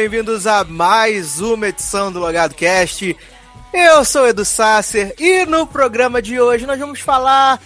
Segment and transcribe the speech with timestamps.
[0.00, 3.14] Bem-vindos a mais uma edição do Logado Cast.
[3.70, 7.60] Eu sou Edu Sasser e no programa de hoje nós vamos falar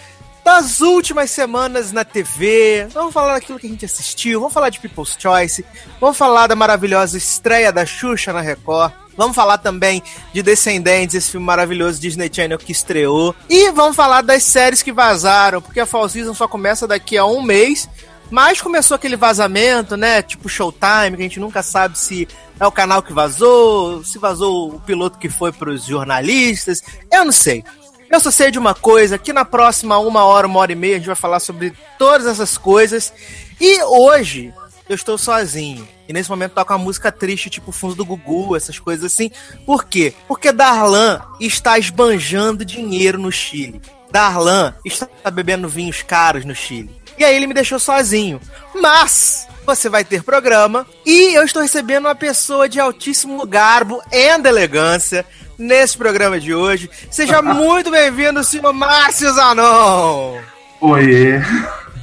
[0.45, 2.89] das últimas semanas na TV.
[2.93, 5.65] Vamos falar daquilo que a gente assistiu, vamos falar de People's Choice,
[6.01, 8.93] vamos falar da maravilhosa estreia da Xuxa na Record.
[9.17, 13.33] Vamos falar também de Descendentes, esse filme maravilhoso Disney Channel que estreou.
[13.49, 17.25] E vamos falar das séries que vazaram, porque a Fall Season só começa daqui a
[17.25, 17.89] um mês.
[18.35, 20.21] Mas começou aquele vazamento, né?
[20.21, 22.27] Tipo Showtime, que a gente nunca sabe se
[22.59, 26.83] é o canal que vazou, se vazou o piloto que foi para os jornalistas.
[27.13, 27.63] Eu não sei.
[28.11, 30.97] Eu só sei de uma coisa, que na próxima uma hora, uma hora e meia,
[30.97, 33.13] a gente vai falar sobre todas essas coisas.
[33.61, 34.53] E hoje
[34.89, 35.87] eu estou sozinho.
[36.09, 39.31] E nesse momento toca uma música triste, tipo fundo do Gugu, essas coisas assim.
[39.65, 40.13] Por quê?
[40.27, 43.81] Porque Darlan está esbanjando dinheiro no Chile.
[44.11, 47.04] Darlan está bebendo vinhos caros no Chile.
[47.19, 48.41] E aí ele me deixou sozinho.
[48.75, 54.29] Mas você vai ter programa e eu estou recebendo uma pessoa de altíssimo garbo e
[54.47, 55.25] elegância
[55.59, 56.91] nesse programa de hoje.
[57.11, 60.39] Seja muito bem-vindo, senhor Márcio Zanon.
[60.81, 61.41] Oiê.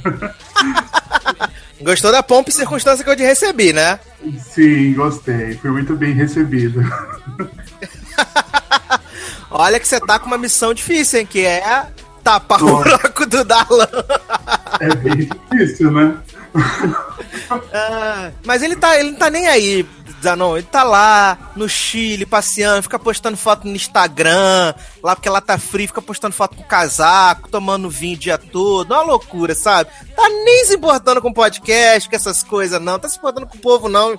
[1.80, 3.98] Gostou da pompa e circunstância que eu te recebi, né?
[4.52, 5.54] Sim, gostei.
[5.54, 6.80] Fui muito bem recebido.
[9.50, 11.26] Olha que você tá com uma missão difícil, hein?
[11.26, 11.86] Que é
[12.22, 13.88] tapar o buraco do Darlan.
[14.80, 16.16] É bem difícil, né?
[17.72, 19.86] ah, mas ele tá, ele não tá nem aí,
[20.22, 20.56] Zanon.
[20.56, 25.58] Ele tá lá no Chile, passeando, fica postando foto no Instagram, lá porque lá tá
[25.58, 28.92] frio, fica postando foto com casaco, tomando vinho o dia todo.
[28.92, 29.90] Uma loucura, sabe?
[30.14, 32.98] Tá nem se importando com podcast, com essas coisas, não.
[32.98, 34.18] Tá se importando com o povo, não.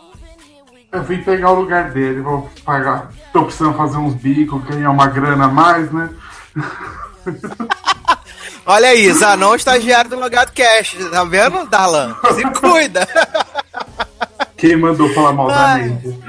[0.91, 3.11] Eu vim pegar o lugar dele, vou pagar.
[3.31, 6.09] Tô precisando fazer uns bicos, ganhar uma grana a mais, né?
[8.65, 10.95] Olha aí, Zanon, estagiário do Logado Cash.
[11.11, 12.15] Tá vendo, Darlan?
[12.33, 13.07] Se cuida.
[14.55, 16.19] Quem mandou falar mal da Neide?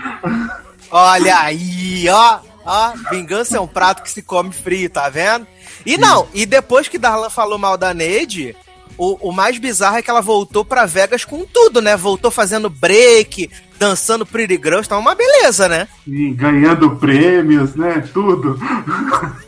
[0.90, 2.40] Olha aí, ó.
[2.66, 5.46] Ó, vingança é um prato que se come frio, tá vendo?
[5.84, 8.56] E não, e depois que Darlan falou mal da Neide,
[8.96, 11.96] o, o, mais bizarro é que ela voltou pra Vegas com tudo, né?
[11.96, 15.88] Voltou fazendo break, dançando Pretty Girls, tá uma beleza, né?
[16.06, 18.02] E ganhando prêmios, né?
[18.12, 18.58] Tudo.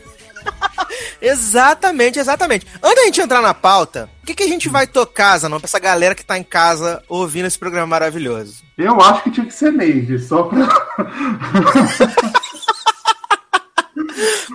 [1.21, 2.65] exatamente, exatamente.
[2.81, 5.67] Antes da gente entrar na pauta, o que, que a gente vai tocar, Zanon, pra
[5.67, 8.63] essa galera que tá em casa ouvindo esse programa maravilhoso?
[8.77, 10.67] Eu acho que tinha que ser Neide, só pra.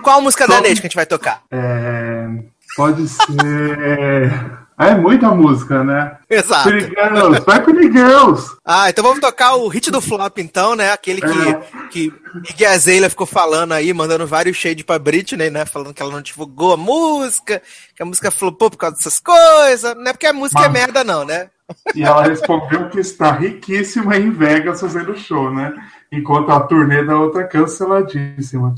[0.03, 0.53] Qual música só...
[0.53, 1.43] da Neide que a gente vai tocar?
[1.51, 2.27] É.
[2.75, 4.62] Pode ser.
[4.77, 6.17] É muita música, né?
[6.29, 6.69] Exato.
[6.69, 8.51] Pretty Girls, vai Pretty Girls.
[8.65, 10.91] Ah, então vamos tocar o hit do flop, então, né?
[10.91, 11.61] Aquele que, é.
[11.89, 12.13] que
[12.49, 15.65] Iggy ficou falando aí, mandando vários shades pra Britney, né?
[15.65, 17.61] Falando que ela não divulgou a música,
[17.95, 19.95] que a música flopou por causa dessas coisas.
[19.95, 20.75] Não é porque a música é Mas...
[20.75, 21.49] é merda, não, né?
[21.95, 25.73] E ela respondeu que está riquíssima em Vegas fazendo show, né?
[26.11, 28.75] Enquanto a turnê da outra canceladíssima.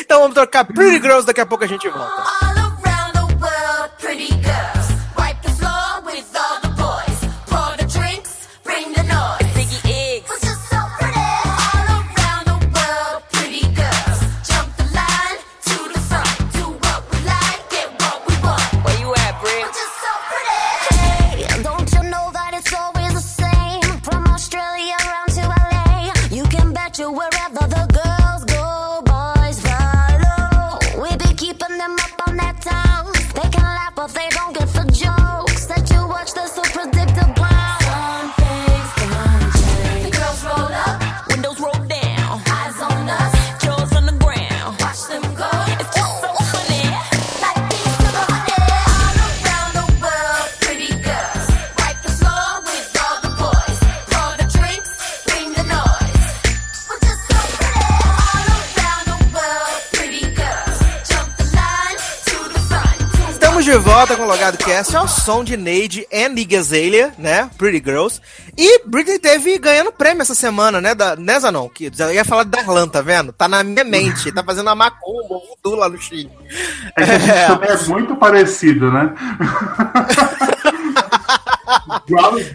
[0.00, 2.51] Então vamos trocar Pretty Girls, daqui a pouco a gente volta.
[63.72, 66.58] De volta com o Logado Cast ao som de Neide e Iggy
[67.16, 67.48] né?
[67.56, 68.20] Pretty Girls.
[68.54, 70.94] E Britney teve ganhando prêmio essa semana, né?
[70.94, 71.70] Da, né, Zanon?
[71.70, 73.32] Que eu ia falar de Darlan, tá vendo?
[73.32, 74.30] Tá na minha mente.
[74.30, 76.30] Tá fazendo a macumba, o voodoo lá no Chile.
[76.94, 77.72] É que a gente é.
[77.72, 79.14] é muito parecido, né?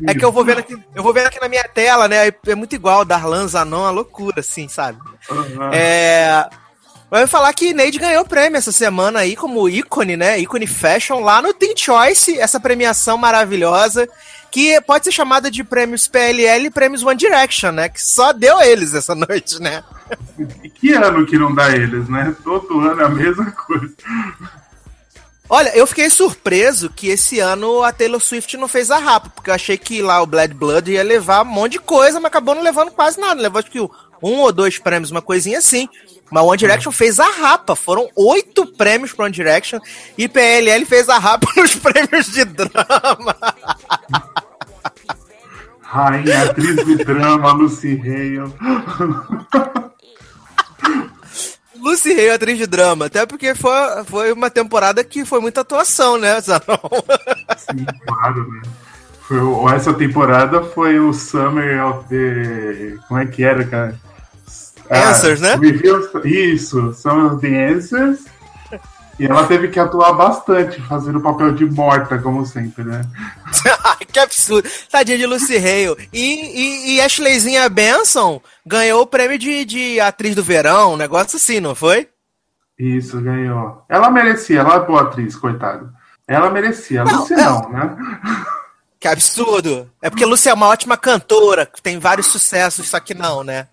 [0.07, 2.31] é que eu vou vendo aqui, eu vou vendo aqui na minha tela, né?
[2.45, 4.99] É muito igual Darlan, Zanon, a loucura, assim, sabe?
[5.31, 5.73] Uhum.
[5.73, 6.47] É.
[7.09, 10.39] Vai falar que Neide ganhou prêmio essa semana aí como ícone, né?
[10.39, 14.07] Ícone fashion lá no Teen Choice, essa premiação maravilhosa
[14.51, 17.89] que pode ser chamada de prêmios PLL e prêmios One Direction, né?
[17.89, 19.83] Que só deu eles essa noite, né?
[20.75, 22.35] Que ano que não dá eles, né?
[22.43, 23.93] Todo ano é a mesma coisa.
[25.49, 29.49] Olha, eu fiquei surpreso que esse ano a Taylor Swift não fez a rapa, porque
[29.49, 32.53] eu achei que lá o Blood Blood ia levar um monte de coisa, mas acabou
[32.53, 33.41] não levando quase nada.
[33.41, 33.79] Levou acho que
[34.21, 35.87] um ou dois prêmios, uma coisinha assim.
[36.29, 37.75] Mas One Direction fez a rapa.
[37.75, 39.79] Foram oito prêmios para One Direction
[40.17, 43.35] e PLL fez a rapa nos prêmios de drama.
[45.81, 48.53] Rainha, atriz de drama, Lucy Hale.
[51.79, 53.05] Lucy Hale, atriz de drama.
[53.05, 56.77] Até porque foi, foi uma temporada que foi muita atuação, né, Zanon?
[57.57, 58.61] Sim, claro, né?
[59.27, 59.39] Foi,
[59.75, 62.95] essa temporada foi o Summer of the.
[63.07, 63.99] Como é que era, cara?
[64.89, 65.69] Answers, ah, né?
[66.23, 68.25] Isso, Summer of the Answers.
[69.19, 73.01] E ela teve que atuar bastante, fazendo o papel de morta, como sempre, né?
[74.13, 74.69] que absurdo.
[74.89, 76.07] Tadinha de Lucy Hale.
[76.13, 81.35] E, e, e Ashleyzinha Benson ganhou o prêmio de, de atriz do verão, um negócio
[81.35, 82.07] assim, não foi?
[82.77, 83.83] Isso, ganhou.
[83.89, 85.91] Ela merecia, ela é boa atriz, coitada.
[86.27, 87.97] Ela merecia, a Lucy não, não né?
[88.99, 89.89] Que absurdo.
[90.01, 93.67] É porque a Lucy é uma ótima cantora, tem vários sucessos, só que não, né?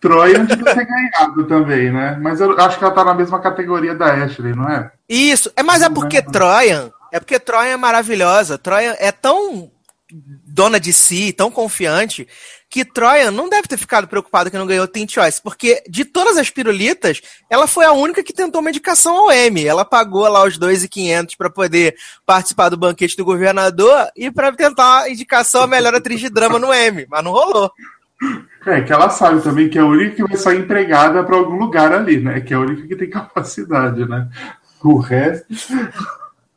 [0.00, 2.18] Troia devia ter ganhado também, né?
[2.20, 4.90] Mas eu acho que ela tá na mesma categoria da Ashley, não é?
[5.08, 6.92] Isso, é, mas é porque Troia.
[7.12, 8.58] É porque Troia é maravilhosa.
[8.58, 9.70] Troia é tão
[10.12, 12.26] dona de si, tão confiante,
[12.70, 16.38] que Troia não deve ter ficado preocupada que não ganhou Teen Choice, porque de todas
[16.38, 17.20] as pirulitas,
[17.50, 19.66] ela foi a única que tentou medicação ao M.
[19.66, 25.00] Ela pagou lá os 2.500 para poder participar do banquete do governador e para tentar
[25.00, 27.72] a indicação a melhor atriz de drama no M, mas não rolou.
[28.66, 31.56] É, que ela sabe também que é a única que vai sair empregada para algum
[31.56, 32.40] lugar ali, né?
[32.40, 34.28] Que é a única que tem capacidade, né?
[34.82, 35.46] O resto.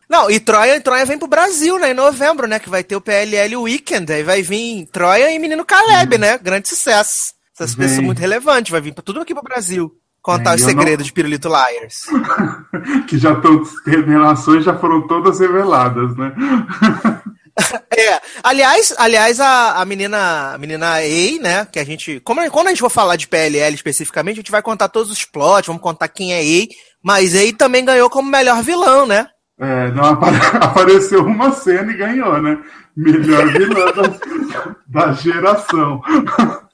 [0.09, 1.91] Não, e Troia, Troia vem pro Brasil, né?
[1.91, 2.59] Em novembro, né?
[2.59, 4.11] Que vai ter o PLL Weekend.
[4.11, 6.19] Aí vai vir Troia e Menino Caleb, hum.
[6.19, 6.37] né?
[6.37, 7.33] Grande sucesso.
[7.55, 8.71] Essas pessoas muito relevantes.
[8.71, 9.91] Vai vir pra tudo aqui pro Brasil.
[10.21, 11.05] Contar é, os segredos não...
[11.05, 12.05] de Pirulito Liars.
[13.07, 13.61] que já estão.
[13.85, 16.33] Revelações já foram todas reveladas, né?
[17.91, 22.67] é, aliás, aliás a, a menina, a menina A, né, que a gente, como quando
[22.67, 25.81] a gente for falar de PLL especificamente, a gente vai contar todos os plots, vamos
[25.81, 26.67] contar quem é A,
[27.03, 29.27] mas A também ganhou como melhor vilão, né?
[29.63, 32.61] É, não apare apareceu uma cena e ganhou, né?
[32.97, 34.75] Melhor vilã da,
[35.07, 36.01] da geração.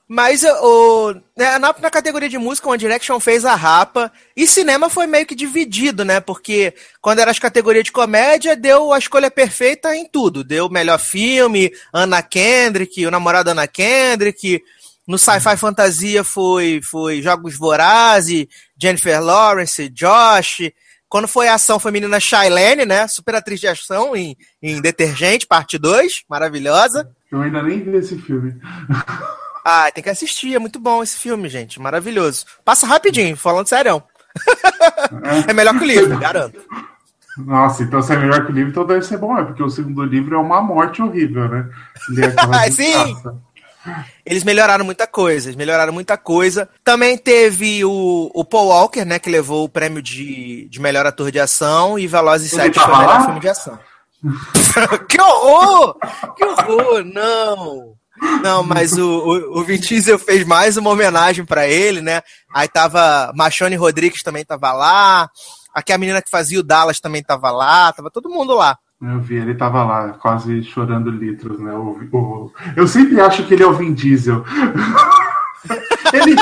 [0.08, 4.12] Mas o, né, na, na, categoria de música, One Direction fez a rapa.
[4.36, 6.20] E cinema foi meio que dividido, né?
[6.20, 10.44] Porque quando era as categorias de comédia, deu a escolha perfeita em tudo.
[10.44, 14.64] Deu melhor filme, Anna Kendrick, o namorado Anna Kendrick.
[15.08, 18.48] No sci-fi fantasia foi, foi Jogos Vorazes,
[18.82, 20.72] Jennifer Lawrence, Josh.
[21.10, 23.08] Quando foi ação feminina, Shailene, né?
[23.08, 26.24] Super atriz de ação em, em Detergente, parte 2.
[26.30, 27.10] Maravilhosa.
[27.32, 28.56] Eu ainda nem vi esse filme.
[29.72, 31.80] Ah, tem que assistir, é muito bom esse filme, gente.
[31.80, 32.46] Maravilhoso.
[32.66, 34.02] Passa rapidinho, falando sério.
[35.48, 35.54] É.
[35.54, 36.60] melhor que o livro, garanto.
[37.38, 39.70] Nossa, então se é melhor que o livro, então deve ser bom, é porque o
[39.70, 41.70] segundo livro é uma morte horrível, né?
[42.72, 43.16] Sim!
[44.26, 46.70] Eles melhoraram muita coisa, eles melhoraram muita coisa.
[46.84, 51.32] Também teve o, o Paul Walker, né, que levou o prêmio de, de melhor ator
[51.32, 53.80] de ação, e Velozes e Sete foi o melhor filme de ação.
[55.08, 55.96] que horror!
[56.36, 57.04] Que horror!
[57.06, 58.00] Não!
[58.42, 62.22] Não, mas o, o, o Vin Diesel fez mais uma homenagem para ele, né?
[62.54, 65.30] Aí tava Machone Rodrigues também tava lá.
[65.74, 68.78] Aqui a menina que fazia o Dallas também tava lá, tava todo mundo lá.
[69.02, 71.74] Eu vi, ele tava lá, quase chorando litros, né?
[71.74, 72.52] O, o...
[72.76, 74.44] Eu sempre acho que ele é o Vin Diesel.
[76.14, 76.36] ele,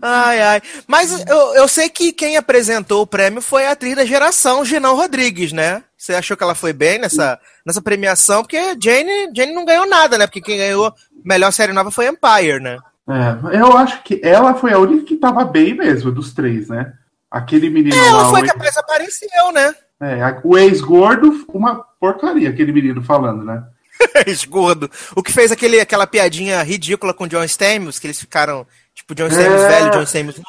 [0.00, 0.62] Ai, ai.
[0.86, 4.96] Mas eu, eu sei que quem apresentou o prêmio foi a atriz da geração, Ginão
[4.96, 5.82] Rodrigues, né?
[5.96, 8.42] Você achou que ela foi bem nessa, nessa premiação?
[8.42, 10.26] Porque Jane, Jane não ganhou nada, né?
[10.26, 10.92] Porque quem ganhou
[11.24, 12.78] melhor série nova foi Empire, né?
[13.08, 16.92] É, eu acho que ela foi a única que tava bem mesmo, dos três, né?
[17.30, 18.30] Aquele menino é, ela lá.
[18.30, 18.76] foi que ex...
[18.76, 19.74] apareceu, né?
[20.00, 23.64] É, o ex-gordo, uma porcaria, aquele menino falando, né?
[24.26, 24.90] ex-gordo.
[25.16, 28.66] O que fez aquele, aquela piadinha ridícula com o John Stamos, que eles ficaram
[28.98, 29.68] Tipo, John Stamos é...
[29.68, 30.40] velho, John Stamos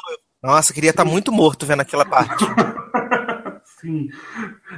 [0.42, 2.44] Nossa, queria estar tá muito morto vendo aquela parte.
[3.80, 4.08] Sim.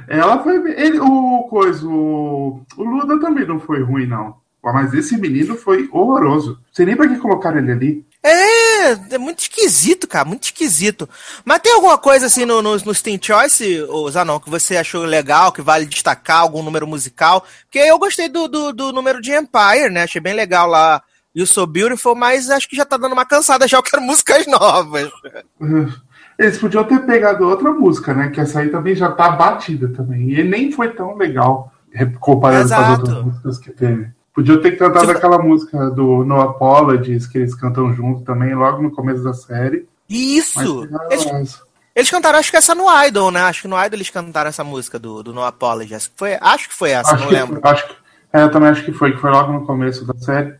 [0.07, 0.55] Ela foi.
[0.79, 1.85] Ele, o coisa.
[1.85, 4.37] O, o Luda também não foi ruim, não.
[4.63, 6.51] Mas esse menino foi horroroso.
[6.51, 8.05] Não sei nem pra que colocaram ele ali.
[8.23, 8.72] É,
[9.11, 11.09] é muito esquisito, cara, muito esquisito.
[11.43, 13.79] Mas tem alguma coisa assim no, no, no Steam Choice,
[14.11, 17.45] Zanon, que você achou legal, que vale destacar, algum número musical?
[17.63, 20.03] Porque eu gostei do, do, do número de Empire, né?
[20.03, 21.01] Achei bem legal lá
[21.35, 24.45] You So Beautiful, mas acho que já tá dando uma cansada, já eu quero músicas
[24.47, 25.11] novas.
[26.37, 28.29] Eles podiam ter pegado outra música, né?
[28.29, 30.31] Que essa aí também já tá batida também.
[30.31, 31.71] E nem foi tão legal
[32.19, 32.83] comparado Exato.
[32.83, 34.11] com as outras músicas que teve.
[34.33, 35.17] Podiam ter cantado tipo...
[35.17, 39.87] aquela música do No Apologies, que eles cantam junto também, logo no começo da série.
[40.09, 40.87] Isso!
[41.11, 41.61] Eles,
[41.95, 43.41] Eles cantaram, acho que essa no Idol, né?
[43.41, 46.75] Acho que no Idol eles cantaram essa música do, do No que foi, acho que
[46.75, 47.61] foi essa, acho não que, lembro.
[47.63, 47.95] Acho que,
[48.33, 50.55] é, eu também acho que foi, que foi logo no começo da série.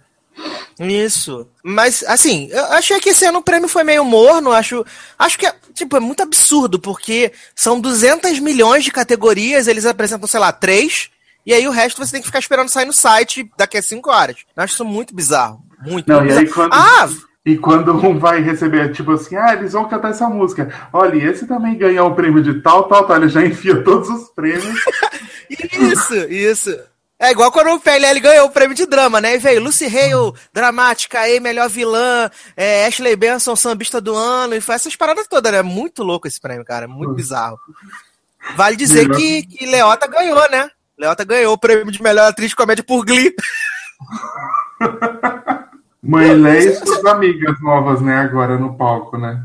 [0.80, 1.48] Isso.
[1.64, 4.52] Mas, assim, eu achei que esse ano o prêmio foi meio morno.
[4.52, 4.86] Acho,
[5.18, 10.28] acho que é, tipo, é muito absurdo, porque são 200 milhões de categorias, eles apresentam,
[10.28, 11.10] sei lá, três,
[11.46, 14.10] e aí o resto você tem que ficar esperando sair no site daqui a cinco
[14.10, 14.38] horas.
[14.56, 15.62] Eu acho isso muito bizarro.
[15.86, 16.70] Muito, Não, muito e aí bizarro.
[16.70, 17.10] quando- Ah!
[17.46, 20.74] E quando um vai receber, tipo assim, ah, eles vão cantar essa música.
[20.94, 23.18] Olha, e esse também ganhou o prêmio de tal, tal, tal.
[23.18, 24.80] Ele já enfia todos os prêmios.
[25.74, 26.80] Isso, isso.
[27.20, 29.36] É igual quando o PLL ganhou o prêmio de drama, né?
[29.36, 34.62] E veio Lucy Hale, dramática, aí, melhor vilã, é, Ashley Benson, sambista do ano, e
[34.62, 35.62] foi essas paradas todas, né?
[35.62, 37.58] Muito louco esse prêmio, cara, muito bizarro.
[38.56, 40.70] Vale dizer que, que Leota ganhou, né?
[40.98, 43.34] Leota ganhou o prêmio de melhor atriz de comédia por Glee.
[46.04, 49.42] Mãe Leia e suas amigas novas, né, agora no palco, né?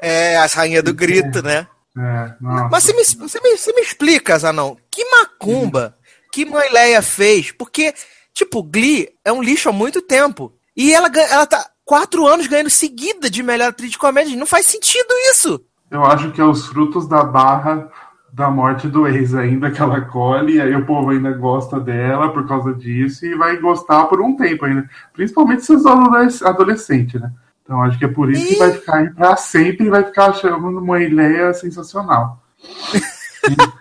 [0.00, 1.66] É, as rainhas do grito, né?
[1.98, 2.68] É, nossa.
[2.70, 5.96] Mas você me, você, me, você me explica, Zanão, que macumba
[6.32, 7.50] que Mãe Leia fez?
[7.50, 7.94] Porque,
[8.34, 10.52] tipo, Glee é um lixo há muito tempo.
[10.76, 14.36] E ela, ela tá quatro anos ganhando seguida de melhor atriz de comédia.
[14.36, 15.64] Não faz sentido isso.
[15.90, 17.90] Eu acho que é os frutos da barra
[18.36, 22.30] da morte do ex ainda que ela colhe, e aí o povo ainda gosta dela
[22.34, 24.86] por causa disso e vai gostar por um tempo ainda.
[25.14, 27.32] Principalmente se os adolesc- adolescentes, né?
[27.64, 30.04] Então acho que é por isso que E- vai ficar aí pra sempre e vai
[30.04, 32.42] ficar achando uma ideia sensacional.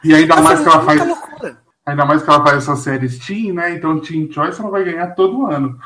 [0.03, 1.01] E, e ainda mais que ela faz.
[1.87, 3.73] Ainda mais que ela faz essas séries Teen, né?
[3.73, 5.79] Então Teen Choice ela vai ganhar todo ano.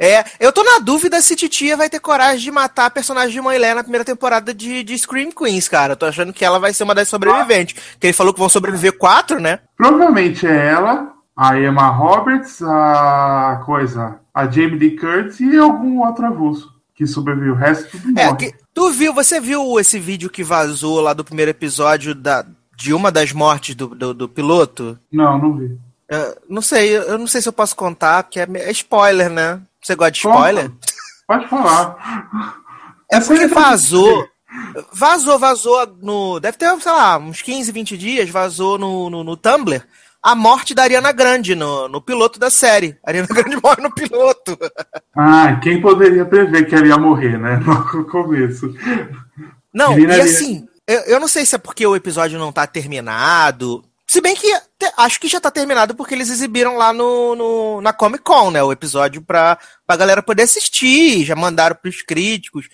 [0.00, 3.40] É, eu tô na dúvida se Titia vai ter coragem de matar a personagem de
[3.40, 5.92] Mãe Leia na primeira temporada de, de Scream Queens, cara.
[5.92, 7.76] Eu tô achando que ela vai ser uma das sobreviventes.
[8.00, 9.58] Que ele falou que vão sobreviver quatro, né?
[9.76, 16.24] Provavelmente é ela, a Emma Roberts, a coisa, a Jamie Lee Curtis e algum outro
[16.24, 17.52] avulso que sobreviveu.
[17.52, 18.36] O resto tudo É, morre.
[18.38, 22.94] que, tu viu, você viu esse vídeo que vazou lá do primeiro episódio da, de
[22.94, 24.98] uma das mortes do, do, do piloto?
[25.12, 25.78] Não, não vi.
[26.10, 29.60] Eu não sei, eu não sei se eu posso contar, porque é, é spoiler, né?
[29.80, 30.70] Você gosta de spoiler?
[31.26, 31.96] Pode falar.
[33.10, 34.26] É porque vazou.
[34.92, 36.40] Vazou, vazou no.
[36.40, 39.80] Deve ter, sei lá, uns 15, 20 dias, vazou no, no, no Tumblr
[40.22, 42.98] a morte da Ariana Grande no, no piloto da série.
[43.04, 44.58] A Ariana Grande morre no piloto.
[45.16, 47.60] Ah, quem poderia prever que ela ia morrer, né?
[47.94, 48.74] No começo.
[49.72, 52.66] Não, e ali- assim, eu, eu não sei se é porque o episódio não tá
[52.66, 53.84] terminado.
[54.12, 54.52] Se bem que
[54.96, 58.60] acho que já tá terminado porque eles exibiram lá no, no- na Comic Con, né?
[58.60, 62.66] O episódio pra, pra galera poder assistir, já mandaram pros críticos.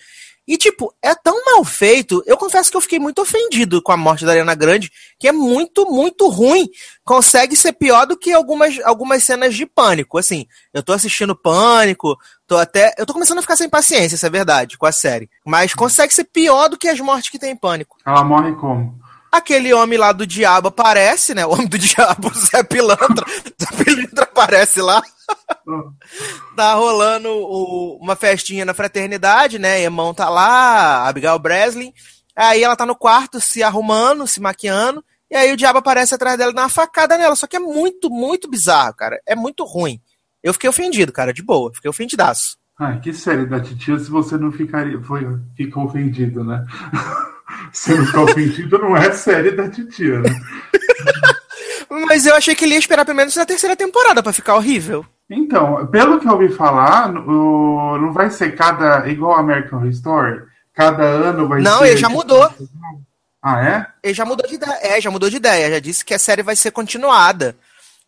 [0.47, 2.23] E, tipo, é tão mal feito.
[2.25, 5.31] Eu confesso que eu fiquei muito ofendido com a morte da Ariana Grande, que é
[5.31, 6.67] muito, muito ruim.
[7.05, 10.17] Consegue ser pior do que algumas, algumas cenas de pânico.
[10.17, 12.17] Assim, eu tô assistindo pânico,
[12.47, 12.95] tô até.
[12.97, 15.29] Eu tô começando a ficar sem paciência, isso é verdade, com a série.
[15.45, 17.95] Mas consegue ser pior do que as mortes que tem em pânico.
[18.03, 19.05] Ela morre como?
[19.37, 21.45] Aquele homem lá do diabo aparece, né?
[21.45, 23.25] O homem do diabo, o Zé Pilantra.
[23.61, 25.01] Zé Pilantra aparece lá.
[26.55, 29.81] tá rolando o- uma festinha na fraternidade, né?
[29.81, 31.93] Irmão tá lá, Abigail Breslin.
[32.35, 35.03] Aí ela tá no quarto se arrumando, se maquiando.
[35.29, 37.35] E aí o diabo aparece atrás dela e dá uma facada nela.
[37.35, 39.19] Só que é muito, muito bizarro, cara.
[39.25, 39.99] É muito ruim.
[40.43, 41.71] Eu fiquei ofendido, cara, de boa.
[41.73, 42.57] Fiquei ofendidaço.
[42.79, 45.23] Ai, que série da titia se você não ficaria, foi,
[45.55, 46.63] fica ofendido, né?
[47.71, 50.29] Se não ficar ofendido, não é série da titia, né?
[52.07, 55.05] Mas eu achei que ele ia esperar pelo menos na terceira temporada pra ficar horrível.
[55.29, 59.07] Então, pelo que eu ouvi falar, o- não vai ser cada.
[59.09, 60.41] igual American Horror Story?
[60.73, 61.87] Cada ano vai Não, ser.
[61.89, 62.49] ele já mudou.
[63.41, 63.85] Ah, é?
[64.03, 64.77] Ele já mudou de ideia.
[64.81, 65.69] É, já mudou de ideia.
[65.71, 67.55] Já disse que a série vai ser continuada.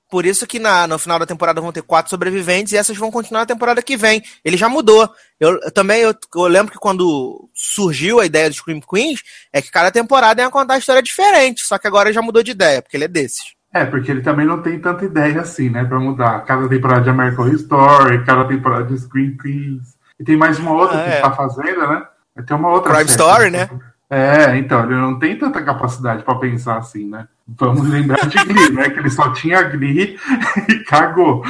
[0.09, 3.11] Por isso que na, no final da temporada vão ter quatro sobreviventes e essas vão
[3.11, 4.23] continuar na temporada que vem.
[4.43, 5.07] Ele já mudou.
[5.39, 9.21] Eu, eu também eu, eu lembro que quando surgiu a ideia do Scream Queens,
[9.53, 11.61] é que cada temporada ia contar a história diferente.
[11.61, 13.53] Só que agora já mudou de ideia, porque ele é desses.
[13.71, 15.85] É, porque ele também não tem tanta ideia assim, né?
[15.85, 16.43] Pra mudar.
[16.43, 19.95] Cada temporada de American Horror Story, cada temporada de Screen Queens.
[20.19, 21.13] E tem mais uma outra Ah, que é.
[21.13, 22.03] ele tá fazendo, né?
[22.35, 22.95] Vai ter uma outra.
[22.95, 23.09] Crime.
[23.11, 23.69] Story, né?
[24.09, 27.27] É, então, ele não tem tanta capacidade pra pensar assim, né?
[27.57, 28.89] Vamos lembrar de Glee, né?
[28.89, 30.17] Que ele só tinha Glee
[30.69, 31.43] e cagou.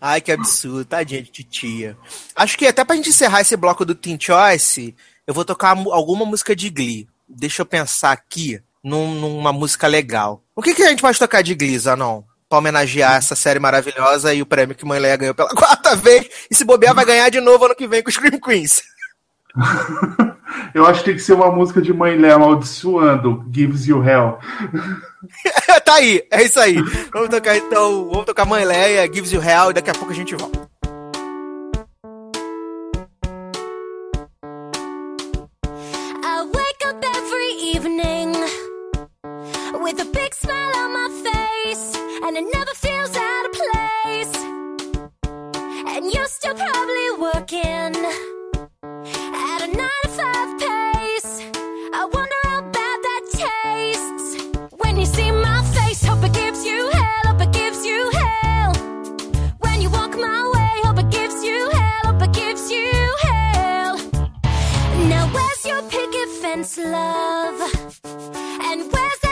[0.00, 1.96] Ai, que absurdo, tadinha de titia.
[2.34, 4.94] Acho que até pra gente encerrar esse bloco do Teen Choice,
[5.26, 7.08] eu vou tocar alguma música de Glee.
[7.28, 10.42] Deixa eu pensar aqui num- numa música legal.
[10.54, 12.22] O que, que a gente pode tocar de Glee, Zanon?
[12.48, 16.28] Pra homenagear essa série maravilhosa e o prêmio que Mãe Leia ganhou pela quarta vez.
[16.50, 18.82] E se bobear, vai ganhar de novo ano que vem com o Scream Queens.
[20.76, 24.38] Eu acho que tem que ser uma música de Mãe Léa amaldiçoando, Gives You Hell.
[25.82, 26.74] tá aí, é isso aí.
[27.10, 30.14] Vamos tocar então, vamos tocar Mãe Leia, Gives You Hell e daqui a pouco a
[30.14, 30.68] gente volta.
[66.56, 67.94] Picket love?
[68.04, 69.25] And where's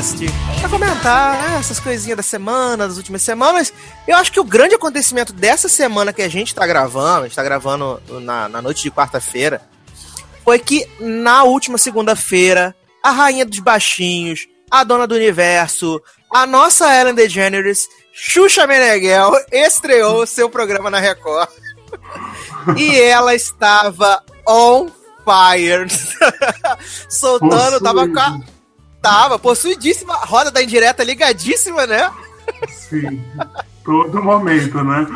[0.00, 0.26] Logado Cast
[0.60, 3.72] pra comentar né, essas coisinhas da semana, das últimas semanas.
[4.08, 7.36] Eu acho que o grande acontecimento dessa semana que a gente tá gravando, a gente
[7.36, 9.60] tá gravando na, na noite de quarta-feira,
[10.42, 16.00] foi que na última segunda-feira, a rainha dos baixinhos, a dona do universo,
[16.32, 21.50] a nossa Ellen DeGeneres, Xuxa Meneghel, estreou seu programa na Record.
[22.76, 24.88] e ela estava on
[25.24, 25.86] fire.
[27.08, 28.40] Soltando, tava com a,
[29.00, 32.10] Tava, possuidíssima, roda da indireta ligadíssima, né?
[32.68, 33.22] Sim,
[33.84, 35.06] todo momento, né?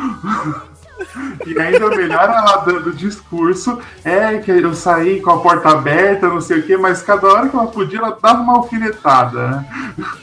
[1.45, 6.41] E ainda melhor ela dando discurso, é que eu saí com a porta aberta, não
[6.41, 9.65] sei o quê, mas cada hora que ela podia, ela dava uma alfinetada, né?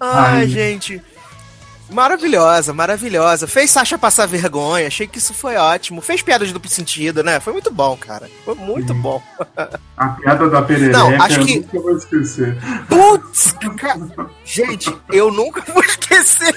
[0.00, 0.46] Ai, Ai.
[0.48, 1.00] gente.
[1.94, 3.46] Maravilhosa, maravilhosa.
[3.46, 6.00] Fez Sasha passar vergonha, achei que isso foi ótimo.
[6.00, 7.38] Fez piada de duplo sentido, né?
[7.38, 8.28] Foi muito bom, cara.
[8.44, 9.00] Foi muito Sim.
[9.00, 9.22] bom.
[9.96, 12.56] A piada da perereca, Não, acho eu que- nunca vou esquecer.
[12.88, 14.00] Putz, cara.
[14.44, 16.54] Gente, eu nunca vou esquecer.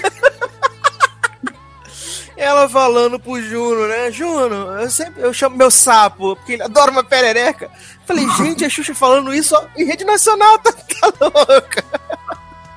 [2.35, 4.11] Ela falando pro Juno, né?
[4.11, 7.69] Juno, eu sempre eu chamo meu sapo, porque ele adora uma perereca.
[8.05, 11.83] Falei, gente, a Xuxa falando isso em rede nacional, tá, tá louca.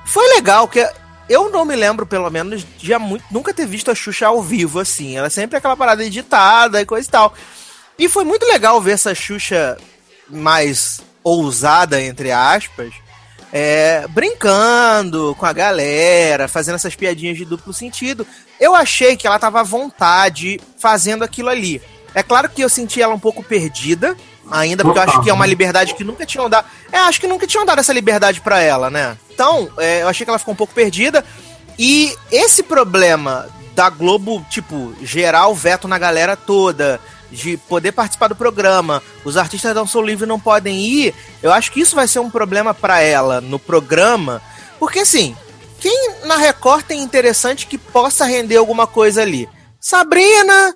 [0.05, 0.87] Foi legal, que
[1.31, 4.79] eu não me lembro, pelo menos, de muito, nunca ter visto a Xuxa ao vivo,
[4.79, 5.15] assim.
[5.15, 7.33] Ela é sempre aquela parada editada e coisa e tal.
[7.97, 9.77] E foi muito legal ver essa Xuxa
[10.27, 12.93] mais ousada, entre aspas,
[13.53, 18.27] é, brincando com a galera, fazendo essas piadinhas de duplo sentido.
[18.59, 21.81] Eu achei que ela tava à vontade fazendo aquilo ali.
[22.13, 24.17] É claro que eu senti ela um pouco perdida,
[24.51, 26.67] ainda, porque eu acho que é uma liberdade que nunca tinham dado.
[26.91, 29.17] É, acho que nunca tinham dado essa liberdade pra ela, né?
[29.33, 31.23] Então, é, eu achei que ela ficou um pouco perdida.
[31.79, 36.99] E esse problema da Globo, tipo, gerar o veto na galera toda,
[37.31, 41.71] de poder participar do programa, os artistas da Soul Livre não podem ir, eu acho
[41.71, 44.41] que isso vai ser um problema pra ela no programa,
[44.77, 45.35] porque assim,
[45.79, 49.47] quem na Record tem interessante que possa render alguma coisa ali?
[49.79, 50.75] Sabrina,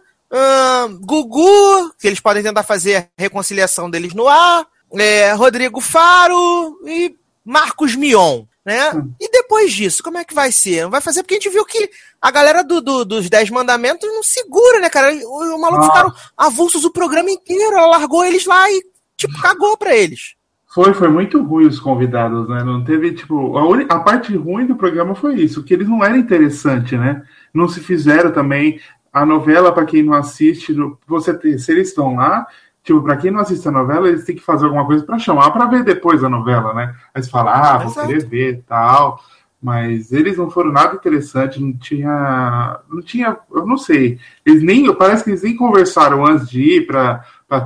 [1.01, 7.15] Gugu, que eles podem tentar fazer a reconciliação deles no ar, é, Rodrigo Faro e
[7.43, 8.91] Marcos Mion, né?
[9.19, 10.83] E depois disso, como é que vai ser?
[10.83, 11.89] Não vai fazer porque a gente viu que
[12.21, 15.13] a galera do, do- dos Dez Mandamentos não segura, né, cara?
[15.13, 15.87] O, o maluco Ah.
[15.87, 18.83] ficaram avulsos o programa inteiro, ela largou eles lá e,
[19.17, 20.33] tipo, cagou pra eles.
[20.73, 22.61] Foi, foi muito ruim os convidados, né?
[22.63, 26.17] Não teve, tipo, a, a parte ruim do programa foi isso, que eles não eram
[26.17, 27.23] interessantes, né?
[27.53, 28.81] Não se fizeram também.
[29.15, 30.75] A novela, para quem não assiste,
[31.07, 32.45] você ter, se eles estão lá,
[32.83, 35.51] tipo, para quem não assiste a novela, eles têm que fazer alguma coisa para chamar
[35.51, 36.93] para ver depois a novela, né?
[37.13, 38.07] Aí você fala, ah, vou Exato.
[38.07, 39.21] querer ver tal.
[39.63, 42.79] Mas eles não foram nada interessante, não tinha.
[42.89, 43.37] Não tinha.
[43.51, 44.19] Eu não sei.
[44.45, 44.93] Eles nem.
[44.93, 47.23] Parece que eles nem conversaram antes de ir para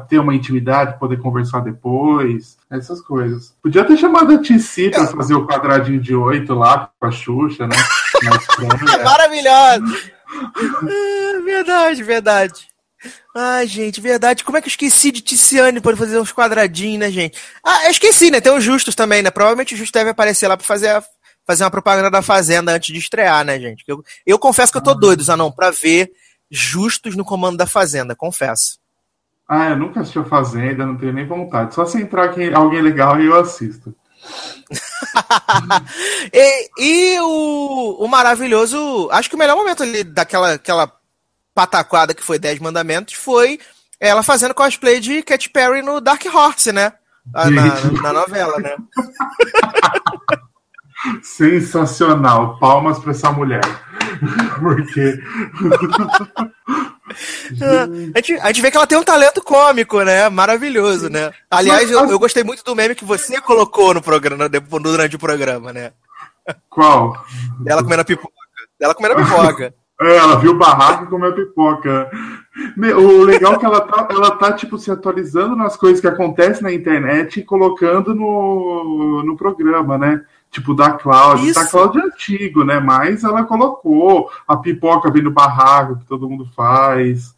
[0.08, 2.58] ter uma intimidade, poder conversar depois.
[2.70, 3.54] Essas coisas.
[3.62, 7.68] Podia ter chamado a TC para fazer o quadradinho de oito lá com a Xuxa,
[7.68, 7.76] né?
[8.24, 9.04] Na estreia.
[9.04, 10.19] Maravilhosa!
[10.32, 12.68] Ah, verdade, verdade.
[13.36, 14.44] Ai, gente, verdade.
[14.44, 17.38] Como é que eu esqueci de Ticiane pra fazer uns quadradinhos, né, gente?
[17.64, 18.42] Ah, eu esqueci, né?
[18.42, 19.32] Tem o Justus também, né?
[19.32, 21.04] Provavelmente o Justus deve aparecer lá pra fazer, a-
[21.48, 23.84] fazer uma propaganda da Fazenda antes de estrear, né, gente?
[23.88, 26.12] Eu, eu confesso que eu tô doido, Zanon, pra ver
[26.52, 28.78] Justus no comando da Fazenda, confesso.
[29.48, 31.74] Ah, eu nunca assisti a Fazenda, não tenho nem vontade.
[31.74, 33.96] Só se entrar aqui, alguém legal e eu assisto.
[36.34, 39.10] e e o, o maravilhoso.
[39.12, 40.92] Acho que o melhor momento ali daquela aquela
[41.54, 43.60] pataquada que foi 10 mandamentos foi
[44.00, 46.94] ela fazendo cosplay de Katy Perry no Dark Horse, né?
[47.34, 47.64] Ah, Na,
[48.02, 48.76] na novela, né?
[51.22, 52.58] Sensacional.
[52.60, 53.62] Palmas para essa mulher.
[54.60, 55.18] Porque
[58.14, 60.30] a, gente, a gente vê que ela tem um talento cômico, né?
[60.30, 61.32] Maravilhoso, né?
[61.50, 65.74] Aliás, eu, eu gostei muito do meme que você colocou no programa, durante o programa,
[65.74, 65.92] né?
[66.70, 67.14] Qual?
[67.66, 68.34] Ela comendo a pipoca.
[68.80, 69.74] Ela comendo pipoca.
[70.02, 72.10] É, ela viu o barraco e comeu pipoca.
[72.98, 76.64] O legal é que ela tá, ela tá, tipo, se atualizando nas coisas que acontecem
[76.64, 80.22] na internet e colocando no, no programa, né?
[80.52, 81.54] Tipo, da Cláudia.
[81.54, 82.80] Da Cláudia é antigo, né?
[82.80, 87.36] Mas ela colocou a pipoca vindo barraco que todo mundo faz.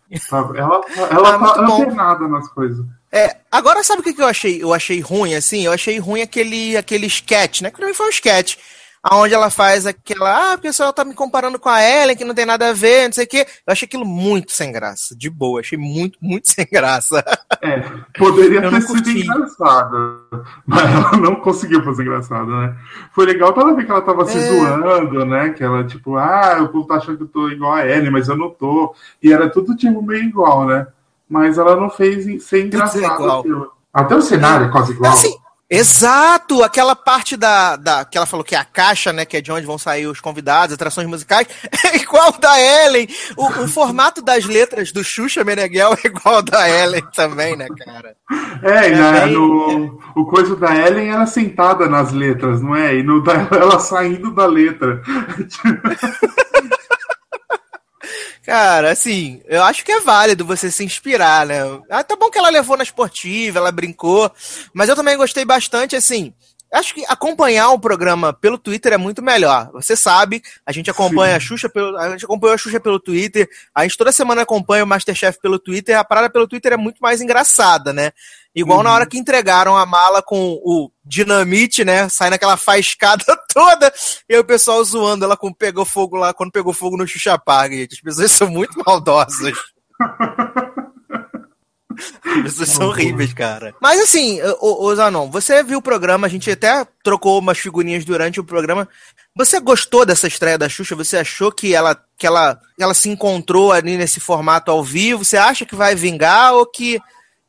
[0.56, 2.86] Ela, ela ah, tá antenada nas coisas.
[3.12, 4.64] É, agora sabe o que, que eu achei?
[4.64, 5.66] Eu achei ruim, assim?
[5.66, 7.72] Eu achei ruim aquele, aquele sketch, né?
[7.72, 8.58] Que não foi um sketch
[9.04, 12.36] aonde ela faz aquela, ah, o pessoal tá me comparando com a Ellen, que não
[12.36, 13.48] tem nada a ver, não sei o quê.
[13.66, 17.24] Eu achei aquilo muito sem graça, de boa, achei muito, muito sem graça.
[17.64, 17.80] É,
[18.18, 20.26] poderia ter sido engraçado,
[20.66, 22.76] mas ela não conseguiu fazer engraçado, né?
[23.12, 24.26] Foi legal pra ela ver que ela tava é...
[24.26, 25.50] se zoando, né?
[25.50, 28.28] Que ela, tipo, ah, o povo tá achando que eu tô igual a Ellen, mas
[28.28, 28.96] eu não tô.
[29.22, 30.88] E era tudo tipo meio igual, né?
[31.30, 33.72] Mas ela não fez ser engraçado.
[33.94, 35.12] Até o cenário é quase igual.
[35.12, 35.36] Assim,
[35.74, 36.64] Exato!
[36.64, 38.04] Aquela parte da, da.
[38.04, 39.24] que ela falou que é a caixa, né?
[39.24, 41.48] Que é de onde vão sair os convidados, atrações musicais,
[41.94, 43.08] é igual da Ellen.
[43.38, 48.16] O, o formato das letras do Xuxa Meneghel é igual da Ellen também, né, cara?
[48.62, 49.34] É, é né, bem...
[49.34, 52.94] no, o coisa da Ellen era sentada nas letras, não é?
[52.94, 55.02] E no da, ela saindo da letra.
[58.44, 61.62] Cara, assim, eu acho que é válido você se inspirar, né?
[61.90, 64.32] Ah, tá bom que ela levou na esportiva, ela brincou,
[64.74, 66.34] mas eu também gostei bastante, assim.
[66.72, 69.70] Acho que acompanhar o programa pelo Twitter é muito melhor.
[69.74, 71.38] Você sabe, a gente acompanha Sim.
[71.38, 74.86] a Xuxa pelo, a gente acompanhou a Xuxa pelo Twitter, a gente toda semana acompanha
[74.86, 78.12] o Masterchef pelo Twitter, a parada pelo Twitter é muito mais engraçada, né?
[78.54, 78.84] Igual uhum.
[78.84, 82.10] na hora que entregaram a mala com o dinamite, né?
[82.10, 83.94] Saindo aquela faiscada toda.
[84.28, 87.72] E o pessoal zoando ela com pegou fogo lá, quando pegou fogo no Xuxa Park.
[87.92, 89.54] As pessoas são muito maldosas.
[92.26, 93.74] As pessoas são horríveis, cara.
[93.82, 98.04] Mas assim, ô, ô Zanon, você viu o programa, a gente até trocou umas figurinhas
[98.04, 98.88] durante o programa.
[99.36, 100.96] Você gostou dessa estreia da Xuxa?
[100.96, 105.24] Você achou que ela, que ela, ela se encontrou ali nesse formato ao vivo?
[105.24, 107.00] Você acha que vai vingar ou que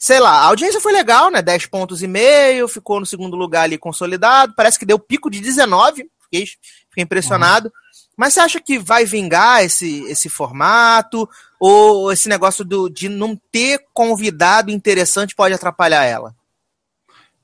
[0.02, 1.40] sei lá, a audiência foi legal, né?
[1.40, 4.52] 10 pontos e meio, ficou no segundo lugar ali consolidado.
[4.56, 6.44] Parece que deu pico de 19, fiquei,
[6.88, 7.66] fiquei impressionado.
[7.66, 7.72] Uhum.
[8.16, 11.28] Mas você acha que vai vingar esse, esse formato?
[11.60, 16.34] Ou esse negócio do, de não ter convidado interessante pode atrapalhar ela?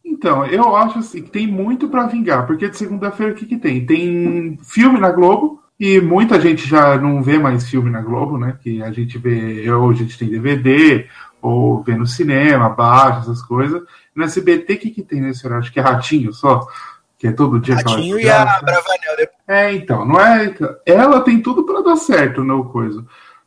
[0.04, 3.56] Então, eu acho assim que tem muito para vingar, porque de segunda-feira o que, que
[3.56, 3.86] tem?
[3.86, 8.58] Tem filme na Globo, e muita gente já não vê mais filme na Globo, né?
[8.60, 11.06] Que a gente vê, hoje a gente tem DVD,
[11.40, 13.82] ou vê no cinema, baixa, essas coisas.
[14.14, 15.62] No SBT, o que, que tem nesse horário?
[15.62, 16.66] Acho que é Ratinho só,
[17.18, 17.76] que é todo dia.
[17.76, 19.38] Ratinho e a Bravanel depois.
[19.46, 20.54] É, então, não é.
[20.84, 23.04] Ela tem tudo para dar certo no coisa.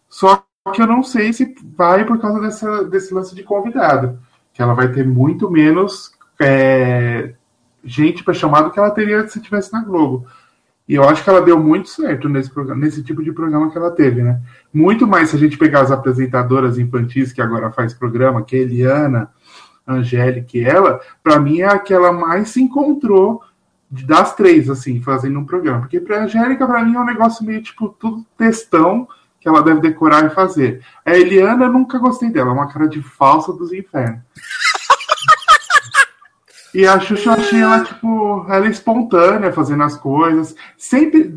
[0.10, 4.20] Só que eu não sei se vai por causa dessa, desse lance de convidado.
[4.54, 7.34] Que ela vai ter muito menos é,
[7.84, 10.26] gente para chamar do que ela teria se estivesse na Globo.
[10.92, 13.78] E eu acho que ela deu muito certo nesse, programa, nesse tipo de programa que
[13.78, 14.42] ela teve, né?
[14.74, 18.60] Muito mais se a gente pegar as apresentadoras infantis que agora faz programa, que é
[18.60, 19.32] Eliana,
[19.88, 23.42] Angélica e ela, para mim é a que ela mais se encontrou
[23.90, 25.80] das três, assim, fazendo um programa.
[25.80, 29.08] Porque pra Angélica, para mim, é um negócio meio tipo tudo textão
[29.40, 30.82] que ela deve decorar e fazer.
[31.06, 34.20] A Eliana, eu nunca gostei dela, é uma cara de falsa dos infernos.
[36.74, 40.56] E a Xuxa, eu achei ela, tipo, ela é espontânea, fazendo as coisas.
[40.78, 41.36] Sempre,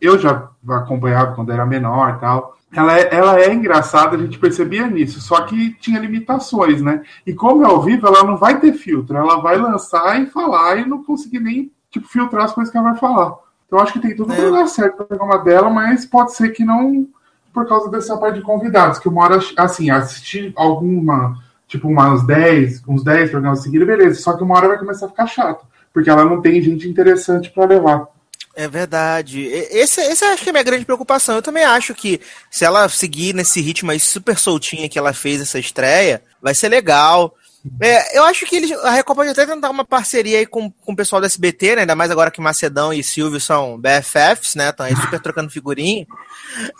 [0.00, 2.56] eu já acompanhava quando era menor e tal.
[2.74, 7.02] Ela é, ela é engraçada, a gente percebia nisso, só que tinha limitações, né?
[7.26, 10.78] E como é ao vivo, ela não vai ter filtro, ela vai lançar e falar
[10.78, 13.34] e não conseguir nem, tipo, filtrar as coisas que ela vai falar.
[13.66, 14.36] Então acho que tem tudo é.
[14.36, 17.06] para dar certo no programa dela, mas pode ser que não
[17.52, 21.36] por causa dessa parte de convidados, que uma hora, assim, assistir alguma
[21.72, 24.20] tipo, umas 10, uns 10 programas seguidos, beleza.
[24.20, 27.50] Só que uma hora vai começar a ficar chato, porque ela não tem gente interessante
[27.50, 28.06] para levar.
[28.54, 29.40] É verdade.
[29.40, 31.36] Esse, esse acho que é a minha grande preocupação.
[31.36, 35.40] Eu também acho que se ela seguir nesse ritmo aí super soltinha que ela fez
[35.40, 37.34] essa estreia, vai ser legal.
[37.80, 40.92] É, eu acho que eles, a Record pode até tentar uma parceria aí com, com
[40.92, 41.80] o pessoal do SBT, né?
[41.82, 44.68] Ainda mais agora que Macedão e Silvio são BFFs, né?
[44.68, 46.06] Estão aí super trocando figurinha.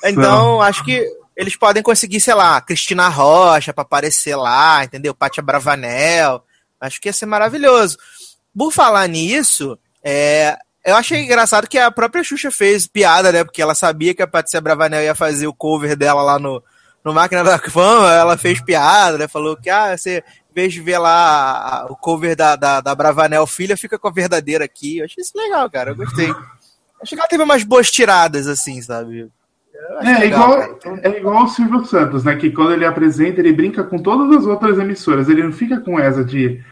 [0.04, 5.14] Então, acho que eles podem conseguir, sei lá, Cristina Rocha para aparecer lá, entendeu?
[5.14, 6.44] Pátia Bravanel.
[6.80, 7.96] Acho que ia ser maravilhoso.
[8.56, 13.44] Por falar nisso, é, eu achei engraçado que a própria Xuxa fez piada, né?
[13.44, 16.62] Porque ela sabia que a Patrícia Bravanel ia fazer o cover dela lá no,
[17.04, 19.28] no Máquina da Fama, ela fez piada, né?
[19.28, 23.46] Falou que, ah, você, em vez de ver lá o cover da, da, da Bravanel
[23.46, 24.98] filha, fica com a verdadeira aqui.
[24.98, 25.90] Eu achei isso legal, cara.
[25.92, 26.32] Eu gostei.
[27.00, 29.28] Achei que ela teve umas boas tiradas, assim, sabe?
[30.00, 32.36] É, legal, igual, é igual o Silvio Santos, né?
[32.36, 35.28] Que quando ele apresenta, ele brinca com todas as outras emissoras.
[35.28, 36.62] Ele não fica com essa de,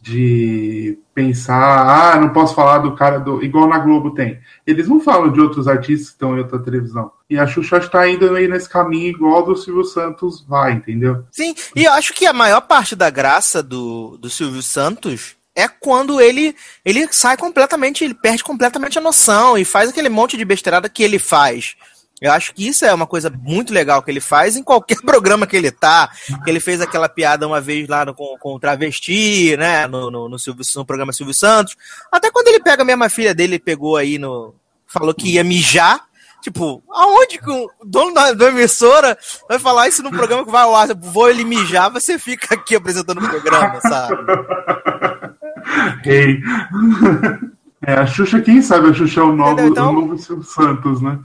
[0.00, 3.42] de pensar, ah, não posso falar do cara do.
[3.42, 4.38] Igual na Globo tem.
[4.66, 7.10] Eles não falam de outros artistas que estão em outra televisão.
[7.28, 11.24] E a Xuxa está indo aí nesse caminho igual do Silvio Santos vai, entendeu?
[11.30, 15.68] Sim, e eu acho que a maior parte da graça do, do Silvio Santos é
[15.68, 20.44] quando ele ele sai completamente, ele perde completamente a noção e faz aquele monte de
[20.44, 21.76] besteirada que ele faz.
[22.20, 25.46] Eu acho que isso é uma coisa muito legal que ele faz em qualquer programa
[25.46, 26.10] que ele tá.
[26.44, 29.86] Que ele fez aquela piada uma vez lá no, com, com o travesti, né?
[29.86, 31.76] No, no, no, Silvio, no programa Silvio Santos.
[32.10, 34.54] Até quando ele pega a mesma filha dele, pegou aí no.
[34.86, 36.00] Falou que ia mijar.
[36.40, 39.16] Tipo, aonde que o dono da, da, emissora
[39.48, 40.94] vai falar isso no programa que vai ao ar?
[40.94, 44.14] Vou ele mijar, você fica aqui apresentando o programa, sabe?
[46.04, 46.38] Ei.
[47.86, 49.88] É, a Xuxa, quem sabe a Xuxa é o novo, então...
[49.88, 51.18] o novo Silvio Santos, né?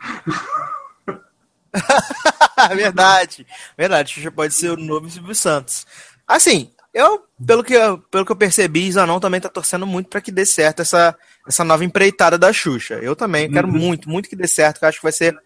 [2.76, 3.46] verdade,
[3.78, 4.14] verdade.
[4.14, 5.86] Xuxa pode ser o novo Silvio Santos.
[6.28, 10.22] Assim, eu, pelo que, eu, pelo que eu percebi, Zanon também tá torcendo muito para
[10.22, 11.16] que dê certo essa,
[11.48, 12.96] essa nova empreitada da Xuxa.
[12.96, 13.54] Eu também uhum.
[13.54, 15.38] quero muito, muito que dê certo, que eu acho que vai ser,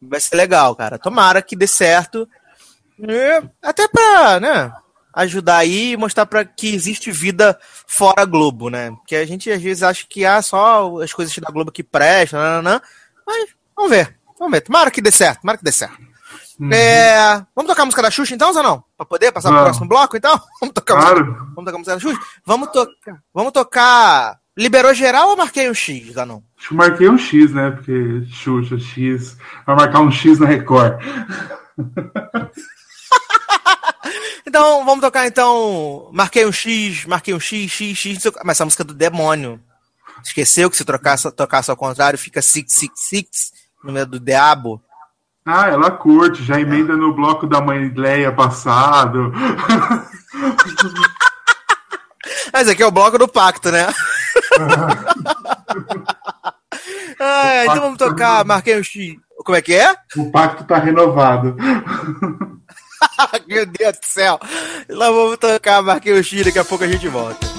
[0.00, 0.98] vai ser legal, cara.
[0.98, 2.28] Tomara que dê certo.
[3.62, 4.72] Até pra, né,
[5.12, 8.90] ajudar aí e mostrar para que existe vida fora Globo, né?
[8.90, 11.82] Porque a gente às vezes acha que há ah, só as coisas da Globo que
[11.82, 12.80] prestam, nananã,
[13.26, 14.15] mas vamos ver.
[14.38, 14.60] Vamos ver.
[14.60, 15.96] Tomara que dê certo, tomara que dê certo.
[16.58, 16.70] Uhum.
[16.72, 18.82] É, vamos tocar a música da Xuxa então, ou não?
[18.96, 20.40] Pra poder passar pro próximo bloco, então?
[20.60, 21.26] Vamos tocar, claro.
[21.26, 22.20] música, vamos tocar a música da Xuxa?
[22.44, 23.22] Vamos tocar.
[23.34, 24.40] Vamos tocar.
[24.56, 26.40] Liberou geral ou marquei um X, Zanon?
[26.58, 27.72] Acho que marquei um X, né?
[27.72, 29.36] Porque Xuxa, X.
[29.66, 30.98] Vai marcar um X na Record.
[34.46, 36.08] então, vamos tocar então.
[36.10, 38.32] Marquei um X, marquei um X, X, X.
[38.42, 39.60] Mas essa música é do demônio.
[40.24, 44.82] Esqueceu que se trocar, tocasse ao contrário, fica 666 no meio do diabo.
[45.44, 49.32] Ah, ela curte, já emenda no bloco da mãe Leia passado.
[52.52, 53.86] Mas aqui é o bloco do pacto, né?
[57.20, 59.16] ah, então vamos tocar, marquei um X.
[59.44, 59.94] Como é que é?
[60.16, 61.54] O pacto tá renovado.
[63.46, 64.40] Meu Deus do céu.
[64.88, 67.55] Lá vamos tocar, marquei um X, daqui a pouco a gente volta.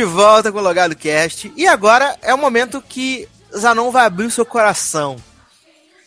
[0.00, 1.52] De volta com o Logado Cast.
[1.54, 5.16] E agora é o momento que Zanon vai abrir o seu coração.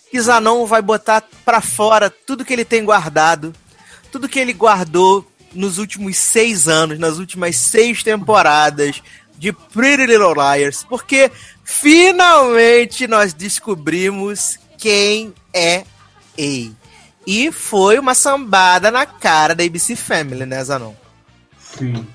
[0.09, 3.53] Que Zanon vai botar para fora tudo que ele tem guardado.
[4.11, 9.03] Tudo que ele guardou nos últimos seis anos, nas últimas seis temporadas
[9.37, 10.83] de Pretty Little Liars.
[10.89, 11.31] Porque
[11.63, 15.83] finalmente nós descobrimos quem é
[16.39, 16.71] A.
[17.27, 20.95] E foi uma sambada na cara da ABC Family, né, Zanon?
[21.59, 22.07] Sim.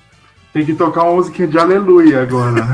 [0.51, 2.65] Tem que tocar uma música de aleluia agora.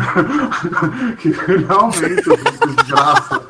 [1.20, 2.24] que finalmente,
[2.68, 3.42] desgraça.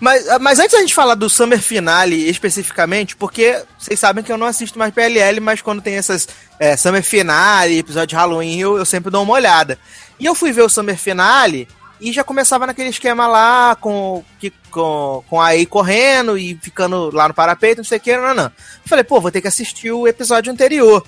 [0.00, 4.38] Mas, mas antes da gente falar do Summer Finale especificamente, porque vocês sabem que eu
[4.38, 6.26] não assisto mais PLL, mas quando tem essas
[6.58, 9.78] é, Summer Finale, episódio de Halloween, eu, eu sempre dou uma olhada.
[10.18, 11.68] E eu fui ver o Summer Finale
[12.00, 17.10] e já começava naquele esquema lá, com, que, com, com a AI correndo e ficando
[17.14, 18.52] lá no parapeito, não sei o que, não, não.
[18.84, 21.04] Falei, pô, vou ter que assistir o episódio anterior.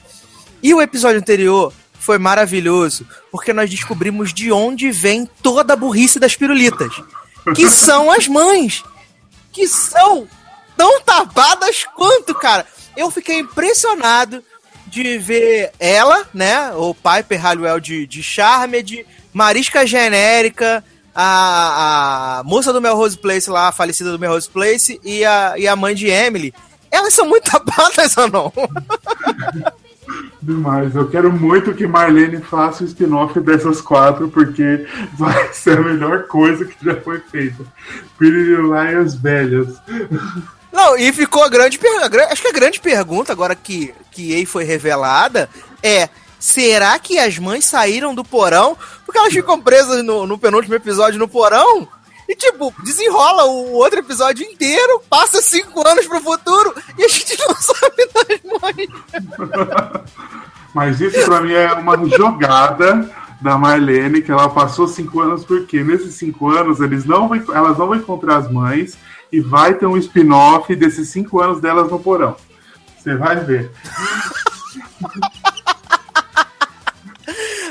[0.62, 1.72] E o episódio anterior
[2.06, 6.92] foi maravilhoso, porque nós descobrimos de onde vem toda a burrice das pirulitas.
[7.52, 8.84] Que são as mães.
[9.52, 10.28] Que são
[10.76, 12.64] tão tapadas quanto, cara.
[12.96, 14.40] Eu fiquei impressionado
[14.86, 16.70] de ver ela, né?
[16.74, 23.66] O Piper Halliwell de, de Charmed, Marisca Genérica, a, a moça do Melrose Place lá,
[23.66, 26.54] a falecida do Melrose Place, e a, e a mãe de Emily.
[26.88, 28.52] Elas são muito tapadas ou não?
[30.46, 30.94] Demais.
[30.94, 34.86] Eu quero muito que Marlene faça o spin-off dessas quatro, porque
[35.18, 37.64] vai ser a melhor coisa que já foi feita.
[38.16, 39.74] Pretty Liars velhas.
[40.72, 42.24] Não, e ficou a grande pergunta.
[42.30, 45.50] Acho que a grande pergunta, agora que, que Ei foi revelada,
[45.82, 48.78] é: será que as mães saíram do porão?
[49.04, 51.88] Porque elas ficam presas no, no penúltimo episódio no porão?
[52.28, 57.38] E, tipo, desenrola o outro episódio inteiro, passa cinco anos pro futuro e a gente
[57.38, 58.26] não sabe das
[58.60, 58.88] mães.
[60.74, 63.08] Mas isso pra mim é uma jogada
[63.40, 67.78] da Marlene, que ela passou cinco anos, porque nesses cinco anos eles não vão, elas
[67.78, 68.98] não vão encontrar as mães
[69.32, 72.36] e vai ter um spin-off desses cinco anos delas no porão.
[72.98, 73.70] Você vai ver.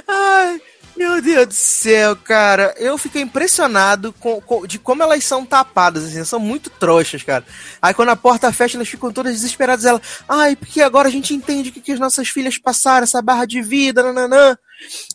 [0.07, 0.61] Ai,
[0.95, 2.73] meu Deus do céu, cara.
[2.77, 7.45] Eu fiquei impressionado com, com, de como elas são tapadas, assim, são muito trouxas, cara.
[7.81, 9.85] Aí quando a porta fecha, elas ficam todas desesperadas.
[9.85, 13.21] Ela, ai, porque agora a gente entende o que, que as nossas filhas passaram, essa
[13.21, 14.57] barra de vida, nananã.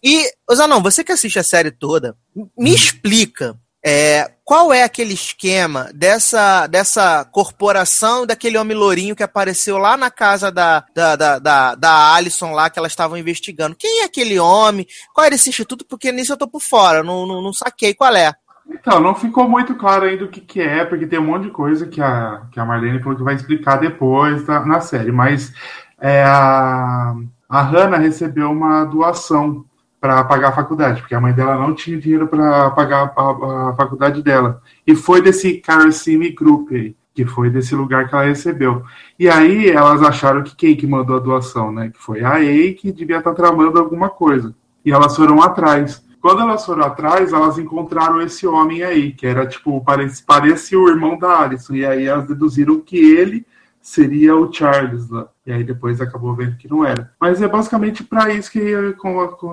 [0.03, 2.16] E, Zanão, você que assiste a série toda,
[2.57, 9.79] me explica é, qual é aquele esquema dessa, dessa corporação daquele homem lourinho que apareceu
[9.79, 13.77] lá na casa da, da, da, da, da Alison lá que elas estavam investigando?
[13.77, 14.87] Quem é aquele homem?
[15.14, 15.87] Qual era esse instituto?
[15.87, 18.35] Porque nisso eu tô por fora, não, não, não saquei qual é.
[18.69, 21.51] Então, não ficou muito claro ainda o que, que é, porque tem um monte de
[21.51, 25.53] coisa que a, que a Marlene falou que vai explicar depois da, na série, mas
[26.01, 27.14] é, a,
[27.49, 29.64] a Hannah recebeu uma doação
[30.01, 33.75] para pagar a faculdade, porque a mãe dela não tinha dinheiro para pagar a, a,
[33.77, 34.63] faculdade dela.
[34.87, 38.83] E foi desse Carcime Group aí, que foi desse lugar que ela recebeu.
[39.19, 41.91] E aí elas acharam que quem que mandou a doação, né?
[41.91, 44.55] Que foi a EI que devia estar tá tramando alguma coisa.
[44.83, 46.03] E elas foram atrás.
[46.23, 49.85] Quando elas foram atrás, elas encontraram esse homem aí, que era tipo,
[50.27, 51.75] parecia o irmão da Alison.
[51.75, 53.47] E aí elas deduziram que ele
[53.81, 55.29] seria o Charles lá.
[55.47, 57.12] E aí depois acabou vendo que não era.
[57.21, 58.61] Mas é basicamente para isso que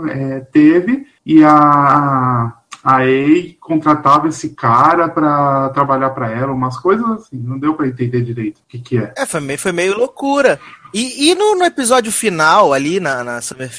[0.10, 1.08] é, teve.
[1.26, 7.38] E a, a EI contratava esse cara para trabalhar para ela, umas coisas assim.
[7.38, 9.14] Não deu para entender direito o que, que é.
[9.18, 10.60] É, foi meio, foi meio loucura.
[10.94, 13.70] E, e no, no episódio final, ali na, na Summer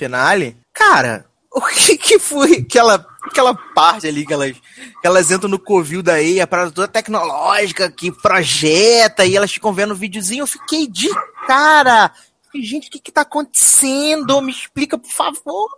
[0.73, 5.59] cara, o que que foi aquela, aquela parte ali que elas, que elas entram no
[5.59, 10.43] covil da EA, a parada toda tecnológica que projeta e elas ficam vendo o videozinho,
[10.43, 11.09] eu fiquei de
[11.47, 12.11] cara.
[12.55, 14.41] Gente, o que que tá acontecendo?
[14.41, 15.69] Me explica, por favor.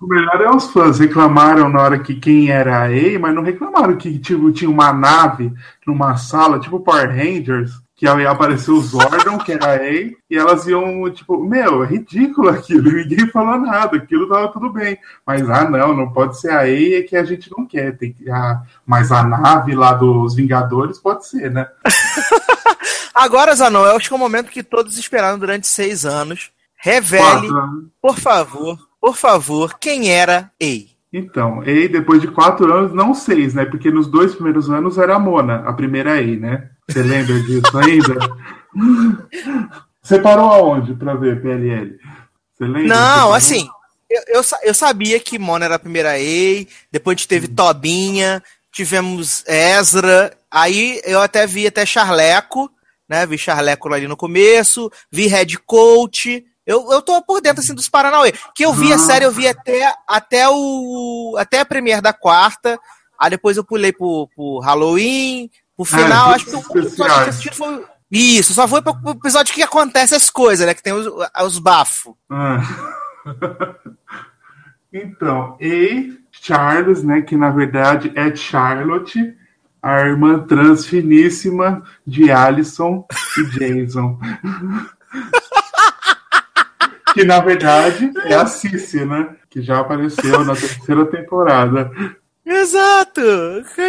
[0.00, 3.42] O melhor é os fãs reclamaram na hora que quem era a EA, mas não
[3.42, 5.52] reclamaram que tipo, tinha uma nave
[5.86, 10.36] numa sala, tipo Power Rangers, que ia aparecer o Zordon, que era a Ei, e
[10.36, 14.98] elas iam, tipo, meu, é ridículo aquilo, ninguém falou nada, aquilo tava tudo bem.
[15.24, 17.96] Mas, ah, não, não pode ser a Ei, é que a gente não quer.
[17.96, 21.68] Tem que, ah, mas a nave lá dos Vingadores pode ser, né?
[23.14, 26.50] Agora, Zanon, eu acho que é o momento que todos esperaram durante seis anos.
[26.76, 27.48] Revele,
[28.00, 30.91] por favor, por favor, quem era Ei.
[31.12, 33.66] Então, Ei, depois de quatro anos, não seis, né?
[33.66, 36.70] Porque nos dois primeiros anos era a Mona, a primeira Ei, né?
[36.88, 38.16] Você lembra disso ainda?
[40.02, 41.98] Você parou aonde para ver PLL?
[42.52, 42.88] Você lembra?
[42.88, 43.68] Não, assim,
[44.10, 48.42] eu, eu, eu, sabia que Mona era a primeira EI, depois a gente teve Tobinha,
[48.72, 52.70] tivemos Ezra, aí eu até vi até Charleco,
[53.08, 53.26] né?
[53.26, 56.44] Vi Charleco ali no começo, vi Red Coach.
[56.66, 58.32] Eu, eu tô por dentro assim dos Paranauê.
[58.54, 61.36] Que eu vi a série, eu vi até, até o.
[61.38, 62.78] até a premiere da quarta.
[63.18, 67.30] Aí depois eu pulei pro, pro Halloween, o final, é, acho que o episódio que
[67.30, 67.84] assistido foi.
[68.10, 70.74] Isso, só foi pro episódio que acontece as coisas, né?
[70.74, 71.08] Que tem os,
[71.44, 72.14] os bafos.
[72.28, 72.60] Ah.
[74.92, 77.22] então, e Charles, né?
[77.22, 79.34] Que na verdade é Charlotte,
[79.82, 83.06] a irmã trans finíssima de Alison
[83.38, 84.18] e Jason.
[87.12, 89.36] que na verdade é a Cici, né?
[89.50, 91.90] Que já apareceu na terceira temporada.
[92.44, 93.22] Exato!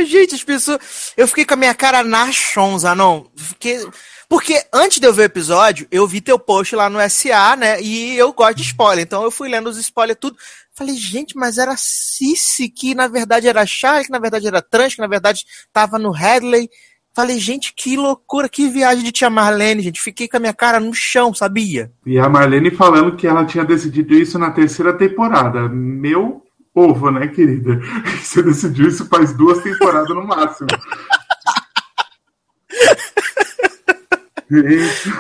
[0.06, 1.14] Gente, as pessoas.
[1.18, 3.30] Eu fiquei com a minha cara na chonza, não.
[3.36, 3.86] Fiquei.
[4.30, 7.82] Porque antes de eu ver o episódio, eu vi teu post lá no SA, né?
[7.82, 9.04] E eu gosto de spoiler.
[9.04, 10.38] Então eu fui lendo os spoilers tudo.
[10.76, 14.96] Falei, gente, mas era Cici, que na verdade era Charlie, que na verdade era Trans,
[14.96, 16.70] que na verdade tava no Headley.
[17.16, 20.02] Falei, gente, que loucura, que viagem de tia Marlene, gente.
[20.02, 21.92] Fiquei com a minha cara no chão, sabia?
[22.06, 25.70] E a Marlene falando que ela tinha decidido isso na terceira temporada.
[25.70, 26.44] Meu
[26.74, 27.80] ovo, né, querida?
[28.20, 30.70] Você decidiu isso faz duas temporadas no máximo.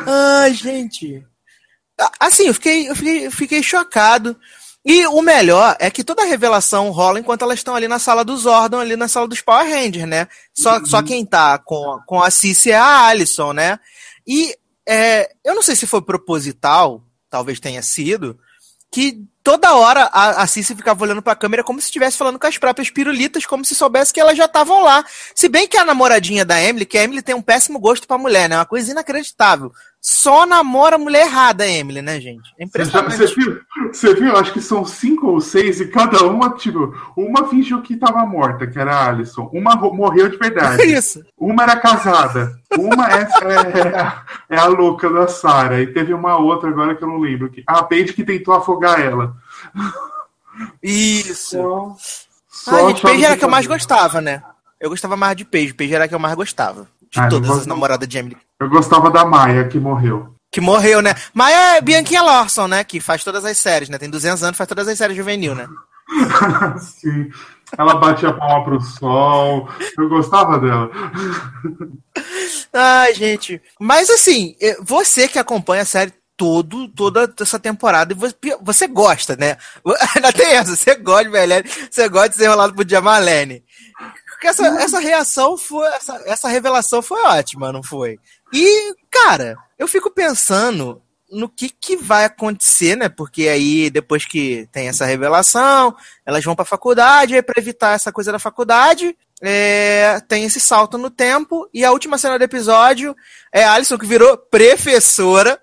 [0.07, 1.23] Ai, gente.
[2.19, 4.35] Assim, eu fiquei, eu fiquei, eu fiquei chocado.
[4.85, 8.23] E o melhor é que toda a revelação rola enquanto elas estão ali na sala
[8.23, 10.27] dos Zordon, ali na sala dos Power Rangers, né?
[10.53, 10.85] Só, uhum.
[10.85, 13.79] só quem tá com, com a Cici é a Alison, né?
[14.27, 14.53] E
[14.85, 18.37] é, eu não sei se foi proposital, talvez tenha sido,
[18.91, 22.47] que toda hora a, a Cici ficava olhando pra câmera como se estivesse falando com
[22.47, 25.05] as próprias pirulitas, como se soubesse que elas já estavam lá.
[25.33, 28.17] Se bem que a namoradinha da Emily, que a Emily tem um péssimo gosto pra
[28.17, 28.57] mulher, né?
[28.57, 29.71] Uma coisa inacreditável
[30.05, 32.53] só namora mulher errada, Emily, né, gente?
[32.59, 33.15] É impressionante.
[33.15, 33.61] Você viu?
[33.87, 34.35] Você viu?
[34.35, 38.67] Acho que são cinco ou seis e cada uma, tipo, uma fingiu que estava morta,
[38.67, 39.49] que era a Alison.
[39.53, 40.83] Uma morreu de verdade.
[40.91, 41.23] Isso.
[41.37, 42.53] Uma era casada.
[42.77, 45.79] Uma é, é, é a louca da Sarah.
[45.79, 47.49] E teve uma outra agora que eu não lembro.
[47.49, 49.33] Que, a Paige que tentou afogar ela.
[50.83, 51.55] Isso.
[51.55, 51.95] Só,
[52.49, 54.43] só ah, gente, Paige era a que eu mais gostava, né?
[54.81, 55.73] Eu gostava mais de Paige.
[55.73, 56.89] Paige era a que eu mais gostava.
[57.13, 58.37] De ah, todas as namoradas de Emily.
[58.59, 60.33] Eu gostava da Maia, que morreu.
[60.51, 61.13] Que morreu, né?
[61.31, 62.83] Maia é Bianquinha Lawson, né?
[62.83, 63.99] Que faz todas as séries, né?
[63.99, 65.67] Tem 200 anos, faz todas as séries juvenil, né?
[66.81, 67.29] Sim.
[67.77, 69.69] Ela batia a palma pro sol.
[69.95, 70.89] Eu gostava dela.
[72.73, 73.61] Ai, gente.
[73.79, 78.87] Mas assim, eh, você que acompanha a série todo, toda essa temporada, e você, você
[78.87, 79.57] gosta, né?
[80.15, 83.63] Ainda tem essa, você gosta de você gosta de ser enrolado por Jamalene.
[84.43, 85.87] Porque essa, essa reação foi.
[85.87, 88.19] Essa, essa revelação foi ótima, não foi?
[88.51, 93.07] E, cara, eu fico pensando no que, que vai acontecer, né?
[93.07, 98.11] Porque aí, depois que tem essa revelação, elas vão pra faculdade, aí pra evitar essa
[98.11, 103.15] coisa da faculdade, é, tem esse salto no tempo, e a última cena do episódio
[103.51, 105.59] é a Alison que virou professora.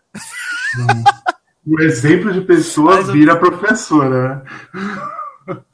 [1.66, 4.42] O exemplo de pessoa vira professora,
[5.46, 5.60] né?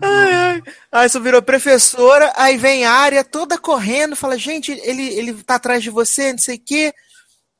[0.00, 0.62] ai, ai.
[0.94, 5.56] Aí você virou professora, aí vem a área toda correndo, fala, gente, ele, ele tá
[5.56, 6.94] atrás de você, não sei o quê.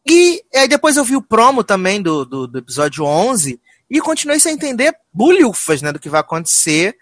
[0.09, 3.61] E aí depois eu vi o promo também do, do, do episódio 11
[3.91, 6.97] e continuei sem entender bulhufas, né, do que vai acontecer.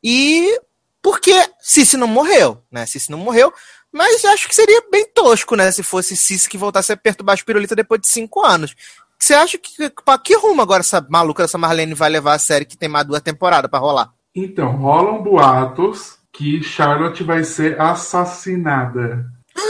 [0.00, 0.56] E
[1.02, 2.86] porque Cici não morreu, né?
[2.86, 3.52] Cici não morreu,
[3.90, 7.42] mas acho que seria bem tosco, né, se fosse Cici que voltasse a perturbar as
[7.42, 8.72] pirulitas depois de cinco anos.
[9.18, 12.64] Você acha que pra que rumo agora essa maluca dessa Marlene vai levar a série
[12.64, 14.14] que tem mais duas temporadas para rolar?
[14.34, 19.26] Então, rolam boatos que Charlotte vai ser assassinada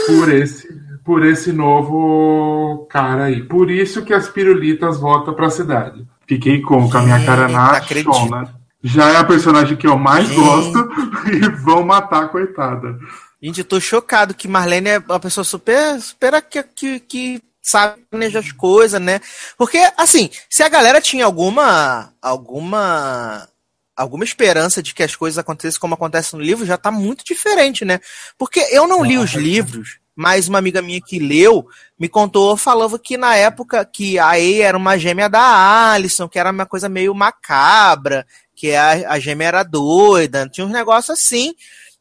[0.07, 0.67] por esse,
[1.03, 3.43] por esse novo cara aí.
[3.43, 6.07] Por isso que as pirulitas voltam para a cidade.
[6.25, 8.55] Fiquei com, com a minha cara na chona.
[8.81, 10.39] Já é a personagem que eu mais Gente.
[10.39, 10.89] gosto
[11.31, 12.97] e vão matar a coitada.
[13.41, 18.01] Gente, eu tô chocado que Marlene é uma pessoa super, super que, que, que sabe
[18.09, 19.19] planejar as coisas, né?
[19.57, 23.47] Porque, assim, se a galera tinha alguma alguma
[23.95, 27.85] alguma esperança de que as coisas acontecessem como acontece no livro, já está muito diferente,
[27.85, 27.99] né?
[28.37, 31.65] Porque eu não li os livros, mas uma amiga minha que leu
[31.99, 36.39] me contou, falava que na época que a E era uma gêmea da Alison, que
[36.39, 38.25] era uma coisa meio macabra,
[38.55, 41.53] que a, a gêmea era doida, tinha uns negócios assim.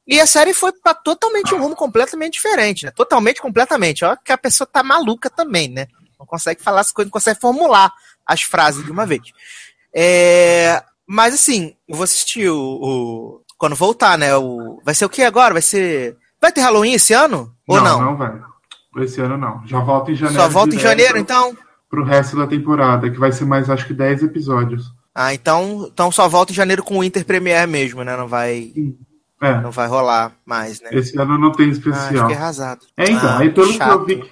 [0.06, 2.90] E a série foi para totalmente um rumo completamente diferente, né?
[2.90, 4.04] Totalmente, completamente.
[4.04, 5.86] Ó, que a pessoa tá maluca também, né?
[6.18, 7.92] Não consegue falar as coisas, não consegue formular
[8.26, 9.22] as frases de uma vez.
[9.94, 14.36] É, mas assim, eu vou assistir o, o, Quando voltar, né?
[14.36, 15.54] O, vai ser o que agora?
[15.54, 16.16] Vai ser.
[16.40, 17.54] Vai ter Halloween esse ano?
[17.66, 17.98] Ou não?
[17.98, 18.32] Não, não vai.
[18.98, 19.62] Esse ano não.
[19.66, 20.42] Já volta em janeiro.
[20.42, 21.56] Só volta em janeiro, então?
[21.88, 24.92] Pro resto da temporada, que vai ser mais, acho que 10 episódios.
[25.14, 28.16] Ah, então, então só volta em janeiro com o Inter Premier mesmo, né?
[28.16, 28.72] Não vai.
[29.40, 29.60] É.
[29.60, 30.90] Não vai rolar mais, né?
[30.92, 32.24] Esse ano não tem especial.
[32.24, 32.86] Ah, fiquei arrasado.
[32.96, 34.30] É, então, ah, aí pelo que eu vi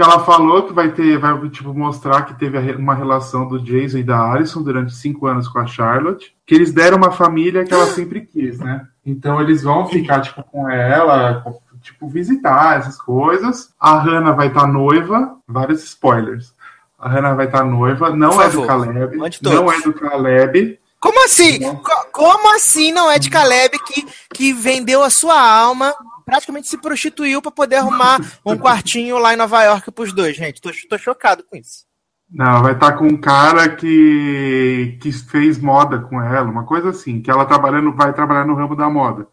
[0.00, 3.98] que ela falou que vai ter, vai tipo mostrar que teve uma relação do Jason
[3.98, 7.74] e da Alison durante cinco anos com a Charlotte, que eles deram uma família que
[7.74, 8.86] ela sempre quis, né?
[9.04, 11.44] Então eles vão ficar tipo com ela,
[11.82, 13.74] tipo visitar essas coisas.
[13.78, 16.54] A Hannah vai estar tá noiva, vários spoilers.
[16.98, 20.80] A Hannah vai estar tá noiva, não é do Caleb, não é do Caleb.
[20.98, 21.60] Como assim?
[22.10, 25.94] Como assim não é de Caleb que, que vendeu a sua alma
[26.30, 30.60] praticamente se prostituiu para poder arrumar um quartinho lá em Nova York pros dois, gente.
[30.60, 31.84] Tô, tô chocado com isso.
[32.32, 36.90] Não, vai estar tá com um cara que, que fez moda com ela, uma coisa
[36.90, 39.26] assim, que ela trabalhando, vai trabalhar no ramo da moda.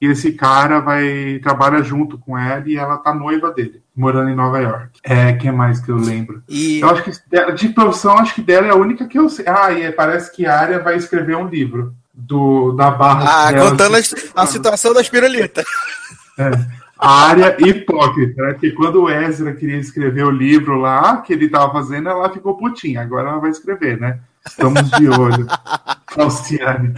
[0.00, 4.34] E esse cara vai trabalha junto com ela e ela tá noiva dele, morando em
[4.34, 4.98] Nova York.
[5.04, 6.42] É, quem mais que eu lembro?
[6.48, 6.80] E...
[6.80, 7.12] Eu acho que
[7.54, 9.44] de profissão, acho que dela é a única que eu sei.
[9.46, 13.48] Ah, e parece que a área vai escrever um livro do da barra.
[13.48, 15.64] Ah, contando a, a situação das pirulitas.
[16.40, 16.80] É.
[16.98, 18.54] A área hipócrita, né?
[18.54, 22.58] Que quando o Ezra queria escrever o livro lá, que ele estava fazendo, ela ficou
[22.58, 23.00] putinha.
[23.00, 24.18] Agora ela vai escrever, né?
[24.46, 25.46] Estamos de olho.
[26.12, 26.94] Falciane.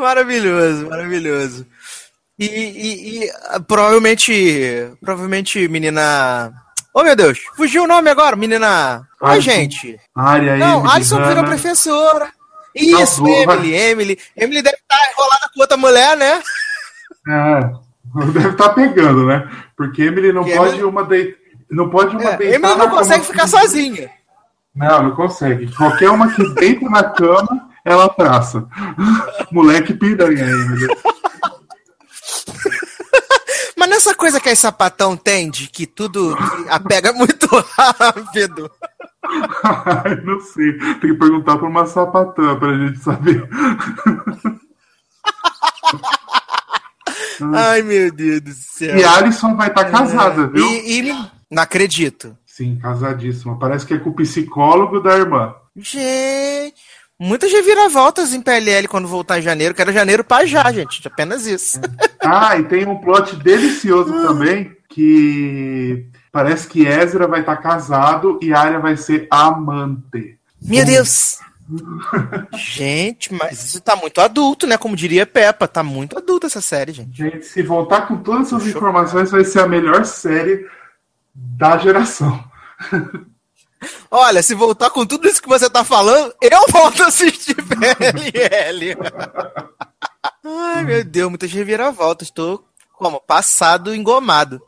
[0.00, 1.66] maravilhoso, maravilhoso.
[2.38, 3.30] E, e, e,
[3.68, 6.50] provavelmente, provavelmente, menina.
[6.94, 9.06] Oh meu Deus, fugiu o nome agora, menina.
[9.20, 10.00] Ai, gente.
[10.14, 12.32] Área Não, Alisson virou professora.
[12.74, 14.18] Isso, Emily, Emily.
[14.36, 16.42] Emily deve estar tá enrolada com outra mulher, né?
[17.28, 17.60] É,
[18.32, 19.50] deve estar tá pegando, né?
[19.76, 20.84] Porque Emily não que pode Emily...
[20.84, 21.40] uma deitar.
[21.70, 24.10] Não pode uma é, Emily não consegue ficar sozinha.
[24.74, 25.72] Não, não consegue.
[25.74, 28.66] Qualquer uma que deita na cama, ela traça.
[29.50, 30.88] Moleque piranha, Emily.
[33.76, 36.36] Mas nessa coisa que a sapatão tem, de que tudo
[36.68, 37.46] apega muito
[37.76, 38.70] rápido.
[39.24, 40.78] Ai, não sei.
[40.78, 43.48] Tem que perguntar pra uma sapatã pra gente saber.
[47.54, 48.96] Ai, meu Deus do céu.
[48.96, 50.46] E a Alison vai estar tá casada, é...
[50.46, 50.66] viu?
[50.66, 51.12] E, e,
[51.50, 52.36] não acredito.
[52.46, 53.58] Sim, casadíssima.
[53.58, 55.54] Parece que é com o psicólogo da irmã.
[55.76, 56.74] Gente,
[57.18, 59.74] muitas reviravoltas em PLL quando voltar em janeiro.
[59.74, 61.06] Quero janeiro pra já, gente.
[61.06, 61.80] Apenas isso.
[62.22, 68.38] Ah, e tem um plot delicioso também que parece que Ezra vai estar tá casado
[68.42, 70.38] e Arya vai ser amante.
[70.60, 71.38] Meu Deus!
[72.56, 74.76] gente, mas isso tá muito adulto, né?
[74.76, 77.16] Como diria Peppa, tá muito adulta essa série, gente.
[77.16, 80.66] Gente, se voltar com todas essas informações, vai ser a melhor série
[81.32, 82.42] da geração.
[84.10, 88.96] Olha, se voltar com tudo isso que você tá falando, eu volto a assistir PLL.
[90.44, 92.28] Ai, meu Deus, muitas reviravoltas.
[92.28, 93.20] Estou como?
[93.20, 94.60] Passado engomado.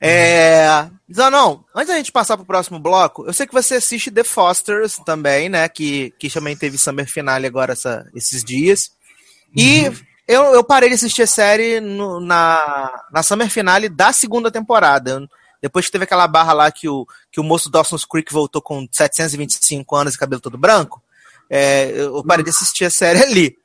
[0.00, 0.88] É.
[1.12, 4.98] Zanon, antes da gente passar pro próximo bloco, eu sei que você assiste The Fosters
[5.04, 5.68] também, né?
[5.68, 8.90] Que, que também teve Summer Finale agora essa, esses dias.
[9.56, 9.96] E uhum.
[10.26, 15.26] eu, eu parei de assistir a série no, na, na Summer Finale da segunda temporada.
[15.60, 18.86] Depois que teve aquela barra lá que o, que o moço Dawson's Creek voltou com
[18.90, 21.02] 725 anos e cabelo todo branco,
[21.50, 23.56] é, eu parei de assistir a série ali.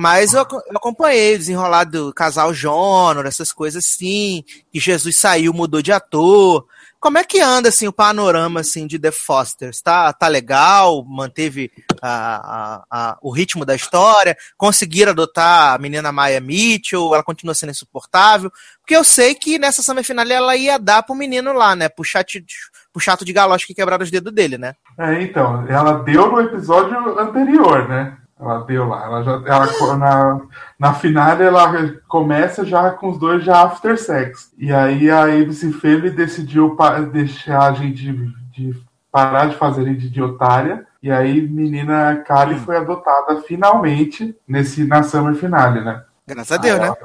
[0.00, 4.42] Mas eu, eu acompanhei o desenrolado do casal Jonor, essas coisas assim,
[4.72, 6.64] que Jesus saiu, mudou de ator.
[6.98, 9.82] Como é que anda assim o panorama assim de The Fosters?
[9.82, 11.04] Tá, tá legal?
[11.04, 11.70] Manteve
[12.00, 14.34] a, a, a, o ritmo da história?
[14.56, 17.12] Conseguiram adotar a menina Maya Mitchell?
[17.12, 18.50] Ela continua sendo insuportável?
[18.80, 21.90] Porque eu sei que nessa semifinal ela ia dar pro menino lá, né?
[21.90, 22.42] Pro, chat,
[22.90, 24.74] pro chato de galoche que quebraram os dedos dele, né?
[24.98, 28.16] É, então, ela deu no episódio anterior, né?
[28.40, 29.04] Ela deu lá.
[29.04, 30.40] Ela já, ela, na,
[30.78, 34.50] na final ela começa já com os dois já after sex.
[34.56, 36.76] E aí a ABC Family decidiu
[37.12, 38.82] deixar a gente de, de
[39.12, 40.86] parar de fazer de idiotária.
[41.02, 46.02] E aí menina Kali foi adotada finalmente nesse, na Summer Finale, né?
[46.26, 46.96] Graças a Deus, ela, né?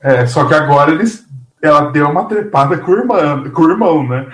[0.00, 1.26] É, só que agora eles
[1.60, 4.26] ela deu uma trepada com o irmão, com o irmão né?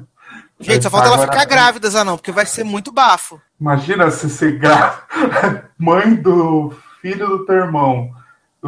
[0.60, 3.40] Gente, só falta ela ficar grávida, Zanão, porque vai ser muito bafo.
[3.60, 5.70] Imagina se ser grávida.
[5.78, 8.10] Mãe do filho do teu irmão.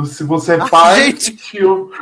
[0.04, 1.36] Se você é pai, gente.
[1.36, 1.90] tio.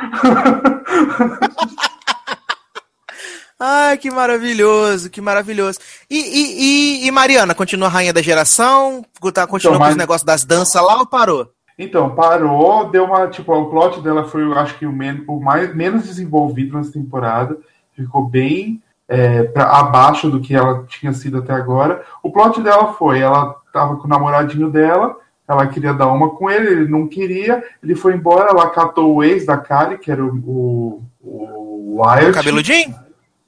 [3.61, 5.79] Ai, que maravilhoso, que maravilhoso.
[6.09, 9.03] E, e, e, e Mariana, continua rainha da geração?
[9.33, 11.51] Tá, continua então, com os negócios das danças lá ou parou?
[11.77, 13.27] Então, parou, deu uma.
[13.27, 16.93] Tipo, o plot dela foi, eu acho que o, men o mais, menos desenvolvido nessa
[16.93, 17.57] temporada.
[17.93, 22.03] Ficou bem é, pra, abaixo do que ela tinha sido até agora.
[22.21, 26.49] O plot dela foi: ela tava com o namoradinho dela, ela queria dar uma com
[26.49, 30.23] ele, ele não queria, ele foi embora, ela catou o ex da Kali, que era
[30.23, 32.29] o, o, o Wyatt.
[32.29, 32.95] O cabeludinho?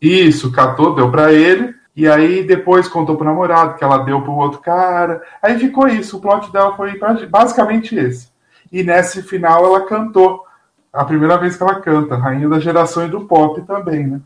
[0.02, 1.80] Isso, catou, deu para ele.
[1.96, 5.22] E aí depois contou pro namorado que ela deu pro outro cara.
[5.44, 6.18] Aí ficou isso.
[6.18, 6.98] O plot dela foi
[7.30, 8.30] basicamente esse.
[8.72, 10.46] E nesse final ela cantou.
[10.92, 14.22] A primeira vez que ela canta, rainha da geração e do pop também, né?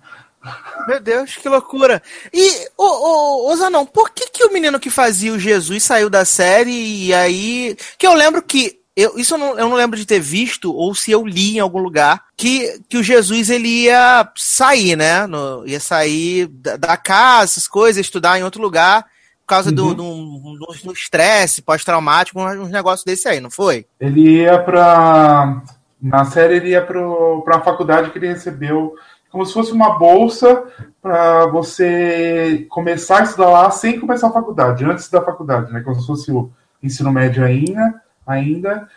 [0.87, 2.01] Meu Deus, que loucura.
[2.33, 6.09] E, ô, ô, ô Zanon, por que, que o menino que fazia o Jesus saiu
[6.09, 6.71] da série
[7.07, 7.75] e aí.
[7.97, 8.79] Que eu lembro que.
[8.95, 11.59] Eu, isso eu não, eu não lembro de ter visto, ou se eu li em
[11.59, 15.27] algum lugar, que, que o Jesus ele ia sair, né?
[15.27, 19.03] No, ia sair da, da casa, essas coisas, estudar em outro lugar,
[19.41, 19.93] por causa uhum.
[19.93, 23.85] do, estresse pós-traumático, uns negócios desse aí, não foi?
[23.99, 25.61] Ele ia pra.
[26.01, 28.95] Na série ele ia pro, pra faculdade que ele recebeu
[29.35, 30.63] como se fosse uma bolsa
[31.01, 35.81] para você começar a estudar lá sem começar a faculdade, antes da faculdade, né?
[35.81, 36.49] Como se fosse o
[36.81, 38.87] ensino médio ainda, ainda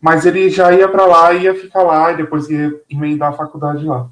[0.00, 3.84] mas ele já ia para lá, ia ficar lá e depois ia emendar a faculdade
[3.84, 4.06] lá.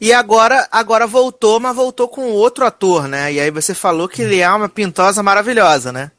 [0.00, 3.30] E agora, agora voltou, mas voltou com outro ator, né?
[3.30, 6.10] E aí você falou que ele é uma pintosa maravilhosa, né?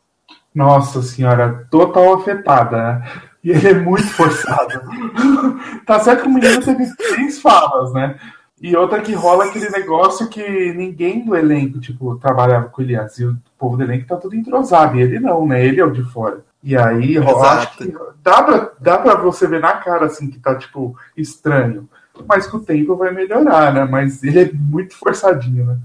[0.54, 3.12] Nossa senhora, total afetada, né?
[3.44, 4.82] E ele é muito forçado.
[5.86, 8.16] tá certo que o menino teve três falas, né?
[8.62, 12.96] E outra que rola aquele negócio que ninguém do elenco, tipo, trabalhava com ele.
[12.96, 14.98] Assim, o povo do elenco tá tudo entrosado.
[14.98, 15.66] E ele não, né?
[15.66, 16.44] Ele é o de fora.
[16.64, 17.94] E aí, rola, acho que
[18.24, 21.90] dá pra, dá pra você ver na cara, assim, que tá, tipo, estranho.
[22.28, 23.86] Mas com o tempo vai melhorar, né?
[23.86, 25.78] Mas ele é muito forçadinho, né?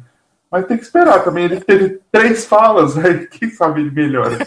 [0.51, 1.47] Mas tem que esperar também.
[1.47, 4.39] Ele teve três falas, aí quem sabe ele melhora.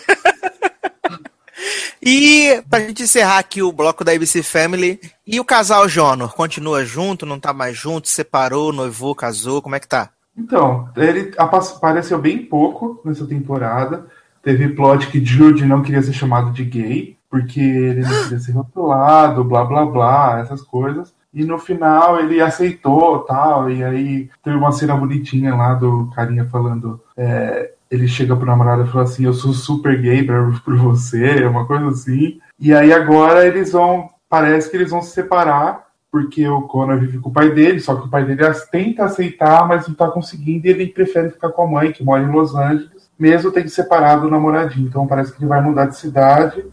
[2.01, 6.83] E pra gente encerrar aqui o bloco da ABC Family, e o casal Jonor, continua
[6.83, 10.09] junto, não tá mais junto, separou, noivou, casou, como é que tá?
[10.35, 14.07] Então, ele apareceu bem pouco nessa temporada.
[14.41, 18.53] Teve plot que Jude não queria ser chamado de gay, porque ele não queria ser
[18.53, 21.13] rotulado, blá blá blá, essas coisas.
[21.33, 26.45] E no final ele aceitou tal, e aí teve uma cena bonitinha lá do carinha
[26.49, 26.99] falando.
[27.15, 31.45] É, ele chega pro namorado e fala assim: Eu sou super gay pra, por você,
[31.45, 32.39] uma coisa assim.
[32.57, 34.09] E aí agora eles vão.
[34.29, 37.93] Parece que eles vão se separar, porque o Connor vive com o pai dele, só
[37.95, 41.63] que o pai dele tenta aceitar, mas não tá conseguindo, e ele prefere ficar com
[41.63, 44.87] a mãe, que mora em Los Angeles, mesmo tendo separado o namoradinho.
[44.87, 46.63] Então parece que ele vai mudar de cidade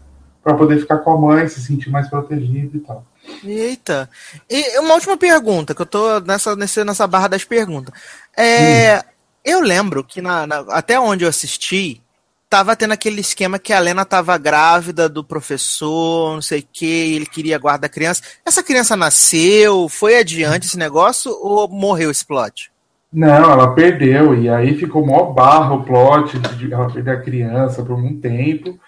[0.41, 3.05] para poder ficar com a mãe, se sentir mais protegido e tal.
[3.43, 4.09] Eita.
[4.49, 7.93] E uma última pergunta, que eu tô nessa, nessa, nessa barra das perguntas.
[8.37, 9.03] É.
[9.43, 12.01] Eu lembro que na, na, até onde eu assisti,
[12.49, 17.15] tava tendo aquele esquema que a Lena tava grávida do professor, não sei o que,
[17.15, 18.23] ele queria guardar a criança.
[18.45, 22.71] Essa criança nasceu, foi adiante esse negócio ou morreu esse plot?
[23.11, 27.83] Não, ela perdeu, e aí ficou mó barra o plot de ela perder a criança
[27.83, 28.79] por um tempo,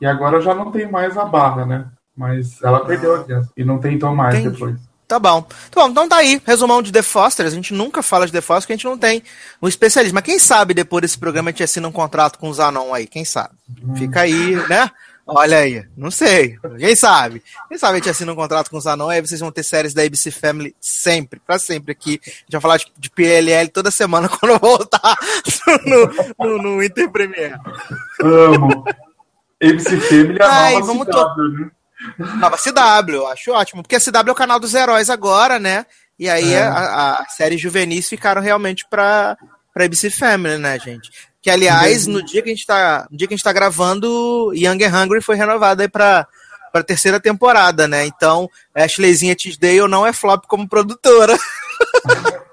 [0.00, 1.86] e agora já não tem mais a barra, né?
[2.16, 4.52] Mas ela perdeu a criança, e não tentou mais Entendi.
[4.52, 4.76] depois.
[5.08, 5.42] Tá bom.
[5.42, 7.46] Tá bom, então tá aí, resumão de The Foster.
[7.46, 9.22] A gente nunca fala de The Foster porque a gente não tem
[9.62, 10.14] um especialista.
[10.14, 13.06] Mas quem sabe depois desse programa a gente assina um contrato com o Zanon aí,
[13.06, 13.54] quem sabe?
[13.96, 14.90] Fica aí, né?
[15.28, 16.56] Olha aí, não sei.
[16.78, 17.42] Quem sabe?
[17.68, 19.92] Quem sabe a gente assina um contrato com o Zanon, aí vocês vão ter séries
[19.92, 22.20] da ABC Family sempre, pra sempre aqui.
[22.24, 25.16] A gente vai falar de, de PLL toda semana quando eu voltar
[25.86, 27.58] no, no, no Inter Premier.
[28.22, 28.84] Amo.
[29.62, 31.42] ABC Family é a Ai, nova vamos cidade, to...
[31.42, 31.70] né?
[32.18, 33.82] Nova CW, acho ótimo.
[33.82, 35.86] Porque a CW é o canal dos heróis agora, né?
[36.18, 36.62] E aí é.
[36.62, 39.36] a, a série juvenis ficaram realmente pra,
[39.72, 41.10] pra ABC Family, né, gente?
[41.42, 44.52] Que, aliás, no dia que a gente tá, no dia que a gente tá gravando,
[44.54, 46.26] Young and Hungry foi renovada aí pra,
[46.72, 48.04] pra terceira temporada, né?
[48.04, 51.36] Então, Ashleyzinha Tisdale não é flop como produtora.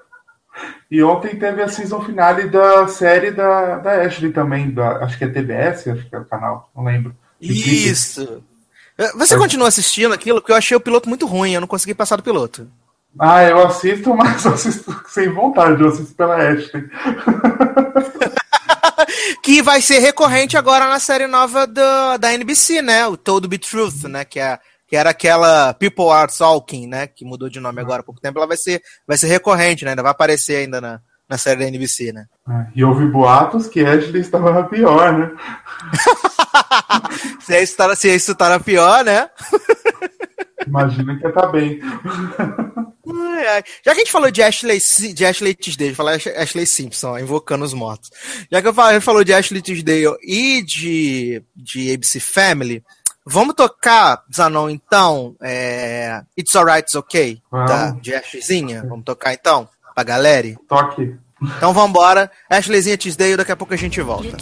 [0.90, 5.24] E ontem teve a season finale da série da, da Ashley também, da, acho que
[5.24, 7.16] é TBS, acho que é o canal, não lembro.
[7.40, 8.44] Isso!
[8.96, 10.40] É, você continua assistindo aquilo?
[10.40, 12.68] Porque eu achei o piloto muito ruim, eu não consegui passar do piloto.
[13.18, 16.88] Ah, eu assisto, mas eu assisto sem vontade, eu assisto pela Ashley.
[19.42, 23.06] que vai ser recorrente agora na série nova do, da NBC, né?
[23.06, 24.24] O Told Be Truth, né?
[24.24, 27.06] Que, é, que era aquela People Are Talking, né?
[27.06, 28.38] Que mudou de nome agora há pouco tempo.
[28.38, 29.90] Ela vai ser, vai ser recorrente, né?
[29.90, 32.26] Ainda vai aparecer ainda na, na série da NBC, né?
[32.48, 35.30] É, e houve boatos que Ashley estava pior, né?
[37.40, 39.28] se, isso tá, se isso tá na pior, né?
[40.66, 41.80] Imagina que tá bem.
[43.06, 44.80] Já que a gente falou de Ashley,
[45.14, 48.10] de Ashley Tisdale, falar Ashley Simpson, ó, invocando os mortos.
[48.50, 52.82] Já que a gente falou de Ashley Tisdale e de, de ABC Family,
[53.24, 57.90] vamos tocar, Zanon, então, é, It's Alright, It's Okay, tá?
[58.00, 58.84] de Ashleyzinha?
[58.88, 60.54] Vamos tocar então, pra galera?
[60.66, 61.14] Toque.
[61.56, 64.36] Então vambora, Ashleyzinha Tisdale, daqui a pouco a gente volta.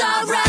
[0.00, 0.47] Alright.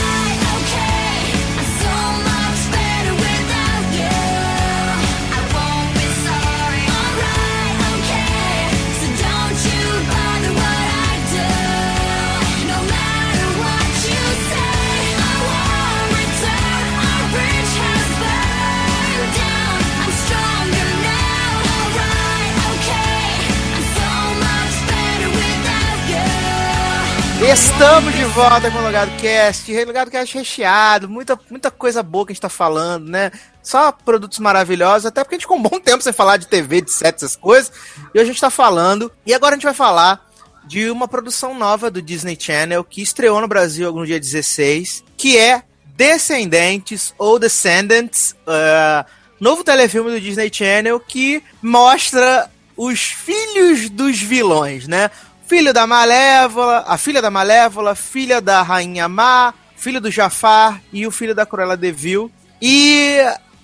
[27.52, 29.84] Estamos de volta com o Logado Cast.
[29.84, 33.32] Logado Cast recheado, muita, muita coisa boa que a gente tá falando, né?
[33.64, 36.82] Só produtos maravilhosos, até porque a gente ficou um bom tempo sem falar de TV,
[36.82, 37.72] de sets, essas coisas.
[38.14, 39.12] E hoje a gente tá falando.
[39.26, 40.24] E agora a gente vai falar
[40.68, 45.36] de uma produção nova do Disney Channel que estreou no Brasil no dia 16, que
[45.36, 45.64] é
[45.95, 49.04] Descendentes ou Descendants, uh,
[49.39, 52.47] novo telefilme do Disney Channel que mostra
[52.78, 55.10] os filhos dos vilões, né?
[55.50, 61.08] Filho da Malévola, a filha da Malévola, filha da Rainha Má, filho do Jafar e
[61.08, 62.32] o filho da Cruella de Vil.
[62.62, 63.18] E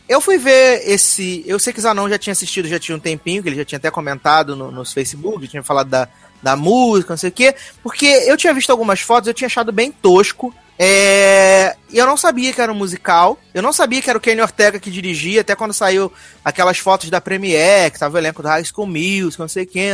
[0.09, 1.43] eu fui ver esse.
[1.45, 3.77] Eu sei que Zanon já tinha assistido, já tinha um tempinho, que ele já tinha
[3.77, 6.09] até comentado no, nos Facebook, tinha falado da,
[6.41, 7.53] da música, não sei o quê.
[7.83, 10.51] Porque eu tinha visto algumas fotos, eu tinha achado bem tosco.
[10.79, 11.75] É...
[11.91, 13.37] E eu não sabia que era um musical.
[13.53, 16.11] Eu não sabia que era o Kenny Ortega que dirigia, até quando saiu
[16.43, 19.67] aquelas fotos da Premiere, que tava o elenco do High School Music, não sei o
[19.67, 19.91] que,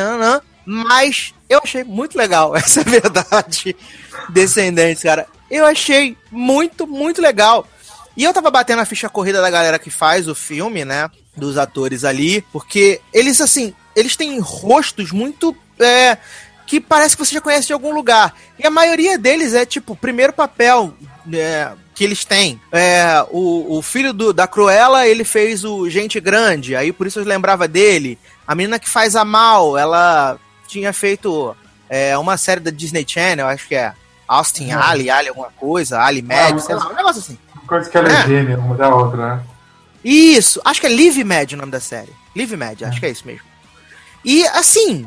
[0.66, 3.76] mas eu achei muito legal, essa verdade.
[4.30, 5.28] Descendentes, cara.
[5.50, 7.68] Eu achei muito, muito legal.
[8.16, 11.10] E eu tava batendo a ficha corrida da galera que faz o filme, né?
[11.36, 15.56] Dos atores ali, porque eles, assim, eles têm rostos muito.
[15.80, 16.18] É,
[16.68, 18.34] que parece que você já conhece de algum lugar.
[18.58, 20.94] E a maioria deles é, tipo, primeiro papel
[21.34, 22.62] é, que eles têm.
[22.72, 27.20] É, o, o filho do, da Cruella, ele fez o Gente Grande, aí por isso
[27.20, 28.18] eu lembrava dele.
[28.48, 30.40] A menina que faz a Mal, ela
[30.72, 31.56] tinha feito
[31.90, 33.94] é, uma série da Disney Channel, acho que é
[34.26, 34.82] Austin uhum.
[34.82, 37.38] Ali, Ali alguma coisa, Ali Mad, ah, sei lá, um negócio assim.
[37.68, 39.44] Coisa que ela é, é gênia, uma da outra, né?
[40.04, 42.12] Isso, acho que é Live Mad o nome da série.
[42.36, 43.00] Live Mad, acho é.
[43.02, 43.46] que é isso mesmo.
[44.24, 45.06] E assim,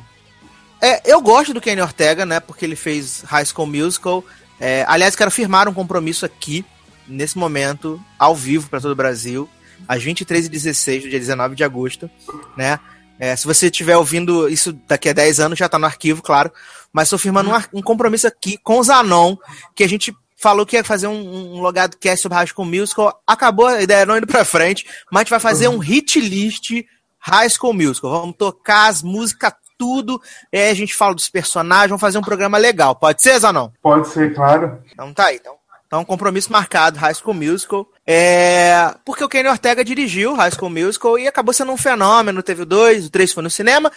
[0.81, 2.41] é, eu gosto do Kenny Ortega, né?
[2.41, 4.23] Porque ele fez High School Musical.
[4.61, 6.65] É, aliás, quero firmar um compromisso aqui,
[7.09, 9.49] nesse momento, ao vivo para todo o Brasil,
[9.89, 12.11] às 23h16 do dia 19 de agosto,
[12.55, 12.79] né?
[13.25, 16.53] É, se você estiver ouvindo isso daqui a 10 anos, já tá no arquivo, claro.
[16.93, 19.35] Mas estou firmando um, um, compromisso aqui com o Zanon,
[19.75, 23.19] que a gente falou que ia fazer um, um logado cast sobre High School Musical.
[23.27, 26.71] Acabou a ideia não indo pra frente, mas a gente vai fazer um hit list
[27.19, 28.11] High School Musical.
[28.11, 30.21] Vamos tocar as músicas tudo,
[30.53, 32.95] é, a gente fala dos personagens, vamos fazer um programa legal.
[32.95, 33.71] Pode ser, Zanon?
[33.83, 34.83] Pode ser, claro.
[34.93, 35.57] Então tá aí, então.
[35.95, 37.87] Então, compromisso marcado, High School Musical.
[38.05, 38.93] É...
[39.05, 42.43] Porque o Kenny Ortega dirigiu High School Musical e acabou sendo um fenômeno.
[42.43, 43.93] Teve o dois, o três foi no cinema.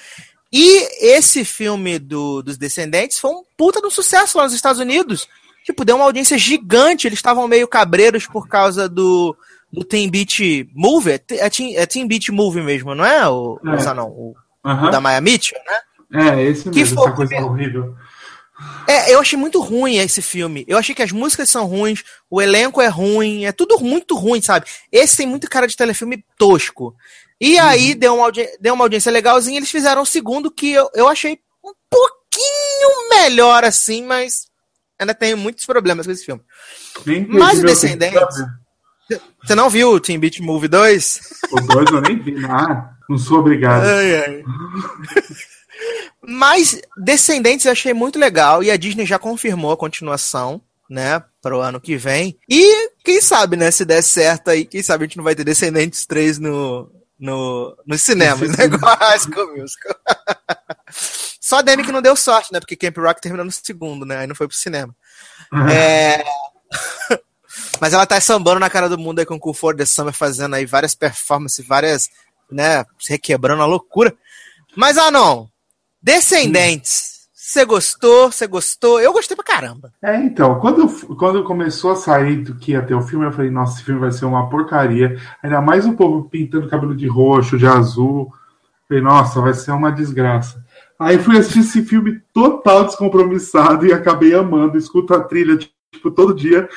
[0.54, 4.80] E esse filme do, dos Descendentes foi um puta de um sucesso lá nos Estados
[4.80, 5.28] Unidos
[5.66, 7.08] tipo, deu uma audiência gigante.
[7.08, 9.36] Eles estavam meio cabreiros por causa do,
[9.74, 11.14] do Team Beat Movie.
[11.14, 13.28] É, é, Team, é Team Beat Movie mesmo, não é?
[13.28, 13.94] O, é.
[13.94, 16.32] não, o, o da Maya Mitchell, né?
[16.32, 17.96] É, esse que mesmo, foi, essa coisa horrível.
[18.88, 20.66] É, eu achei muito ruim esse filme.
[20.68, 24.42] Eu achei que as músicas são ruins, o elenco é ruim, é tudo muito ruim,
[24.42, 24.66] sabe?
[24.92, 26.96] Esse tem muito cara de telefilme tosco.
[27.40, 27.64] E uhum.
[27.64, 31.40] aí deu uma, deu uma audiência legalzinha, eles fizeram o segundo que eu, eu achei
[31.64, 34.48] um pouquinho melhor assim, mas
[34.98, 36.42] ainda tenho muitos problemas com esse filme.
[37.30, 38.38] Mas o Descendentes.
[39.44, 41.22] Você não viu o Team Beat Movie 2?
[41.52, 42.90] O 2 eu nem vi, não.
[43.10, 43.84] Não sou obrigado.
[43.84, 44.44] Ai, ai.
[46.22, 51.56] Mas Descendentes eu achei muito legal e a Disney já confirmou a continuação, né, para
[51.58, 52.38] o ano que vem.
[52.50, 55.44] E quem sabe, né, se der certo aí, quem sabe a gente não vai ter
[55.44, 59.96] Descendentes 3 no, no, no cinema, né, igual a High School Musical.
[61.48, 62.60] Só a Demi que não deu sorte, né?
[62.60, 64.18] Porque Camp Rock terminou no segundo, né?
[64.18, 64.94] Aí não foi pro cinema.
[65.54, 65.70] Uhum.
[65.70, 66.22] É...
[67.80, 70.14] Mas ela tá sambando na cara do mundo aí com o Cool For The Summer,
[70.14, 72.10] fazendo aí várias performances, várias,
[72.52, 74.14] né, se requebrando a loucura.
[74.76, 75.50] Mas, ah, não.
[76.02, 77.18] Descendentes.
[77.48, 78.30] Você gostou?
[78.30, 79.00] Você gostou?
[79.00, 79.94] Eu gostei pra caramba.
[80.02, 83.50] É, então, quando, quando começou a sair do que ia ter o filme, eu falei,
[83.50, 85.18] nossa, esse filme vai ser uma porcaria.
[85.42, 88.34] Ainda mais o povo pintando cabelo de roxo, de azul.
[88.88, 90.62] falei, nossa, vai ser uma desgraça.
[91.00, 94.78] Aí fui assistir esse filme total descompromissado e acabei amando.
[94.78, 96.68] Escuto a trilha, tipo, todo dia.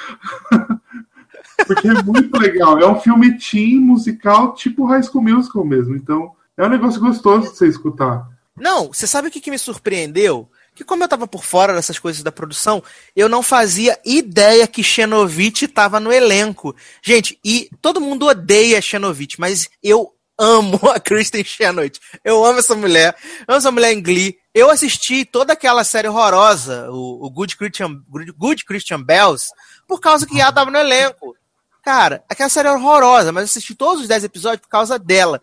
[1.66, 2.78] Porque é muito legal.
[2.78, 5.96] É um filme teen musical, tipo High School Musical mesmo.
[5.96, 8.28] Então, é um negócio gostoso de você escutar.
[8.56, 10.50] Não, você sabe o que, que me surpreendeu?
[10.74, 12.82] Que como eu tava por fora dessas coisas da produção,
[13.14, 16.74] eu não fazia ideia que Xenovitch tava no elenco.
[17.02, 22.00] Gente, e todo mundo odeia Xenovitch, mas eu amo a Kristen Chenoweth.
[22.24, 23.14] Eu amo essa mulher.
[23.46, 24.38] amo essa mulher em Glee.
[24.54, 28.02] Eu assisti toda aquela série horrorosa, o, o Good, Christian,
[28.36, 29.50] Good Christian Bells,
[29.86, 31.36] por causa que ela tava no elenco.
[31.82, 35.40] Cara, aquela série horrorosa, mas eu assisti todos os 10 episódios por causa dela.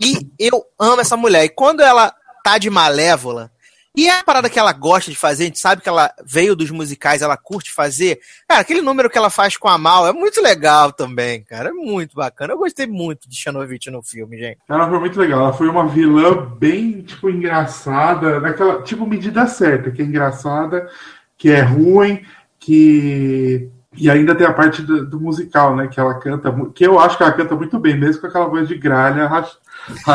[0.00, 1.44] E eu amo essa mulher.
[1.44, 2.14] E quando ela
[2.46, 3.50] tá de malévola,
[3.96, 6.54] e é a parada que ela gosta de fazer, a gente sabe que ela veio
[6.54, 8.20] dos musicais, ela curte fazer.
[8.46, 11.70] Cara, aquele número que ela faz com a Mal é muito legal também, cara.
[11.70, 12.52] É muito bacana.
[12.52, 14.58] Eu gostei muito de Chanovitch no filme, gente.
[14.68, 15.40] Ela foi muito legal.
[15.40, 20.88] Ela foi uma vilã bem, tipo, engraçada, naquela, tipo, medida certa, que é engraçada,
[21.36, 22.22] que é ruim,
[22.60, 23.70] que.
[23.96, 25.88] E ainda tem a parte do, do musical, né?
[25.88, 28.68] Que ela canta, que eu acho que ela canta muito bem, mesmo com aquela voz
[28.68, 29.56] de gralha, rach...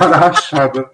[0.00, 0.90] rachada.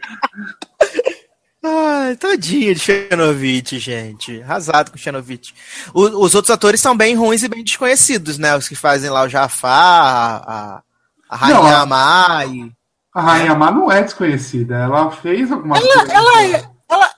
[1.66, 4.42] Ai, tadinho de Xenovitch, gente.
[4.42, 5.52] Arrasado com Xenovitch.
[5.94, 8.54] os outros atores são bem ruins e bem desconhecidos, né?
[8.54, 10.82] Os que fazem lá o Jafar, a,
[11.26, 12.70] a Rainha Amar e...
[13.14, 14.76] A Rainha Amar não é desconhecida.
[14.76, 16.12] Ela fez alguma ela, coisa.
[16.12, 17.10] Ela, é, ela,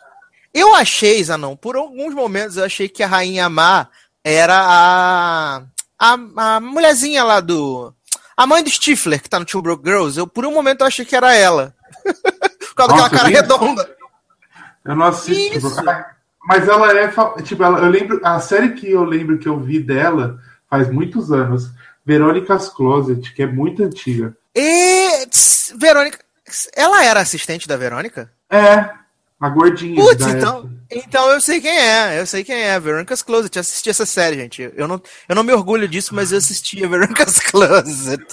[0.55, 3.91] eu achei, Zanon, por alguns momentos eu achei que a Rainha Amar
[4.23, 5.63] era a,
[5.99, 7.93] a, a mulherzinha lá do...
[8.37, 10.87] A mãe do Stifler, que tá no Two Broke Girls, eu por um momento eu
[10.87, 11.75] achei que era ela.
[12.61, 13.97] Por causa Nossa, daquela cara redonda.
[14.87, 15.53] Eu não assisto.
[15.53, 15.69] Tipo,
[16.47, 17.13] mas ela é.
[17.43, 18.21] Tipo, ela, eu lembro.
[18.23, 20.39] A série que eu lembro que eu vi dela
[20.71, 21.71] faz muitos anos.
[22.05, 24.37] Verônica's Closet, que é muito antiga.
[24.55, 25.27] E.
[25.77, 26.19] Verônica.
[26.77, 28.31] Ela era assistente da Verônica?
[28.49, 28.89] É.
[29.39, 29.97] A gordinha.
[29.97, 32.19] Putz, então, então eu sei quem é.
[32.19, 32.81] Eu sei quem é.
[32.81, 33.55] Veronica's Closet.
[33.55, 34.73] Eu assisti essa série, gente.
[34.75, 38.25] Eu não, eu não me orgulho disso, mas eu assisti a Veronica's Closet.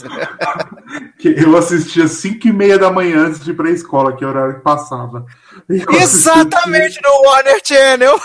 [1.26, 4.28] eu assistia às 5 e meia da manhã antes de ir pra escola, que é
[4.28, 5.26] o horário que passava.
[6.02, 8.20] Exatamente no Warner Channel.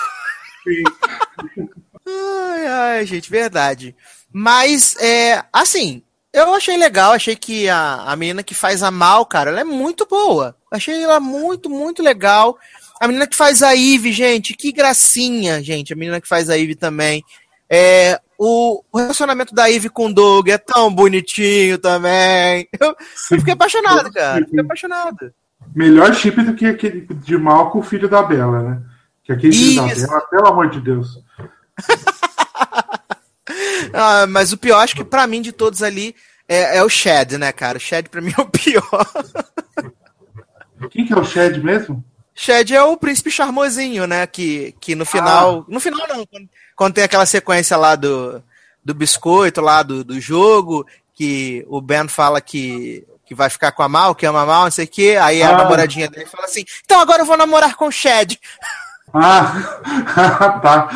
[2.07, 3.95] Ai, ai, gente, verdade.
[4.33, 6.03] Mas, é, assim,
[6.33, 9.65] eu achei legal, achei que a, a menina que faz a Mal, cara, ela é
[9.65, 10.57] muito boa.
[10.71, 12.59] Achei ela muito, muito legal.
[13.01, 15.93] A menina que faz a Eve, gente, que gracinha, gente.
[15.93, 17.25] A menina que faz a Eve também.
[17.71, 22.69] É, o, o relacionamento da Eve com o Doug é tão bonitinho também.
[22.79, 24.45] Eu, eu fiquei apaixonado, cara.
[24.45, 25.35] Fiquei apaixonado.
[25.75, 28.83] Melhor chip do que aquele de mal com o filho da Bela, né?
[29.25, 31.23] Que aquele filho da Bela, pelo amor de Deus.
[33.93, 36.15] ah, mas o pior, acho que pra mim, de todos ali,
[36.49, 37.79] é, é o Shed, né, cara?
[37.79, 39.07] O Shed pra mim é o pior.
[40.91, 42.05] Quem que é o Shed mesmo?
[42.35, 44.27] Shed é o príncipe charmosinho, né?
[44.27, 45.61] Que, que no final.
[45.61, 45.65] Ah.
[45.69, 48.43] No final não, quando, quando, tem aquela sequência lá do,
[48.85, 53.83] do biscoito, lá do, do jogo, que o Ben fala que, que vai ficar com
[53.83, 55.19] a Mal, que ama a Mal, não sei o quê.
[55.21, 55.51] Aí ah.
[55.51, 58.41] a namoradinha dele fala assim: então agora eu vou namorar com o Shed.
[59.13, 60.89] Ah, tá.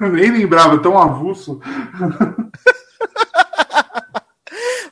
[0.00, 1.60] Nem lembrava, tão avulso.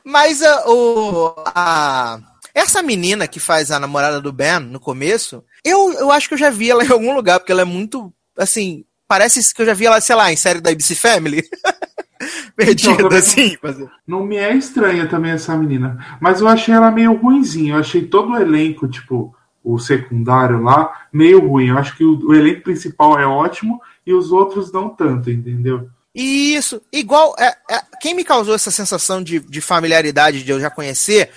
[0.03, 2.19] Mas a, o, a,
[2.53, 6.39] essa menina que faz a namorada do Ben no começo, eu, eu acho que eu
[6.39, 9.73] já vi ela em algum lugar, porque ela é muito, assim, parece que eu já
[9.73, 11.43] vi ela, sei lá, em série da ABC Family.
[12.55, 13.57] Perdida, então, assim.
[14.05, 16.17] Não me é estranha também essa menina.
[16.19, 17.73] Mas eu achei ela meio ruinzinha.
[17.73, 21.69] Eu achei todo o elenco, tipo, o secundário lá, meio ruim.
[21.69, 25.89] Eu acho que o, o elenco principal é ótimo e os outros não tanto, entendeu?
[26.13, 27.35] Isso, igual.
[27.39, 31.29] É, é, quem me causou essa sensação de, de familiaridade, de eu já conhecer,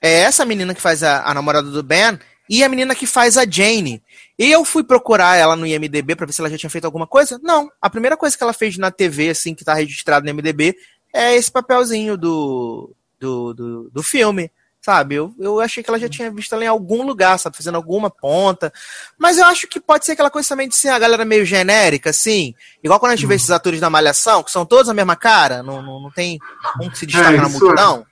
[0.00, 2.18] é essa menina que faz a, a, namorada do Ben
[2.48, 4.02] e a menina que faz a Jane.
[4.38, 7.06] E eu fui procurar ela no IMDB para ver se ela já tinha feito alguma
[7.06, 7.38] coisa.
[7.42, 10.76] Não, a primeira coisa que ela fez na TV, assim, que tá registrado no IMDB,
[11.12, 14.50] é esse papelzinho do, do, do, do filme
[14.82, 15.14] sabe?
[15.14, 17.56] Eu, eu achei que ela já tinha visto ela em algum lugar, sabe?
[17.56, 18.72] Fazendo alguma ponta.
[19.16, 22.10] Mas eu acho que pode ser aquela coisa também de ser a galera meio genérica,
[22.10, 22.52] assim.
[22.82, 23.28] Igual quando a gente uhum.
[23.28, 26.40] vê esses atores da Malhação, que são todos a mesma cara, não, não, não tem
[26.80, 28.04] um que se destaca é, na multidão.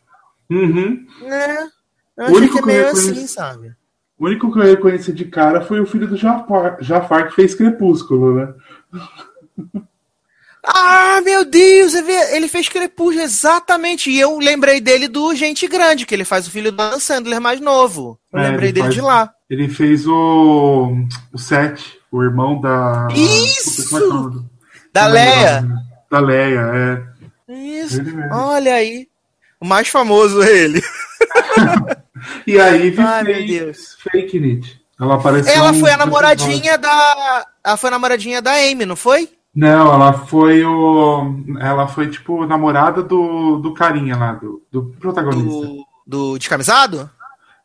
[0.48, 0.54] É.
[0.54, 1.06] Uhum.
[1.24, 1.62] É.
[2.16, 3.74] Eu achei que é meio assim, sabe?
[4.20, 7.54] O único que eu reconheci de cara foi o filho do Jafar, Jafar que fez
[7.54, 8.52] Crepúsculo, né?
[10.62, 14.10] Ah, meu Deus, ele fez Crepúsculo, exatamente.
[14.10, 17.40] E eu lembrei dele do Gente Grande, que ele faz o filho do Dan Sandler
[17.40, 18.20] mais novo.
[18.30, 19.32] Eu é, lembrei dele faz, de lá.
[19.48, 20.94] Ele fez o,
[21.32, 21.80] o Seth,
[22.12, 23.08] o irmão da.
[23.16, 23.88] Isso!
[23.88, 25.68] Puta, é da Leia.
[26.10, 27.52] Da Leia, é.
[27.54, 28.02] Isso.
[28.30, 29.08] Olha aí.
[29.58, 30.82] O mais famoso é ele.
[32.46, 34.80] e aí Ai, fez Fake It.
[35.00, 35.54] Ela apareceu.
[35.54, 37.46] Ela foi a namoradinha da.
[37.64, 39.30] Ela foi a namoradinha da Amy, não foi?
[39.54, 41.34] Não, ela foi o.
[41.58, 45.48] Ela foi, tipo, namorada do, do carinha lá, do, do protagonista.
[45.48, 47.08] Do, do descamisado?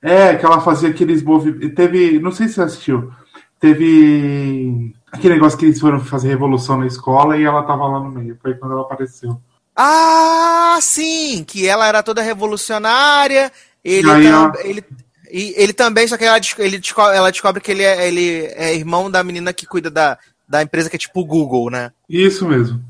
[0.01, 1.75] É, que ela fazia aqueles movimentos.
[1.75, 2.19] Teve.
[2.19, 3.11] Não sei se você assistiu.
[3.59, 8.11] Teve aquele negócio que eles foram fazer revolução na escola e ela tava lá no
[8.11, 8.37] meio.
[8.41, 9.41] Foi quando ela apareceu.
[9.75, 11.43] Ah, sim!
[11.43, 13.51] Que ela era toda revolucionária.
[13.86, 14.83] Ele, tam, ele,
[15.29, 16.81] ele também, só que ela, ele,
[17.13, 20.17] ela descobre que ele é, ele é irmão da menina que cuida da,
[20.49, 21.91] da empresa que é tipo o Google, né?
[22.09, 22.81] Isso mesmo.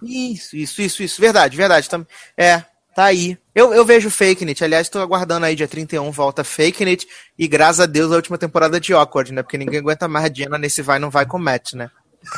[0.00, 1.20] Isso, isso, isso, isso.
[1.20, 1.88] Verdade, verdade.
[2.36, 2.62] É,
[2.94, 3.36] tá aí.
[3.52, 4.62] Eu, eu vejo Fake Net.
[4.62, 7.04] Aliás, tô aguardando aí, dia 31, volta Fake Net.
[7.36, 9.42] E graças a Deus, a última temporada de Awkward, né?
[9.42, 11.90] Porque ninguém aguenta mais a Diana nesse vai não vai com Matt, né?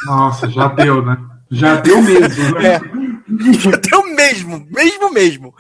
[0.07, 1.19] Nossa, já deu, né?
[1.51, 2.81] Já deu mesmo, né?
[3.27, 3.53] É.
[3.59, 5.55] Já deu mesmo, mesmo, mesmo.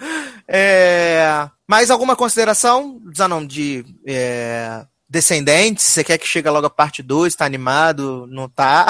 [0.48, 1.48] É...
[1.66, 4.84] Mais alguma consideração, Zanon, de é...
[5.08, 7.34] Descendentes, você quer que chegue logo a parte 2?
[7.36, 8.26] Tá animado?
[8.28, 8.86] Não tá?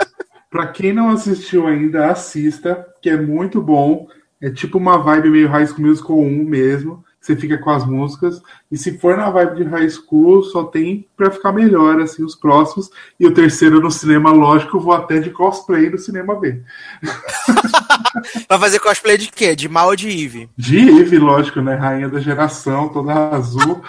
[0.50, 4.06] pra quem não assistiu ainda, assista, que é muito bom.
[4.40, 7.04] É tipo uma vibe meio High School Musical 1 mesmo.
[7.24, 8.42] Você fica com as músicas.
[8.70, 12.36] E se for na vibe de High School, só tem pra ficar melhor, assim, os
[12.36, 12.90] próximos.
[13.18, 16.62] E o terceiro no cinema, lógico, eu vou até de cosplay no cinema ver.
[18.46, 19.56] Vai fazer cosplay de quê?
[19.56, 20.50] De Mal ou de Eve?
[20.54, 21.74] De Eve, lógico, né?
[21.74, 23.80] Rainha da geração, toda azul.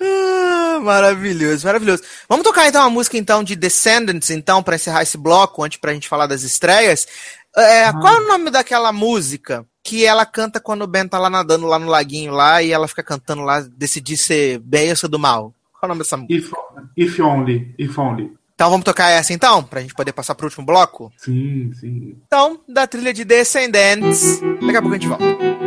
[0.00, 2.04] Ah, maravilhoso, maravilhoso.
[2.28, 5.92] Vamos tocar então uma música então de Descendants, então, para encerrar esse bloco, antes pra
[5.92, 7.08] gente falar das estreias.
[7.56, 7.92] É, ah.
[7.92, 11.64] Qual é o nome daquela música que ela canta quando o Ben tá lá nadando
[11.64, 15.54] lá no laguinho lá e ela fica cantando lá, decidir ser benção do mal.
[15.72, 16.34] Qual é o nome dessa música?
[16.34, 16.52] If,
[16.96, 18.32] if Only, If Only.
[18.56, 21.12] Então vamos tocar essa então, pra gente poder passar pro último bloco?
[21.16, 22.16] Sim, sim.
[22.26, 25.65] Então, da trilha de Descendants, daqui a pouco a gente volta.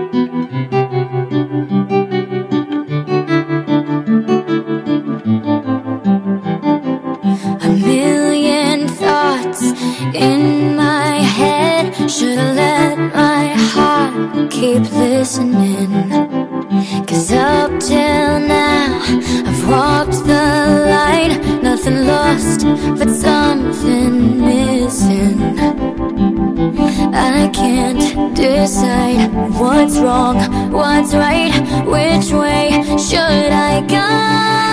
[27.19, 30.37] I can't decide what's wrong,
[30.71, 31.51] what's right,
[31.85, 34.68] which way should I go?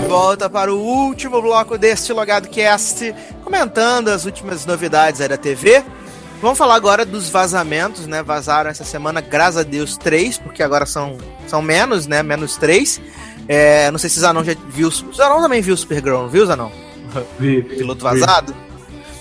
[0.00, 5.84] Volta para o último bloco deste Logado Cast, comentando as últimas novidades aí da TV.
[6.40, 8.22] Vamos falar agora dos vazamentos, né?
[8.22, 11.18] Vazaram essa semana, graças a Deus, três, porque agora são,
[11.48, 12.22] são menos, né?
[12.22, 13.00] Menos três.
[13.48, 14.88] É, não sei se o Zanon já viu.
[14.88, 16.70] O Zanon também viu o Supergirl, não viu, Zanon?
[17.38, 18.20] Vi, Piloto vi.
[18.20, 18.54] vazado?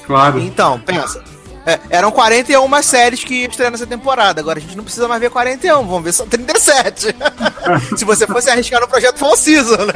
[0.06, 0.40] Claro.
[0.40, 1.24] Então, pensa.
[1.68, 4.40] É, eram 41 séries que iam estrear nessa temporada.
[4.40, 7.14] Agora a gente não precisa mais ver 41, vamos ver só 37.
[7.98, 9.94] Se você fosse arriscar no projeto Fall Season, né?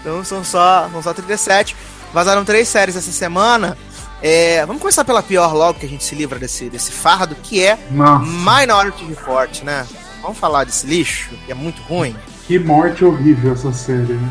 [0.00, 1.76] Então são só, são só 37.
[2.12, 3.78] Vazaram três séries essa semana.
[4.20, 7.62] É, vamos começar pela pior logo, que a gente se livra desse, desse fardo, que
[7.64, 9.86] é Nossa, Minority Report, né?
[10.20, 12.16] Vamos falar desse lixo, que é muito ruim.
[12.46, 14.30] que morte horrível essa série, né?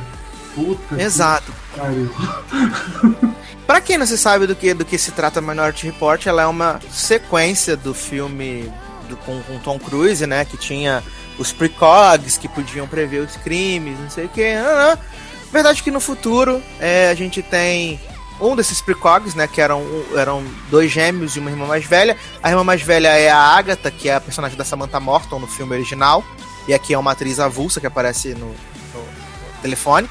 [0.56, 1.52] Puta Exato.
[1.74, 3.32] que.
[3.66, 6.45] Pra quem não se sabe do que, do que se trata Minority Report, ela é
[6.45, 8.72] uma sequência do filme
[9.08, 10.43] do, com, com Tom Cruise, né?
[10.43, 11.02] Que tinha
[11.38, 14.54] os precogs que podiam prever os crimes, não sei o que.
[15.54, 17.97] Verdade que no futuro é, a gente tem
[18.41, 19.47] um desses precogs, né?
[19.47, 19.86] Que eram,
[20.18, 22.18] eram dois gêmeos e uma irmã mais velha.
[22.43, 25.47] A irmã mais velha é a Agatha, que é a personagem da Samantha Morton no
[25.47, 26.26] filme original.
[26.68, 29.06] E aqui é uma atriz avulsa que aparece no- no
[29.62, 30.10] telefone.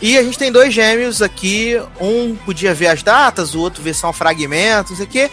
[0.00, 3.94] E a gente tem dois gêmeos aqui, um podia ver as datas, o outro ver
[3.94, 5.30] só um fragmento, não sei o quê.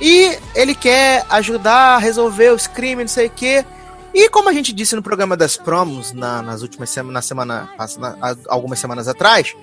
[0.00, 3.64] E ele quer ajudar a resolver os crimes, não sei o quê.
[4.12, 7.68] E como a gente disse no programa das promos na- nas últimas semanas, na semana,
[7.98, 9.54] na- algumas semanas atrás,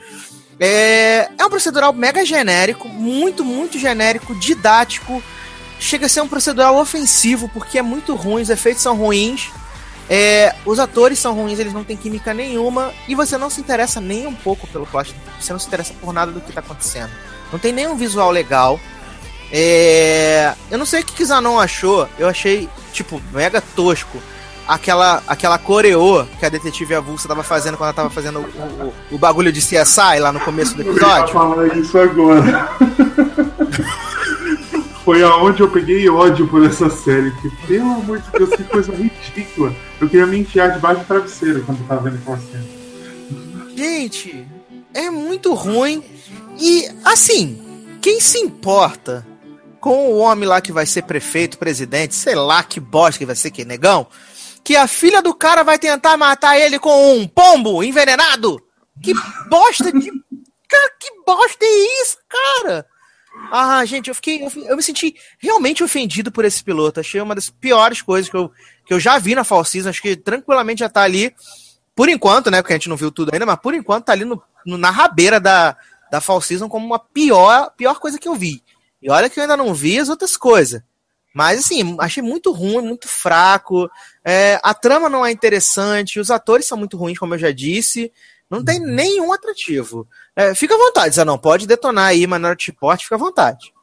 [0.60, 5.22] é, é um procedural mega genérico, muito, muito genérico, didático.
[5.80, 9.50] Chega a ser um procedural ofensivo, porque é muito ruim, os efeitos são ruins.
[10.10, 14.00] É, os atores são ruins, eles não têm química nenhuma e você não se interessa
[14.00, 17.12] nem um pouco pelo plot, você não se interessa por nada do que tá acontecendo.
[17.52, 18.80] Não tem nenhum visual legal.
[19.52, 24.18] É, eu não sei o que que Zanon achou, eu achei, tipo, mega tosco.
[24.68, 29.16] Aquela, aquela coreô que a detetive avulsa tava fazendo quando ela tava fazendo o, o,
[29.16, 31.34] o bagulho de CSI lá no começo do Eu ia episódio.
[31.34, 32.70] falar isso agora.
[35.08, 37.32] Foi aonde eu peguei ódio por essa série.
[37.38, 39.74] Que, pelo amor de Deus, que coisa ridícula.
[40.02, 42.66] Eu queria me enfiar debaixo do travesseiro quando eu tava vendo aquela cena.
[43.74, 44.46] Gente,
[44.94, 46.04] é muito ruim.
[46.60, 49.26] E, assim, quem se importa
[49.80, 53.36] com o homem lá que vai ser prefeito, presidente, sei lá que bosta que vai
[53.38, 54.08] ser, que negão,
[54.62, 58.62] que a filha do cara vai tentar matar ele com um pombo envenenado?
[59.02, 59.14] Que
[59.50, 60.12] bosta de.
[60.70, 62.86] Cara, que bosta é isso, cara?
[63.52, 64.44] Ah, gente, eu fiquei.
[64.44, 67.00] Eu, eu me senti realmente ofendido por esse piloto.
[67.00, 68.52] Achei uma das piores coisas que eu,
[68.86, 69.90] que eu já vi na Fall Season.
[69.90, 71.34] Acho que tranquilamente já tá ali
[71.96, 72.62] por enquanto, né?
[72.62, 74.90] Porque a gente não viu tudo ainda, mas por enquanto tá ali no, no- na
[74.92, 75.78] rabeira da,
[76.12, 78.62] da Fall Season como uma pior, pior coisa que eu vi.
[79.02, 80.82] E olha que eu ainda não vi as outras coisas.
[81.34, 83.90] Mas assim, achei muito ruim, muito fraco.
[84.26, 88.12] É, a trama não é interessante, os atores são muito ruins, como eu já disse.
[88.50, 90.08] Não tem nenhum atrativo.
[90.36, 91.38] É, fica à vontade, Zanon.
[91.38, 93.74] Pode detonar aí, Minority Report, fica à vontade.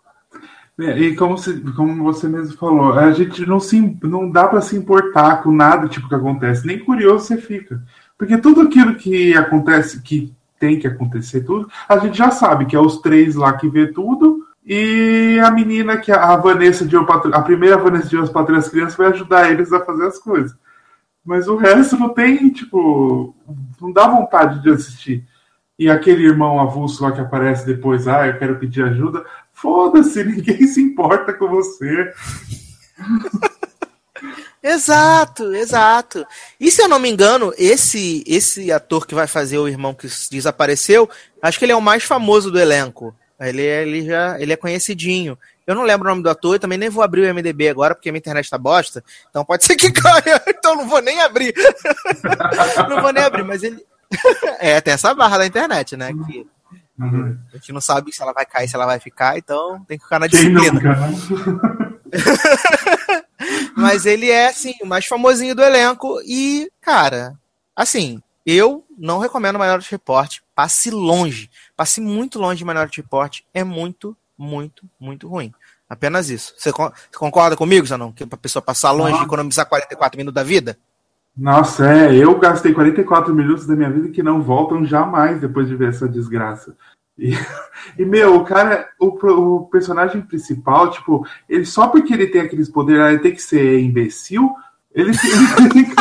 [0.81, 4.61] É, E como, se- como você mesmo falou, a gente não, se, não dá pra
[4.61, 7.81] se importar com nada tipo que acontece, nem curioso você fica.
[8.19, 12.75] Porque tudo aquilo que acontece, que tem que acontecer, tudo, a gente já sabe que
[12.75, 17.43] é os três lá que vê tudo, e a menina que a Vanessa de a
[17.43, 20.57] primeira Vanessa de Eu Patrulha as Crianças vai ajudar eles a fazer as coisas.
[21.25, 23.35] Mas o resto não tem, tipo,
[23.81, 25.25] não dá vontade de assistir.
[25.79, 29.25] E aquele irmão avulso lá que aparece depois, ah, eu quero pedir ajuda.
[29.53, 32.13] Foda-se, ninguém se importa com você.
[34.63, 36.27] Exato, exato.
[36.59, 40.09] E se eu não me engano, esse esse ator que vai fazer o irmão que
[40.31, 41.09] desapareceu,
[41.43, 43.15] acho que ele é o mais famoso do elenco.
[43.39, 45.39] Ele, ele já ele é conhecidinho.
[45.67, 48.09] Eu não lembro o nome do ator, também nem vou abrir o MDB agora, porque
[48.09, 49.03] a minha internet tá bosta.
[49.31, 51.55] Então pode ser que caia, então não vou nem abrir.
[52.89, 53.85] não vou nem abrir, mas ele.
[54.61, 56.13] é, tem essa barra da internet, né?
[56.13, 56.47] Que
[56.99, 57.39] uhum.
[57.53, 60.05] a gente não sabe se ela vai cair, se ela vai ficar, então tem que
[60.05, 60.81] ficar na disciplina.
[60.81, 60.95] Né?
[63.77, 66.21] Mas ele é, assim, o mais famosinho do elenco.
[66.25, 67.37] E, cara,
[67.75, 70.39] assim, eu não recomendo Minority Report.
[70.55, 71.51] Passe longe.
[71.77, 73.41] Passe muito longe de Minority Report.
[73.53, 75.53] É muito, muito, muito ruim.
[75.89, 76.55] Apenas isso.
[76.57, 76.71] Você
[77.17, 78.13] concorda comigo, Zanon?
[78.13, 80.79] Que pra pessoa passar longe e economizar 44 minutos da vida?
[81.37, 82.15] Nossa, é.
[82.15, 86.09] Eu gastei 44 minutos da minha vida que não voltam jamais depois de ver essa
[86.09, 86.77] desgraça.
[87.19, 87.33] E,
[87.99, 92.69] e, meu, o cara, o, o, personagem principal, tipo, ele só porque ele tem aqueles
[92.69, 94.53] poderes, ele tem que ser imbecil,
[94.93, 95.11] ele,
[95.75, 95.95] ele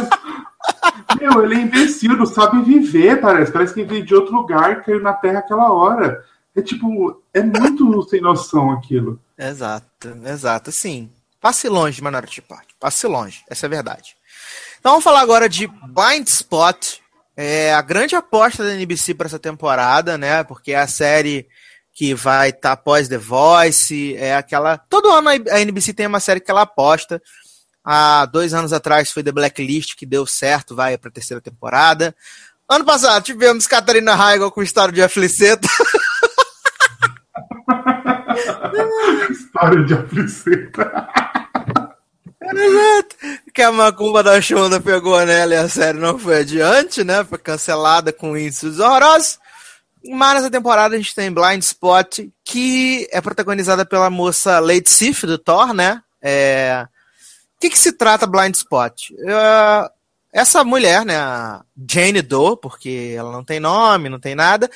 [1.19, 3.51] Meu, ele é imbecil, não sabe viver, parece.
[3.51, 6.23] Parece que veio de outro lugar, caiu na Terra aquela hora.
[6.55, 9.19] É tipo, é muito sem noção aquilo.
[9.37, 10.71] Exato, exato.
[10.71, 11.09] Sim.
[11.41, 12.65] Passe longe de Minority Report.
[12.79, 14.15] Passe longe, essa é a verdade.
[14.79, 16.99] Então vamos falar agora de Blind Spot,
[17.35, 20.43] é a grande aposta da NBC para essa temporada, né?
[20.43, 21.47] Porque é a série
[21.93, 24.77] que vai estar tá após The Voice, é aquela.
[24.77, 27.21] Todo ano a NBC tem uma série que ela aposta.
[27.83, 32.15] Há dois anos atrás foi The Blacklist, que deu certo, vai para a terceira temporada.
[32.69, 35.67] Ano passado tivemos Catarina Heigl com História de Afliceta.
[39.29, 41.09] História de Afliceta.
[42.41, 43.15] Exato.
[43.53, 47.23] Que a macumba da Shonda pegou nela e a série não foi adiante, né?
[47.23, 49.39] Foi cancelada com índices horrorosos.
[50.05, 55.25] Mas nessa temporada a gente tem Blind Spot, que é protagonizada pela moça Lady Sif,
[55.25, 56.01] do Thor, né?
[56.21, 56.85] É...
[57.55, 59.11] O que, que se trata Blind Spot?
[59.25, 59.89] É...
[60.33, 61.15] Essa mulher, né,
[61.87, 64.67] Jane Doe, porque ela não tem nome, não tem nada,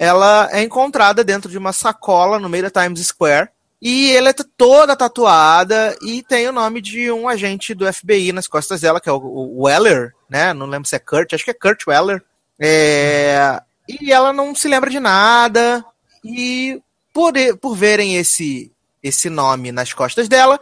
[0.00, 3.50] ela é encontrada dentro de uma sacola no meio da Times Square,
[3.82, 8.48] e ela é toda tatuada e tem o nome de um agente do FBI nas
[8.48, 10.54] costas dela, que é o, Weller, né?
[10.54, 12.22] Não lembro se é Kurt, acho que é Kurt Weller.
[12.58, 13.60] É...
[13.86, 15.84] E ela não se lembra de nada.
[16.24, 16.80] E
[17.12, 18.72] por, por verem esse,
[19.02, 20.58] esse nome nas costas dela,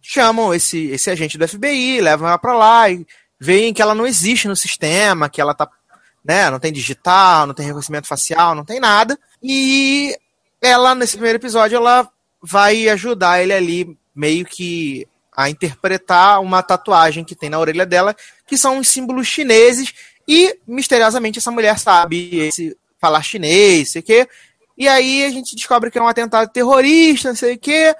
[0.00, 3.06] chamam esse, esse agente do FBI, levam ela para lá e
[3.38, 5.68] veem que ela não existe no sistema, que ela tá,
[6.28, 9.18] né, não tem digital, não tem reconhecimento facial, não tem nada.
[9.42, 10.14] E
[10.60, 12.06] ela, nesse primeiro episódio, ela
[12.42, 18.14] vai ajudar ele ali meio que a interpretar uma tatuagem que tem na orelha dela,
[18.46, 19.94] que são os símbolos chineses,
[20.26, 24.28] e misteriosamente essa mulher sabe esse, falar chinês, sei o quê.
[24.76, 27.94] E aí a gente descobre que é um atentado terrorista, sei o quê.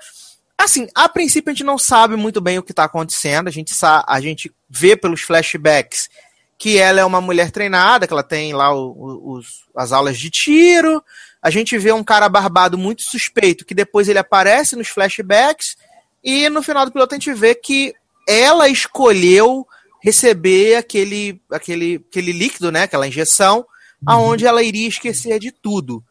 [0.58, 3.72] Assim, a princípio a gente não sabe muito bem o que está acontecendo, a gente,
[3.82, 6.10] a gente vê pelos flashbacks
[6.58, 9.46] que ela é uma mulher treinada, que ela tem lá o, os,
[9.76, 11.02] as aulas de tiro,
[11.40, 15.76] a gente vê um cara barbado muito suspeito, que depois ele aparece nos flashbacks,
[16.22, 17.94] e no final do piloto a gente vê que
[18.28, 19.64] ela escolheu
[20.02, 23.64] receber aquele, aquele, aquele líquido, né, aquela injeção, uhum.
[24.06, 26.02] aonde ela iria esquecer de tudo.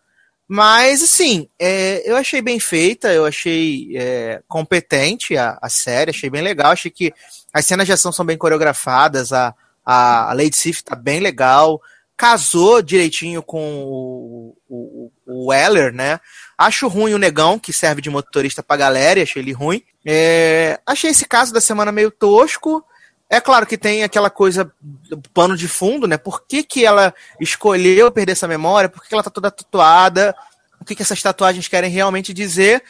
[0.47, 6.29] Mas, assim, é, eu achei bem feita, eu achei é, competente a, a série, achei
[6.29, 7.13] bem legal, achei que
[7.53, 9.53] as cenas de ação são bem coreografadas, a,
[9.89, 11.81] a, a Lady Sif tá bem legal,
[12.17, 16.19] casou direitinho com o, o, o Weller, né?
[16.57, 19.81] Acho ruim o Negão, que serve de motorista pra galera, achei ele ruim.
[20.05, 22.83] É, achei esse caso da semana meio tosco.
[23.29, 26.17] É claro que tem aquela coisa do pano de fundo, né?
[26.17, 28.89] Por que, que ela escolheu perder essa memória?
[28.89, 30.35] Por que, que ela tá toda tatuada?
[30.81, 32.83] O que, que essas tatuagens querem realmente dizer?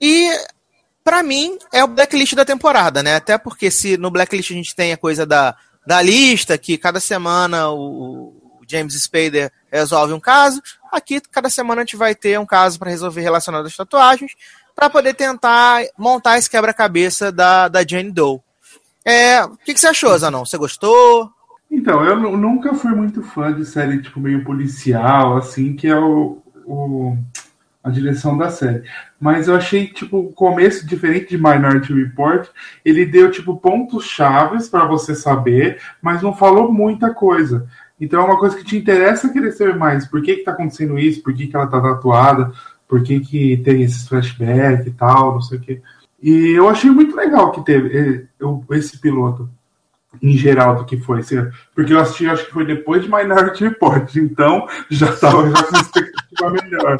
[0.00, 0.30] E,
[1.04, 3.14] para mim, é o blacklist da temporada, né?
[3.14, 5.56] Até porque se no blacklist a gente tem a coisa da,
[5.86, 8.34] da lista, que cada semana o,
[8.70, 10.62] James Spader resolve um caso.
[10.92, 14.32] Aqui, cada semana a gente vai ter um caso para resolver relacionado às tatuagens,
[14.74, 18.40] para poder tentar montar esse quebra-cabeça da, da Jane Doe.
[19.04, 20.44] É, o que, que, você achou, Zanon?
[20.44, 21.30] Você gostou?
[21.70, 26.42] Então, eu nunca fui muito fã de série tipo meio policial, assim, que é o,
[26.66, 27.16] o
[27.82, 28.82] a direção da série.
[29.18, 32.48] Mas eu achei, tipo, o começo, diferente de Minority Report,
[32.84, 37.66] ele deu, tipo, pontos chaves para você saber, mas não falou muita coisa.
[38.00, 40.06] Então é uma coisa que te interessa querer saber mais.
[40.06, 41.22] Por que está acontecendo isso?
[41.22, 42.52] Por que, que ela está tatuada?
[42.88, 45.82] Por que, que tem esses flashbacks e tal, não sei o quê.
[46.22, 49.48] E eu achei muito legal que teve eh, esse piloto.
[50.22, 51.20] em geral do que foi.
[51.74, 56.50] Porque eu assisti, acho que foi depois de Minority Report, então já estava com expectativa
[56.50, 56.96] melhor.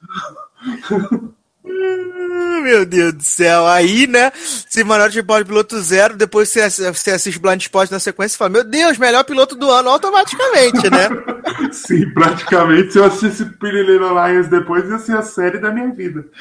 [1.62, 3.66] Meu Deus do céu.
[3.66, 4.32] Aí, né?
[4.34, 8.50] Se Minority Report piloto zero, depois você, você assiste Blind Spot na sequência e fala:
[8.50, 11.08] Meu Deus, melhor piloto do ano automaticamente, né?
[11.72, 12.92] Sim, praticamente.
[12.92, 16.24] Se eu assistisse Pretty Alliance depois, ia ser a série da minha vida.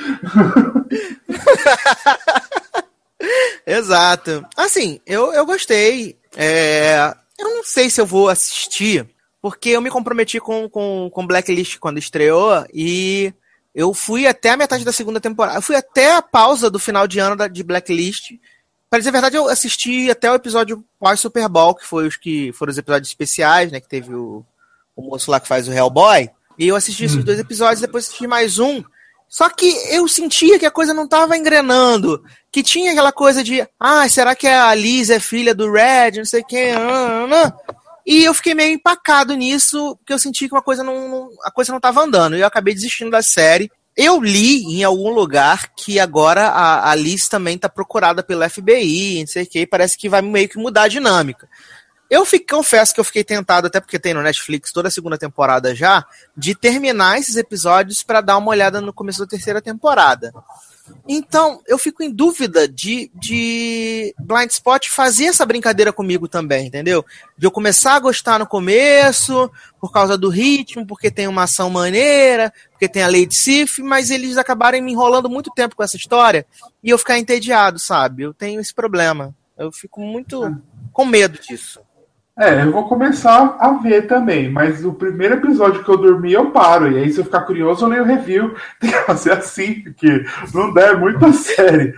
[3.66, 4.46] Exato.
[4.56, 6.18] Assim, eu, eu gostei.
[6.36, 9.06] É, eu não sei se eu vou assistir,
[9.42, 13.34] porque eu me comprometi com, com, com Blacklist quando estreou e
[13.80, 15.58] eu fui até a metade da segunda temporada.
[15.58, 18.32] Eu fui até a pausa do final de ano da, de Blacklist.
[18.90, 22.52] Pra dizer a verdade, eu assisti até o episódio pós-Super Bowl, que foi os que
[22.52, 23.80] foram os episódios especiais, né?
[23.80, 24.44] Que teve o,
[24.98, 26.30] o moço lá que faz o Hellboy.
[26.58, 27.24] E eu assisti esses hum.
[27.24, 28.84] dois episódios, depois assisti mais um.
[29.30, 32.22] Só que eu sentia que a coisa não estava engrenando.
[32.52, 36.18] Que tinha aquela coisa de, ah, será que a Liz é filha do Red?
[36.18, 36.74] Não sei quem.
[38.06, 41.72] E eu fiquei meio empacado nisso, porque eu senti que uma coisa não, a coisa
[41.72, 42.36] não estava andando.
[42.36, 43.72] E eu acabei desistindo da série.
[43.96, 49.20] Eu li em algum lugar que agora a, a Liz também está procurada pelo FBI,
[49.20, 51.50] não sei o que, parece que vai meio que mudar a dinâmica.
[52.10, 55.76] Eu confesso que eu fiquei tentado, até porque tem no Netflix toda a segunda temporada
[55.76, 56.04] já,
[56.36, 60.34] de terminar esses episódios para dar uma olhada no começo da terceira temporada.
[61.08, 67.04] Então, eu fico em dúvida de, de Blind Spot fazer essa brincadeira comigo também, entendeu?
[67.38, 71.70] De eu começar a gostar no começo, por causa do ritmo, porque tem uma ação
[71.70, 75.98] maneira, porque tem a Lady Sif, mas eles acabarem me enrolando muito tempo com essa
[75.98, 76.46] história
[76.84, 78.24] e eu ficar entediado, sabe?
[78.24, 79.36] Eu tenho esse problema.
[79.58, 80.56] Eu fico muito
[80.94, 81.82] com medo disso.
[82.40, 86.52] É, eu vou começar a ver também, mas o primeiro episódio que eu dormi eu
[86.52, 89.82] paro, e aí se eu ficar curioso eu leio o review, tem que fazer assim,
[89.82, 91.94] porque não der muito a série.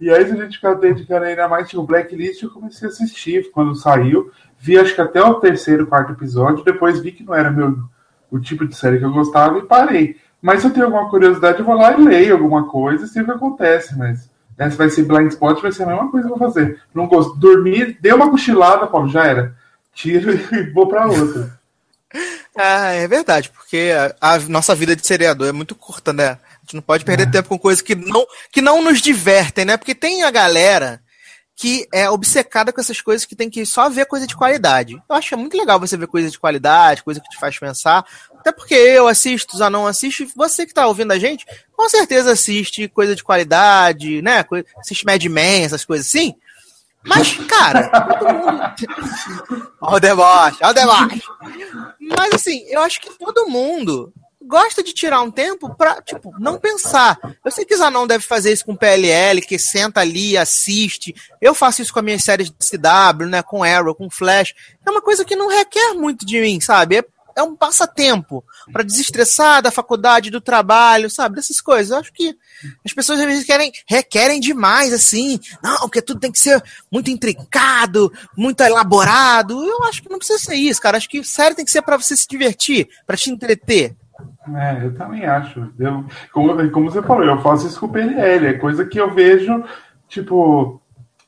[0.00, 3.50] E aí se a gente ficar dedicando ainda mais, tipo, Blacklist eu comecei a assistir
[3.52, 7.50] quando saiu, vi acho que até o terceiro, quarto episódio, depois vi que não era
[7.50, 7.76] meu,
[8.30, 10.16] o tipo de série que eu gostava e parei.
[10.40, 13.20] Mas se eu tenho alguma curiosidade, eu vou lá e leio alguma coisa e sei
[13.20, 14.32] o que acontece, mas...
[14.56, 16.80] Essa vai ser blind spot, vai ser a mesma coisa que eu vou fazer.
[16.94, 17.36] Não gosto.
[17.36, 19.52] Dormir, deu uma cochilada, Paulo, já era
[19.94, 21.58] tiro e vou para outra.
[22.56, 23.90] Ah, é verdade, porque
[24.20, 26.30] a, a, nossa vida de seriador é muito curta, né?
[26.30, 27.30] A gente não pode perder é.
[27.30, 29.76] tempo com coisas que não, que não nos divertem, né?
[29.76, 31.02] Porque tem a galera
[31.56, 34.94] que é obcecada com essas coisas que tem que só ver coisa de qualidade.
[34.94, 38.04] Eu acho muito legal você ver coisa de qualidade, coisa que te faz pensar.
[38.38, 42.32] Até porque eu assisto, já não assiste, você que está ouvindo a gente, com certeza
[42.32, 44.44] assiste coisa de qualidade, né?
[44.78, 46.34] Assiste Mad Men, essas coisas assim.
[47.04, 49.70] Mas, cara, todo mundo.
[49.80, 51.22] Olha o deboche, olha o deboche.
[52.00, 54.12] Mas, assim, eu acho que todo mundo
[54.46, 57.18] gosta de tirar um tempo pra, tipo, não pensar.
[57.44, 61.14] Eu sei que Zanon deve fazer isso com PLL, que senta ali, assiste.
[61.40, 63.42] Eu faço isso com as minhas séries de CW, né?
[63.42, 64.54] Com Arrow, com Flash.
[64.86, 66.96] É uma coisa que não requer muito de mim, sabe?
[66.96, 67.04] É
[67.36, 71.36] é um passatempo para desestressar da faculdade, do trabalho, sabe?
[71.36, 71.90] Dessas coisas.
[71.90, 72.36] Eu acho que
[72.84, 75.38] as pessoas às vezes querem, requerem demais, assim.
[75.62, 79.62] Não, porque tudo tem que ser muito intricado, muito elaborado.
[79.64, 80.96] Eu acho que não precisa ser isso, cara.
[80.96, 83.96] Acho que série tem que ser para você se divertir, para te entreter.
[84.54, 85.72] É, eu também acho.
[85.78, 88.46] Eu, como, como você falou, eu faço isso com o PNL.
[88.46, 89.64] É coisa que eu vejo,
[90.08, 90.80] tipo,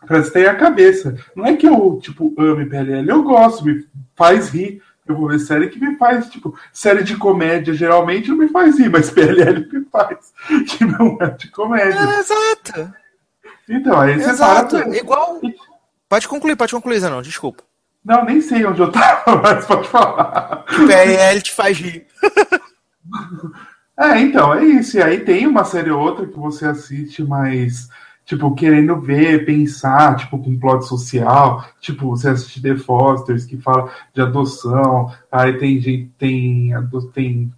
[0.06, 1.16] pra ter a cabeça.
[1.34, 3.08] Não é que eu, tipo, ame PLL.
[3.08, 3.84] Eu gosto, me
[4.14, 8.36] faz rir eu vou ver série que me faz, tipo, série de comédia geralmente não
[8.36, 10.32] me faz rir, mas PLL me faz,
[10.66, 11.98] que não é de comédia.
[11.98, 12.92] É, exato.
[13.68, 14.76] Então, aí você exato.
[14.76, 14.96] para.
[14.96, 15.40] Igual.
[16.08, 17.64] Pode concluir, pode concluir, não, desculpa.
[18.04, 20.64] Não, nem sei onde eu tava, mas pode falar.
[20.64, 22.06] PLL te faz rir.
[23.98, 24.96] é, então, é isso.
[24.96, 27.88] E aí tem uma série ou outra que você assiste, mas
[28.26, 33.90] tipo, querendo ver, pensar, tipo, com plot social, tipo, você assiste The Fosters, que fala
[34.12, 36.72] de adoção, aí tem gente, tem,
[37.14, 37.52] tem,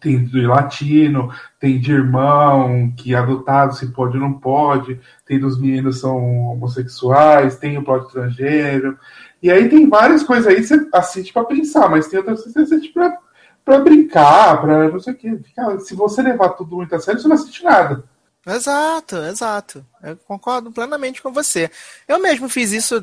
[0.00, 5.60] tem de latino, tem de irmão, que adotado se pode ou não pode, tem dos
[5.60, 6.16] meninos são
[6.46, 8.98] homossexuais, tem o plot estrangeiro,
[9.42, 12.52] e aí tem várias coisas aí que você assiste pra pensar, mas tem outras que
[12.52, 13.18] você assiste pra,
[13.62, 15.40] pra brincar, pra não sei o que.
[15.80, 18.04] Se você levar tudo muito a sério, você não assiste nada.
[18.46, 19.84] Exato, exato.
[20.02, 21.70] Eu concordo plenamente com você.
[22.08, 22.98] Eu mesmo fiz isso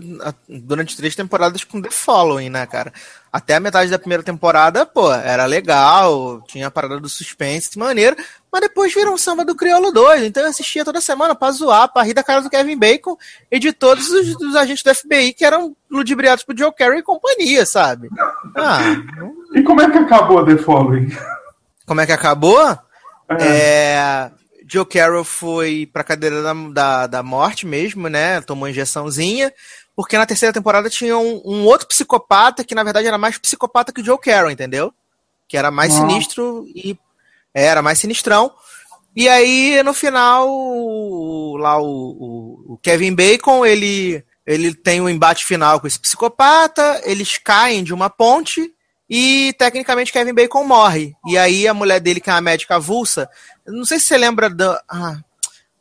[0.50, 2.92] durante três temporadas com The Following, né, cara?
[3.32, 8.16] Até a metade da primeira temporada, pô, era legal, tinha a parada do suspense, maneiro,
[8.52, 10.26] mas depois virou um samba do Crioulo doido.
[10.26, 13.16] Então eu assistia toda semana pra zoar, pra rir da cara do Kevin Bacon
[13.52, 17.04] e de todos os, os agentes do FBI que eram ludibriados por Joe Carey e
[17.04, 18.10] companhia, sabe?
[18.56, 18.80] Ah,
[19.16, 19.36] não...
[19.54, 21.16] E como é que acabou The Following?
[21.86, 22.60] Como é que acabou?
[23.30, 23.46] é...
[23.46, 24.32] é
[24.70, 28.42] Joe Carroll foi pra cadeira da, da, da morte mesmo, né?
[28.42, 29.54] Tomou injeçãozinha.
[29.96, 33.94] porque na terceira temporada tinha um, um, outro psicopata que na verdade era mais psicopata
[33.94, 34.94] que o Joe Carroll, entendeu?
[35.48, 36.98] Que era mais sinistro e
[37.54, 38.52] era mais sinistrão.
[39.16, 40.48] E aí, no final,
[41.58, 47.02] lá o, o, o, Kevin Bacon, ele, ele tem um embate final com esse psicopata,
[47.04, 48.72] eles caem de uma ponte
[49.10, 51.16] e, tecnicamente, Kevin Bacon morre.
[51.26, 53.30] E aí, a mulher dele, que é a médica avulsa,
[53.66, 54.82] não sei se você lembra da...
[54.90, 55.18] Ah,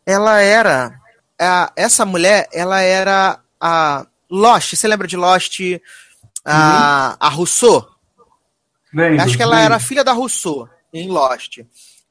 [0.04, 0.94] ela era...
[1.38, 5.60] A, essa mulher, ela era a Lost, você lembra de Lost?
[6.44, 7.26] A, uhum.
[7.26, 7.86] a Rousseau?
[8.94, 9.74] Lembro, Acho que ela lembro.
[9.74, 11.58] era filha da Rousseau em Lost.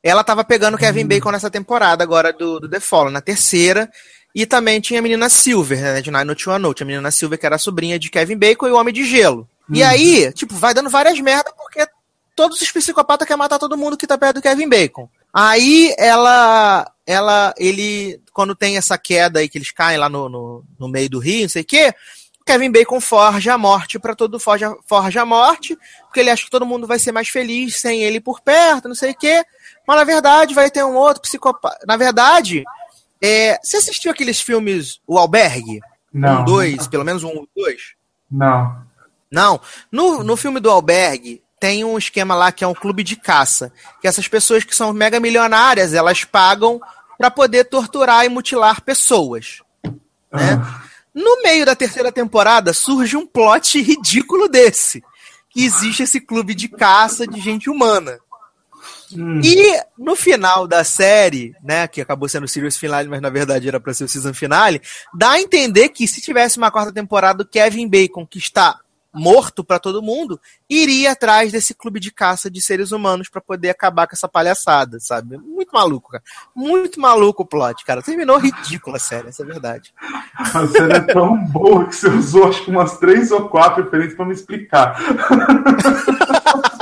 [0.03, 1.07] Ela tava pegando Kevin hum.
[1.07, 3.89] Bacon nessa temporada agora do, do The Fallen, na terceira.
[4.35, 6.83] E também tinha a menina Silver, né, de Nine to Note.
[6.83, 9.49] A menina Silver, que era a sobrinha de Kevin Bacon e o Homem de Gelo.
[9.69, 9.75] Hum.
[9.75, 11.87] E aí, tipo, vai dando várias merdas porque
[12.35, 15.09] todos os psicopatas querem matar todo mundo que tá perto do Kevin Bacon.
[15.33, 20.63] Aí ela, ela, ele, quando tem essa queda aí que eles caem lá no, no,
[20.79, 21.93] no meio do rio, não sei o quê,
[22.45, 26.51] Kevin Bacon forja a morte para todo forja, forja a morte, porque ele acha que
[26.51, 29.43] todo mundo vai ser mais feliz sem ele por perto, não sei o quê.
[29.87, 31.83] Mas na verdade vai ter um outro psicopata.
[31.87, 32.63] Na verdade,
[33.21, 33.59] é...
[33.63, 35.81] você assistiu aqueles filmes O Albergue?
[36.13, 36.41] Não.
[36.41, 37.95] Um, dois, pelo menos um, dois?
[38.31, 38.84] Não.
[39.35, 39.59] Não.
[39.91, 43.69] No, no filme do Albergue, tem um esquema lá que é um clube de caça.
[43.99, 46.79] Que essas pessoas que são mega milionárias, elas pagam
[47.17, 49.61] para poder torturar e mutilar pessoas.
[50.31, 50.57] Né?
[50.57, 50.83] Ah.
[51.13, 55.03] No meio da terceira temporada surge um plot ridículo desse.
[55.49, 58.17] Que existe esse clube de caça de gente humana.
[59.13, 59.41] Hum.
[59.43, 63.67] E no final da série, né, que acabou sendo o series finale, mas na verdade
[63.67, 64.81] era para ser o season finale,
[65.13, 68.79] dá a entender que se tivesse uma quarta temporada, o Kevin Bacon, que está
[69.15, 70.39] morto para todo mundo,
[70.69, 74.99] iria atrás desse clube de caça de seres humanos para poder acabar com essa palhaçada,
[74.99, 75.37] sabe?
[75.37, 76.23] Muito maluco, cara.
[76.55, 78.01] Muito maluco o plot, cara.
[78.01, 79.93] Terminou ridícula a série, essa é a verdade.
[80.37, 84.15] A série é tão boa que você usou acho que umas três ou quatro referências
[84.15, 84.99] para me explicar.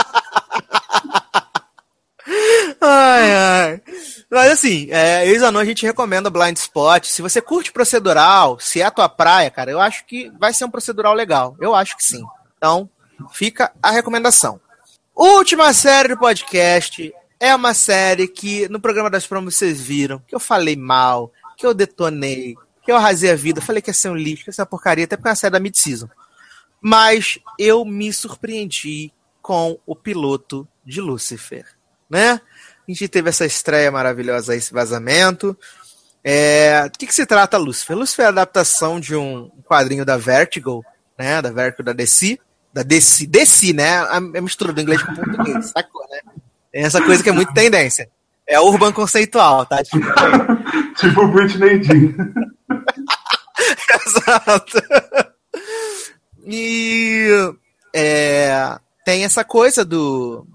[2.85, 3.81] Ai, ai.
[4.30, 7.05] Mas assim, é, ex a gente recomenda Blind Spot.
[7.05, 10.65] Se você curte procedural, se é a tua praia, cara, eu acho que vai ser
[10.65, 11.55] um procedural legal.
[11.61, 12.23] Eu acho que sim.
[12.57, 12.89] Então,
[13.31, 14.60] fica a recomendação.
[15.15, 20.35] Última série do podcast é uma série que no programa das promos vocês viram que
[20.35, 24.10] eu falei mal, que eu detonei, que eu arrasei a vida, falei que ia ser
[24.10, 26.10] um lixo, que ia ser uma porcaria, até porque é uma série da mid-season.
[26.81, 31.65] Mas eu me surpreendi com o piloto de Lucifer,
[32.10, 32.41] né?
[32.88, 35.57] A gente teve essa estreia maravilhosa, esse vazamento.
[36.22, 37.97] É, do que, que se trata Lucifer?
[37.97, 40.84] Lucifer é a adaptação de um quadrinho da Vertigo,
[41.18, 41.41] né?
[41.41, 42.38] Da Vertigo da DC.
[42.73, 43.99] Da DC, DC, né?
[43.99, 46.19] A, mistura do inglês com o português, sacou, né?
[46.72, 48.10] Tem essa coisa que é muito tendência.
[48.45, 49.81] É urban conceitual, tá?
[49.84, 50.05] Tipo,
[50.99, 52.14] tipo Britney Jean.
[54.07, 54.81] Exato.
[56.45, 57.30] E
[57.93, 60.45] é, tem essa coisa do,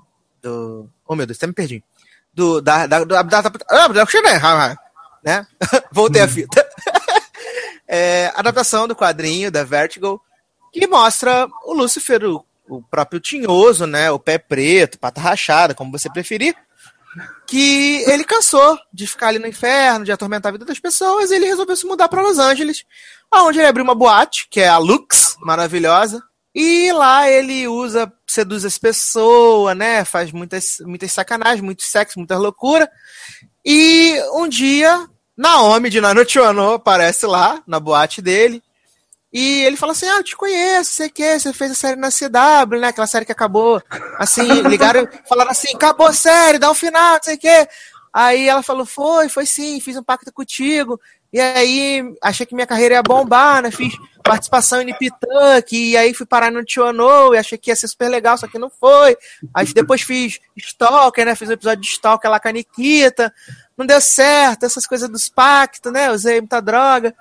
[0.42, 0.90] do.
[1.06, 1.82] Oh meu Deus, até me perdi
[2.39, 4.78] do, da, da, da, da, da
[5.24, 5.44] né?
[5.90, 6.28] Voltei a hum.
[6.28, 6.69] fita.
[7.89, 10.23] é, adaptação do quadrinho da Vertigo,
[10.73, 14.09] que mostra o Lúcifer, o, o próprio tinhoso, né?
[14.12, 16.55] O pé preto, pata rachada, como você preferir.
[17.44, 21.35] Que ele cansou de ficar ali no inferno, de atormentar a vida das pessoas, e
[21.35, 22.85] ele resolveu se mudar para Los Angeles,
[23.35, 26.23] onde ele abriu uma boate, que é a Lux, maravilhosa,
[26.55, 30.05] e lá ele usa, seduz as pessoas, né?
[30.05, 32.88] Faz muitas, muitas sacanagens, muito sexo, muita loucura.
[33.64, 35.06] E um dia,
[35.36, 38.62] Naomi de Nanochono aparece lá na boate dele.
[39.32, 42.09] E ele fala assim: Ah, eu te conheço, sei que você fez a série na
[42.10, 42.88] CW, né?
[42.88, 43.82] Aquela série que acabou.
[44.18, 47.68] Assim, ligaram, falaram assim: acabou a série, dá um final, não sei o quê.
[48.12, 50.98] Aí ela falou: Foi, foi sim, fiz um pacto contigo.
[51.30, 53.70] E aí, achei que minha carreira ia bombar, né?
[53.70, 53.92] Fiz
[54.28, 58.09] participação em Nipituck, e aí fui parar no Tiono, e achei que ia ser super
[58.09, 59.16] legal, só que não foi.
[59.55, 61.34] Aí depois fiz Stalker, né?
[61.34, 63.32] Fiz um episódio de Stalker lá com a Nikita.
[63.76, 66.10] Não deu certo, essas coisas dos pactos, né?
[66.10, 67.14] Usei muita droga.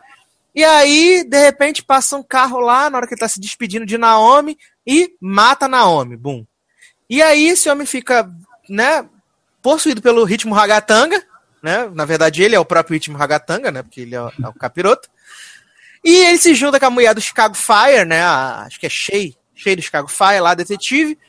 [0.54, 3.86] E aí, de repente, passa um carro lá, na hora que ele tá se despedindo
[3.86, 6.46] de Naomi, e mata Naomi, bum.
[7.10, 8.30] E aí, esse homem fica,
[8.68, 9.08] né,
[9.62, 11.24] possuído pelo ritmo ragatanga,
[11.62, 11.90] né?
[11.94, 13.84] Na verdade, ele é o próprio ritmo Ragatanga, né?
[13.84, 15.10] Porque ele é o, é o capiroto.
[16.08, 18.22] E ele se junta com a mulher do Chicago Fire, né?
[18.22, 21.20] A, acho que é Shay, Shay do Chicago Fire, lá, detetive.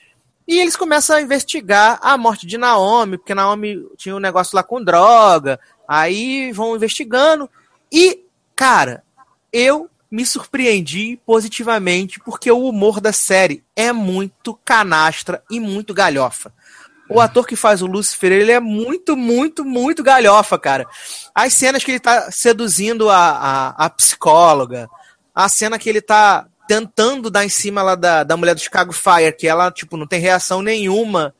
[0.47, 4.63] E eles começam a investigar a morte de Naomi, porque Naomi tinha um negócio lá
[4.63, 5.59] com droga.
[5.89, 7.51] Aí vão investigando.
[7.91, 8.21] E,
[8.55, 9.03] cara,
[9.53, 16.53] eu me surpreendi positivamente porque o humor da série é muito canastra e muito galhofa.
[17.09, 20.87] O ator que faz o Lucifer, ele é muito, muito, muito galhofa, cara.
[21.35, 24.89] As cenas que ele tá seduzindo a, a, a psicóloga,
[25.35, 28.93] a cena que ele tá tentando dar em cima lá da, da mulher do Chicago
[28.93, 31.35] Fire, que ela, tipo, não tem reação nenhuma.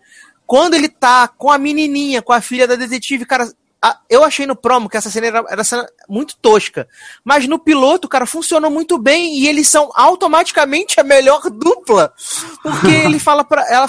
[0.47, 3.47] Quando ele tá com a menininha, com a filha da detetive, cara,
[4.09, 6.89] eu achei no promo que essa cena era, era cena muito tosca.
[7.23, 12.13] Mas no piloto, cara, funcionou muito bem e eles são automaticamente a melhor dupla.
[12.63, 13.89] Porque ele fala para ela.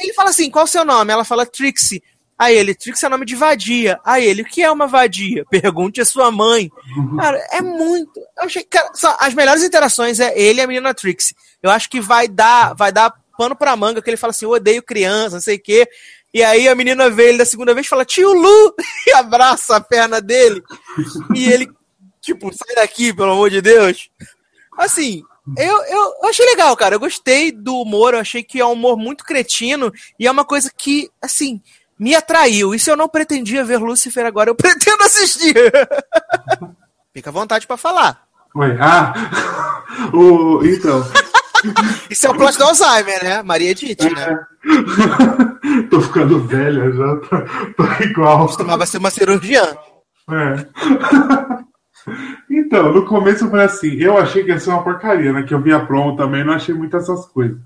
[0.00, 1.12] Ele fala assim: qual é o seu nome?
[1.12, 2.02] Ela fala Trixie.
[2.40, 4.00] Aí ele, Trix é nome de vadia.
[4.02, 5.44] Aí ele, o que é uma vadia?
[5.50, 6.70] Pergunte a sua mãe.
[7.18, 8.18] Cara, é muito.
[8.38, 11.34] Eu achei, cara, as melhores interações é ele e a menina Trix.
[11.62, 14.52] Eu acho que vai dar, vai dar pano pra manga, que ele fala assim, eu
[14.52, 15.86] odeio criança, não sei o quê.
[16.32, 18.74] E aí a menina vê ele da segunda vez e fala, tio Lu!
[19.06, 20.62] E abraça a perna dele.
[21.34, 21.70] E ele,
[22.22, 24.08] tipo, sai daqui, pelo amor de Deus.
[24.78, 25.22] Assim,
[25.56, 26.94] eu, eu, eu, achei legal, cara.
[26.94, 30.44] Eu gostei do humor, eu achei que é um humor muito cretino e é uma
[30.44, 31.60] coisa que, assim,
[31.98, 32.74] me atraiu.
[32.74, 35.54] E se eu não pretendia ver Lucifer agora, eu pretendo assistir.
[37.12, 38.22] Fica à vontade para falar.
[38.54, 39.12] Oi, ah,
[40.12, 41.04] o, então.
[42.08, 43.42] Isso é o plot do Alzheimer, né?
[43.42, 44.10] Maria Edith, é.
[44.10, 44.46] né?
[45.90, 48.46] tô ficando velha já, tô, tô igual.
[48.46, 49.76] Costumava ser uma cirurgiã.
[50.30, 50.66] É.
[52.50, 55.42] Então, no começo foi assim, eu achei que ia ser uma porcaria, né?
[55.42, 57.58] Que eu via promo também, não achei muitas essas coisas.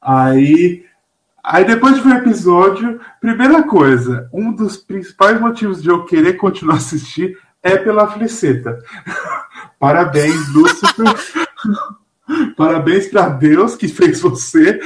[0.00, 0.84] Aí
[1.44, 6.34] Aí depois de ver o episódio, primeira coisa, um dos principais motivos de eu querer
[6.34, 8.78] continuar a assistir é pela Fliceta.
[9.78, 11.04] Parabéns, Lúcifer.
[12.56, 14.78] Parabéns para Deus que fez você.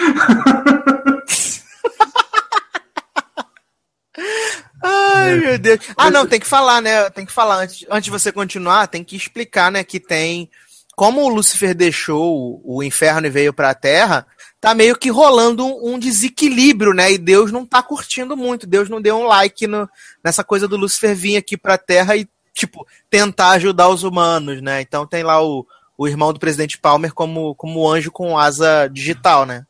[4.83, 5.81] Ai, meu Deus.
[5.97, 7.09] Ah, não, tem que falar, né?
[7.11, 10.51] Tem que falar antes, antes de você continuar, tem que explicar, né, que tem
[10.97, 14.27] como o Lúcifer deixou o inferno e veio para a Terra,
[14.59, 17.13] tá meio que rolando um, um, desequilíbrio, né?
[17.13, 18.67] E Deus não tá curtindo muito.
[18.67, 19.87] Deus não deu um like no,
[20.25, 24.81] nessa coisa do Lúcifer vir aqui pra Terra e, tipo, tentar ajudar os humanos, né?
[24.81, 25.67] Então tem lá o,
[25.99, 29.67] o irmão do presidente Palmer como, como anjo com asa digital, né?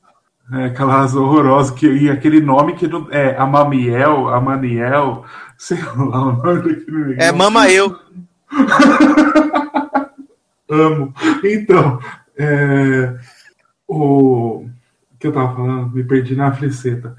[0.53, 5.25] É, aquela asa horrorosa que, e aquele nome que não, é Amamiel, Amaniel,
[5.59, 7.23] sei lá o nome daquele negócio.
[7.23, 7.99] É Mama Eu.
[10.69, 11.13] Amo.
[11.45, 12.01] Então,
[12.37, 13.15] é,
[13.89, 14.67] o
[15.19, 15.95] que eu tava falando?
[15.95, 17.17] Me perdi na fliceta.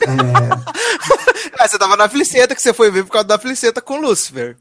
[0.00, 0.06] É...
[1.58, 4.56] ah, você tava na fliceta que você foi ver por causa da fliceta com Lucifer.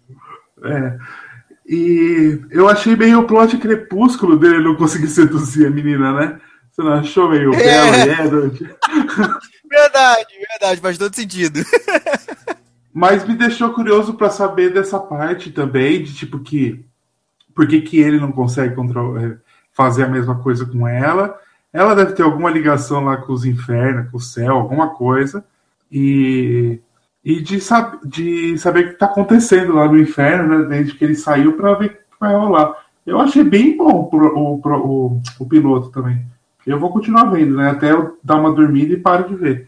[0.63, 0.97] É.
[1.65, 6.39] E eu achei meio o plot crepúsculo dele não conseguir seduzir a menina, né?
[6.71, 8.05] Você não achou meio é.
[8.05, 8.59] belo Edward?
[9.69, 11.59] verdade, verdade, faz todo sentido.
[12.93, 16.85] Mas me deixou curioso para saber dessa parte também, de tipo que
[17.53, 19.37] por que, que ele não consegue controlar,
[19.73, 21.37] fazer a mesma coisa com ela
[21.73, 25.43] ela deve ter alguma ligação lá com os infernos, com o céu, alguma coisa.
[25.91, 26.79] E,
[27.23, 31.03] e de, sab de saber o que está acontecendo lá no inferno, né, desde que
[31.03, 32.75] ele saiu, para ver o que vai rolar.
[33.05, 36.25] Eu achei bem bom o, o, o, o piloto também.
[36.65, 37.69] Eu vou continuar vendo, né?
[37.69, 39.67] Até eu dar uma dormida e paro de ver.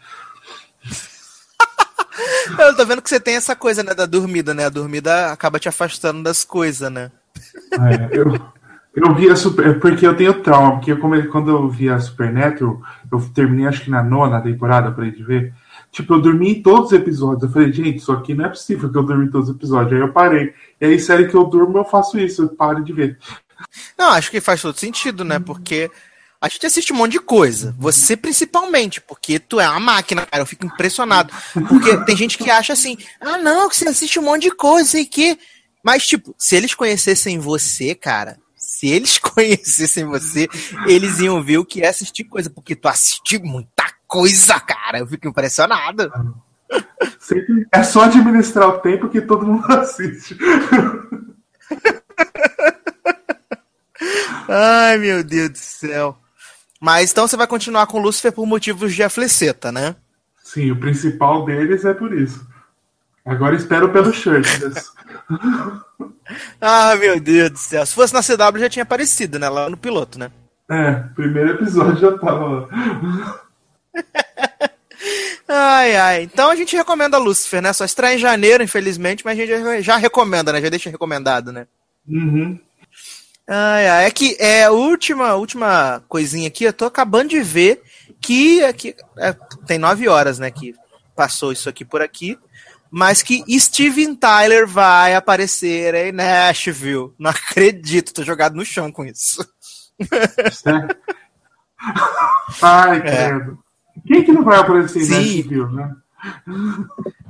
[2.60, 4.66] eu tô vendo que você tem essa coisa, né, da dormida, né?
[4.66, 7.12] A dormida acaba te afastando das coisas, né?
[7.72, 8.40] É, eu,
[8.96, 9.68] eu vi a Super.
[9.68, 13.84] É porque eu tenho trauma, porque eu, quando eu vi a Supernatural, eu terminei acho
[13.84, 15.54] que na nona temporada pra gente ver.
[15.92, 17.44] Tipo, eu dormi em todos os episódios.
[17.44, 19.94] Eu falei, gente, isso aqui não é possível que eu dormi em todos os episódios.
[19.94, 20.54] Aí eu parei.
[20.82, 23.18] E aí, série que eu durmo, eu faço isso, eu paro de ver.
[23.98, 25.40] Não, acho que faz todo sentido, né?
[25.40, 25.90] Porque
[26.44, 27.74] a gente assiste um monte de coisa.
[27.80, 30.44] Você principalmente, porque tu é uma máquina, cara.
[30.44, 31.34] Eu fico impressionado.
[31.70, 34.90] Porque tem gente que acha assim, ah, não, que você assiste um monte de coisa,
[34.90, 35.40] sei que.
[35.82, 40.50] Mas, tipo, se eles conhecessem você, cara, se eles conhecessem você,
[40.86, 45.00] eles iam ver o que é assistir coisa, porque tu assistiu muita coisa, cara.
[45.00, 46.12] Eu fico impressionado.
[47.72, 50.38] É só administrar o tempo que todo mundo assiste.
[54.50, 56.18] Ai, meu Deus do céu.
[56.84, 59.96] Mas então você vai continuar com Lúcifer por motivos de afleceta, né?
[60.44, 62.46] Sim, o principal deles é por isso.
[63.26, 64.92] Agora espero pelo Shirtless.
[66.60, 67.86] ah, meu Deus do céu.
[67.86, 69.48] Se fosse na CW já tinha aparecido, né?
[69.48, 70.30] Lá no piloto, né?
[70.70, 73.40] É, primeiro episódio já tava lá.
[75.48, 76.24] ai, ai.
[76.24, 77.72] Então a gente recomenda Lucifer, né?
[77.72, 80.62] Só estreia em janeiro, infelizmente, mas a gente já, já recomenda, né?
[80.62, 81.66] Já deixa recomendado, né?
[82.06, 82.60] Uhum.
[83.48, 84.06] Ai.
[84.06, 87.82] É que é a última, última coisinha aqui, eu tô acabando de ver
[88.22, 89.34] que aqui, é,
[89.66, 90.50] tem nove horas, né?
[90.50, 90.74] Que
[91.16, 92.38] passou isso aqui por aqui
[92.96, 97.12] mas que Steven Tyler vai aparecer em Nashville.
[97.18, 99.44] Não acredito, tô jogado no chão com isso.
[102.62, 103.02] Ai, é.
[103.02, 103.58] credo.
[104.06, 105.96] Quem que não vai aparecer em Nashville, né?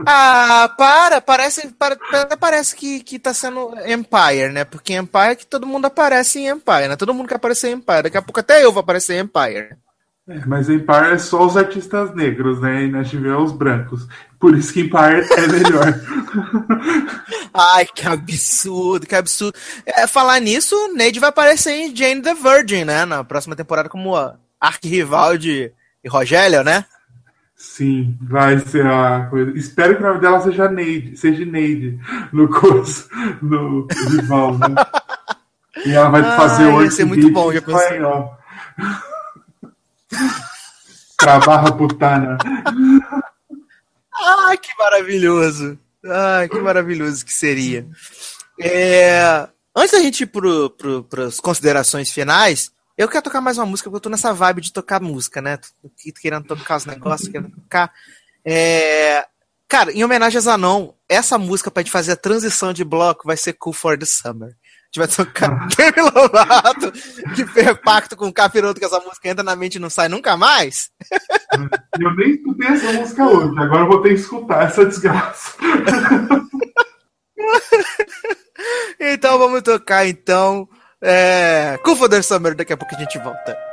[0.06, 1.98] Ah, para, parece, para,
[2.40, 4.64] parece que, que tá sendo Empire, né?
[4.66, 6.96] Porque Empire é que todo mundo aparece em Empire, né?
[6.96, 8.04] Todo mundo quer aparecer em Empire.
[8.04, 9.78] Daqui a pouco até eu vou aparecer em Empire.
[10.28, 12.84] É, mas Empire é só os artistas negros, né?
[12.84, 14.08] E Nashville é os brancos.
[14.40, 15.86] Por isso que Empire é melhor.
[17.54, 19.58] Ai, que absurdo, que absurdo.
[19.86, 23.06] É, falar nisso, Nade vai aparecer em Jane the Virgin, né?
[23.06, 24.16] Na próxima temporada como
[24.60, 25.72] arquirrival de
[26.08, 26.86] Rogério, né?
[27.64, 29.58] Sim, vai ser a coisa.
[29.58, 31.98] Espero que o nome dela seja Neide, seja Neide
[32.34, 33.08] no curso,
[33.42, 34.76] no rival, né?
[35.86, 38.00] E ela vai ah, fazer o Ia ser muito bom, já pensei.
[41.18, 42.38] Trabalha putana.
[44.14, 45.80] Ai, que maravilhoso.
[46.06, 47.88] Ai, que maravilhoso que seria.
[48.60, 53.90] É, antes da gente ir para as considerações finais, eu quero tocar mais uma música,
[53.90, 55.58] porque eu tô nessa vibe de tocar música, né?
[55.58, 55.90] Tô
[56.22, 57.92] querendo tocar os negócios, querendo tocar.
[58.46, 59.26] É...
[59.68, 63.36] Cara, em homenagem a Zanon, essa música pra gente fazer a transição de bloco vai
[63.36, 64.50] ser Cool for the Summer.
[64.50, 66.92] A gente vai tocar Demi Lovato,
[67.36, 70.08] que fez pacto com o Capiroto, que essa música entra na mente e não sai
[70.08, 70.92] nunca mais.
[72.00, 75.58] Eu nem escutei essa música hoje, agora eu vou ter que escutar essa desgraça.
[79.00, 80.70] então vamos tocar então.
[81.04, 83.73] É, com o Summer, daqui a pouco a gente volta.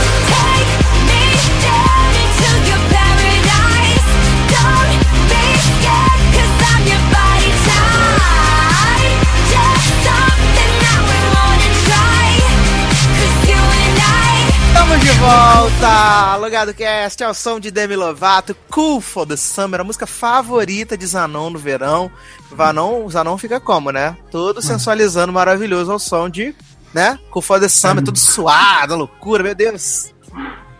[15.21, 16.35] volta!
[16.37, 21.05] Logado Cast ao som de Demi Lovato, Cool for the Summer, a música favorita de
[21.05, 22.11] Zanon no verão.
[22.49, 24.17] Vanon, Zanon fica como, né?
[24.31, 24.61] Todo hum.
[24.61, 26.55] sensualizando maravilhoso ao som de,
[26.93, 27.19] né?
[27.29, 30.11] Cool for the Summer, tudo suado, loucura, meu Deus.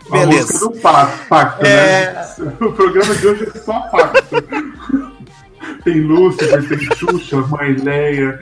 [0.10, 0.60] Beleza.
[0.60, 2.12] Do pacto, pacto é...
[2.12, 2.56] né?
[2.60, 4.36] O programa de hoje é só pacto.
[5.86, 8.40] tem Lúcifer, tem Xuxa, Mãe Leia.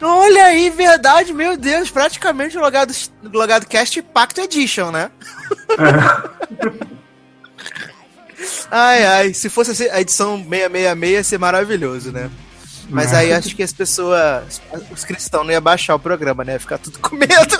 [0.00, 5.10] Olha aí, verdade, meu Deus, praticamente o Logado, Logado Cast Pacto Edition, né?
[5.70, 6.88] É.
[8.70, 12.30] ai, ai, se fosse a edição 666 ia ser maravilhoso, né?
[12.88, 16.54] Mas aí acho que as pessoas, os cristãos não iam baixar o programa, né?
[16.54, 17.58] Ia ficar tudo com medo.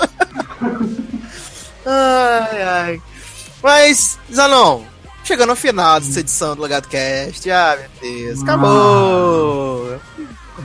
[1.85, 3.01] ai, ai.
[3.61, 4.83] Mas, Zanon,
[5.23, 9.99] chegando ao final dessa edição do Logado Cast, ah, meu Deus, acabou!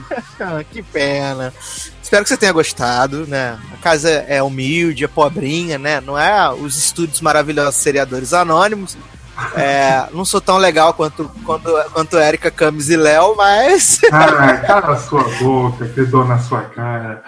[0.71, 1.53] que pena.
[2.01, 3.57] Espero que você tenha gostado, né?
[3.73, 5.99] A casa é humilde, é pobrinha, né?
[5.99, 8.97] Não é os estúdios maravilhosos seriadores anônimos.
[9.55, 13.99] É, não sou tão legal quanto, quanto, quanto Erika, Camis e Léo, mas.
[14.11, 17.21] Ah, cala sua boca, que dor na sua cara.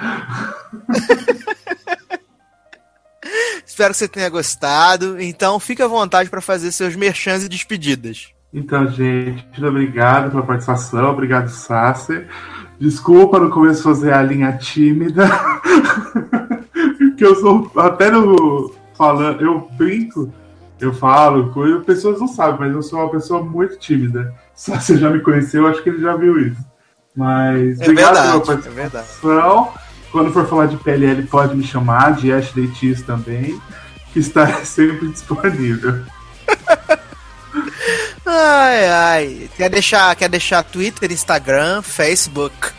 [3.65, 5.19] Espero que você tenha gostado.
[5.22, 8.30] Então, fique à vontade para fazer seus merchans e despedidas.
[8.53, 11.11] Então, gente, muito obrigado pela participação.
[11.11, 12.27] Obrigado, Sasser.
[12.79, 15.27] Desculpa no começo fazer a linha tímida.
[17.17, 20.31] que eu sou até no falando, eu brinco,
[20.79, 24.33] eu falo coisa, pessoas não sabem, mas eu sou uma pessoa muito tímida.
[24.53, 26.63] Se você já me conheceu, acho que ele já viu isso.
[27.15, 29.71] Mas é obrigado verdade, pela participação.
[29.75, 29.79] É
[30.11, 33.59] Quando for falar de PLL, pode me chamar, de Ashley Tees também,
[34.13, 36.03] que está sempre disponível.
[38.29, 39.49] Ai, ai.
[39.55, 42.73] Quer deixar, quer deixar Twitter, Instagram, Facebook,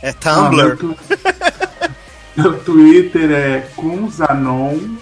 [0.00, 0.78] é Tumblr?
[0.82, 1.90] Ah,
[2.34, 4.96] meu, Twitter é Kunzanon,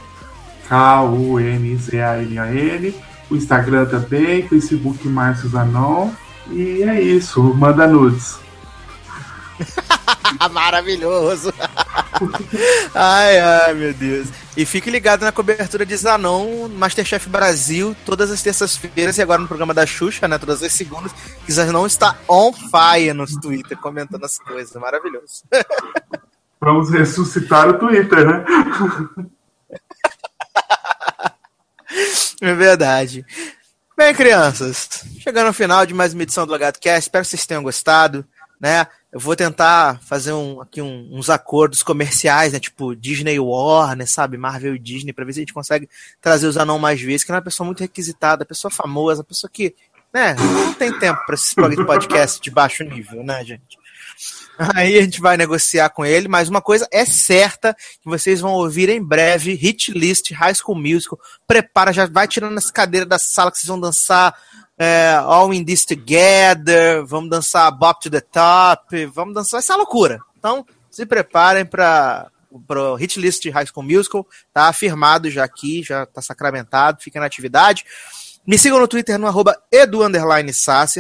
[0.68, 1.62] K-U-N-Z-A-N-A-N.
[3.30, 6.10] O Instagram também, Facebook Márcio Zanon.
[6.50, 8.40] E é isso, manda nudes.
[10.50, 11.55] Maravilhoso!
[12.94, 14.28] ai, ai, meu Deus.
[14.59, 19.47] E fique ligado na cobertura de Zanon, Masterchef Brasil, todas as terças-feiras e agora no
[19.47, 20.36] programa da Xuxa, né?
[20.36, 21.12] Todas as segundas.
[21.47, 24.74] Que Zanon está on fire no Twitter, comentando as coisas.
[24.74, 25.44] Maravilhoso.
[26.60, 28.44] Vamos ressuscitar o Twitter, né?
[32.43, 33.24] É verdade.
[33.97, 37.47] Bem, crianças, chegando ao final de mais uma edição do Logado Cast, espero que vocês
[37.47, 38.26] tenham gostado,
[38.60, 38.89] né?
[39.10, 42.60] Eu vou tentar fazer um, aqui um, uns acordos comerciais, né?
[42.60, 44.36] Tipo Disney Warner, sabe?
[44.36, 45.89] Marvel e Disney, pra ver se a gente consegue
[46.20, 49.74] trazer os anão mais vezes, que é uma pessoa muito requisitada, pessoa famosa, pessoa que,
[50.12, 51.55] né, não tem tempo para esses
[51.86, 53.78] podcast de baixo nível, né, gente?
[54.74, 58.55] Aí a gente vai negociar com ele, mas uma coisa é certa que vocês vão
[58.55, 61.18] ouvir em breve, Hit List, High School Musical.
[61.47, 64.35] Prepara, já vai tirando essa cadeira da sala que vocês vão dançar
[64.76, 70.18] é, All in This Together, vamos dançar Bop to the Top, vamos dançar essa loucura.
[70.39, 76.05] Então, se preparem para o Hit List High School Musical, tá afirmado já aqui, já
[76.05, 77.85] tá sacramentado, fica na atividade.
[78.48, 79.62] Me sigam no Twitter no arroba.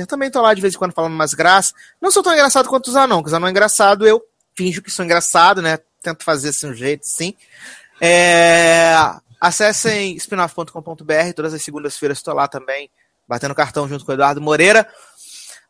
[0.06, 1.72] Também tô lá de vez em quando falando umas graças.
[1.98, 4.22] Não sou tão engraçado quanto os anão, porque os anão é engraçado, eu
[4.54, 5.78] finjo que sou engraçado, né?
[6.02, 7.32] Tento fazer assim um jeito, sim.
[8.02, 8.94] É...
[9.40, 12.90] Acessem spinoff.com.br, todas as segundas-feiras estou lá também,
[13.26, 14.86] batendo cartão junto com o Eduardo Moreira.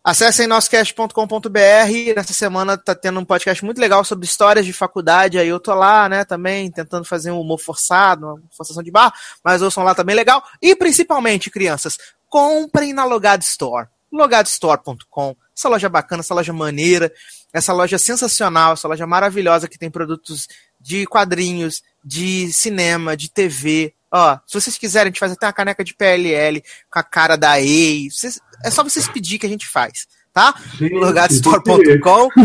[0.03, 2.15] Acessem nossocast.com.br.
[2.15, 5.39] Nessa semana tá tendo um podcast muito legal sobre histórias de faculdade.
[5.39, 9.13] Aí eu tô lá, né, também tentando fazer um humor forçado, uma forçação de barra,
[9.45, 10.43] mas ouçam lá também legal.
[10.63, 11.99] E principalmente, crianças,
[12.29, 13.89] comprem na Logado Store.
[14.11, 15.37] logadostore.com.
[15.57, 17.13] Essa loja bacana, essa loja maneira,
[17.53, 20.47] essa loja sensacional, essa loja maravilhosa que tem produtos
[20.81, 25.53] de quadrinhos, de cinema, de TV, Ó, se vocês quiserem, a gente faz até uma
[25.53, 28.11] caneca de PLL com a cara da EI.
[28.11, 30.55] Vocês, é só vocês pedir que a gente faz, tá?
[30.81, 32.29] Logadstore.com.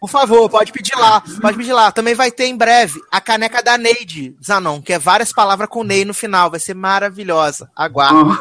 [0.00, 1.90] Por favor, pode pedir lá, pode pedir lá.
[1.90, 5.82] Também vai ter em breve a caneca da Neide Zanon, que é várias palavras com
[5.82, 6.50] Ney no final.
[6.50, 7.70] Vai ser maravilhosa.
[7.74, 8.38] Aguarde.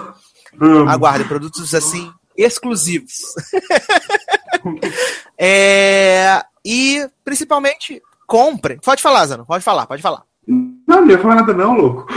[0.61, 3.33] Oh, Aguarde, produtos assim exclusivos.
[5.37, 8.77] é, e principalmente comprem.
[8.77, 10.23] Pode falar, Zanon, pode falar, pode falar.
[10.87, 12.07] Não, não ia falar nada não, louco.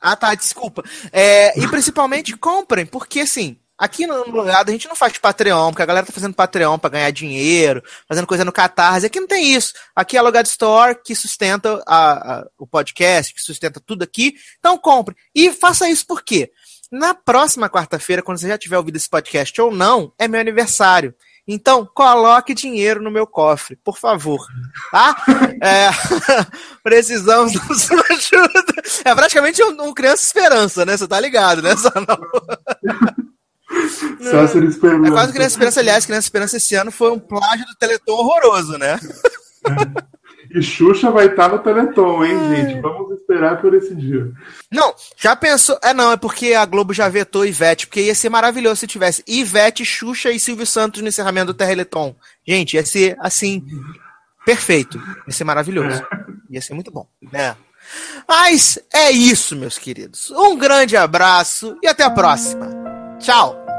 [0.00, 0.82] Ah, tá, desculpa.
[1.12, 5.82] É, e principalmente comprem, porque assim, aqui no lugar a gente não faz Patreon, porque
[5.82, 9.06] a galera tá fazendo Patreon para ganhar dinheiro, fazendo coisa no Catarse.
[9.06, 9.74] Aqui não tem isso.
[9.94, 14.34] Aqui é a Logado Store que sustenta a, a, o podcast, que sustenta tudo aqui.
[14.58, 15.14] Então compre.
[15.34, 16.50] E faça isso por quê?
[16.90, 21.14] Na próxima quarta-feira, quando você já tiver ouvido esse podcast ou não, é meu aniversário.
[21.46, 24.40] Então, coloque dinheiro no meu cofre, por favor.
[24.90, 25.16] Tá?
[25.62, 25.90] É,
[26.82, 28.82] precisamos da sua ajuda.
[29.04, 30.96] É praticamente um, um, criança esperança, né?
[30.96, 32.16] Você tá ligado, né, Sanão?
[35.06, 35.80] É quase criança esperança.
[35.80, 38.98] Aliás, criança esperança esse ano foi um plágio do Teleton horroroso, né?
[40.52, 42.80] E Xuxa vai estar no Teleton, hein, gente?
[42.80, 44.30] Vamos esperar por esse dia.
[44.70, 45.78] Não, já pensou.
[45.82, 49.22] É, não, é porque a Globo já vetou Ivete, porque ia ser maravilhoso se tivesse
[49.28, 52.16] Ivete, Xuxa e Silvio Santos no encerramento do Teleton.
[52.46, 53.64] Gente, ia ser assim.
[54.44, 55.00] Perfeito.
[55.26, 56.02] Ia ser maravilhoso.
[56.02, 56.06] É.
[56.50, 57.06] Ia ser muito bom.
[57.32, 57.54] Né?
[58.28, 60.30] Mas é isso, meus queridos.
[60.30, 62.68] Um grande abraço e até a próxima.
[63.20, 63.69] Tchau!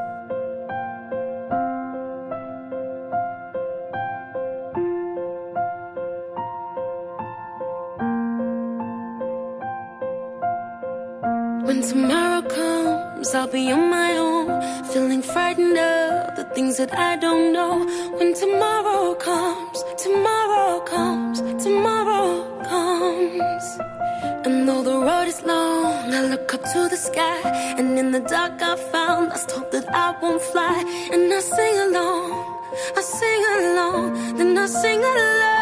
[13.32, 17.86] Comes, I'll be on my own, feeling frightened of the things that I don't know.
[18.18, 23.64] When tomorrow comes, tomorrow comes, tomorrow comes.
[24.46, 27.42] And though the road is long, I look up to the sky,
[27.78, 30.78] and in the dark I found lost hope that I won't fly.
[31.14, 32.32] And I sing along,
[32.98, 35.61] I sing along, then I sing along.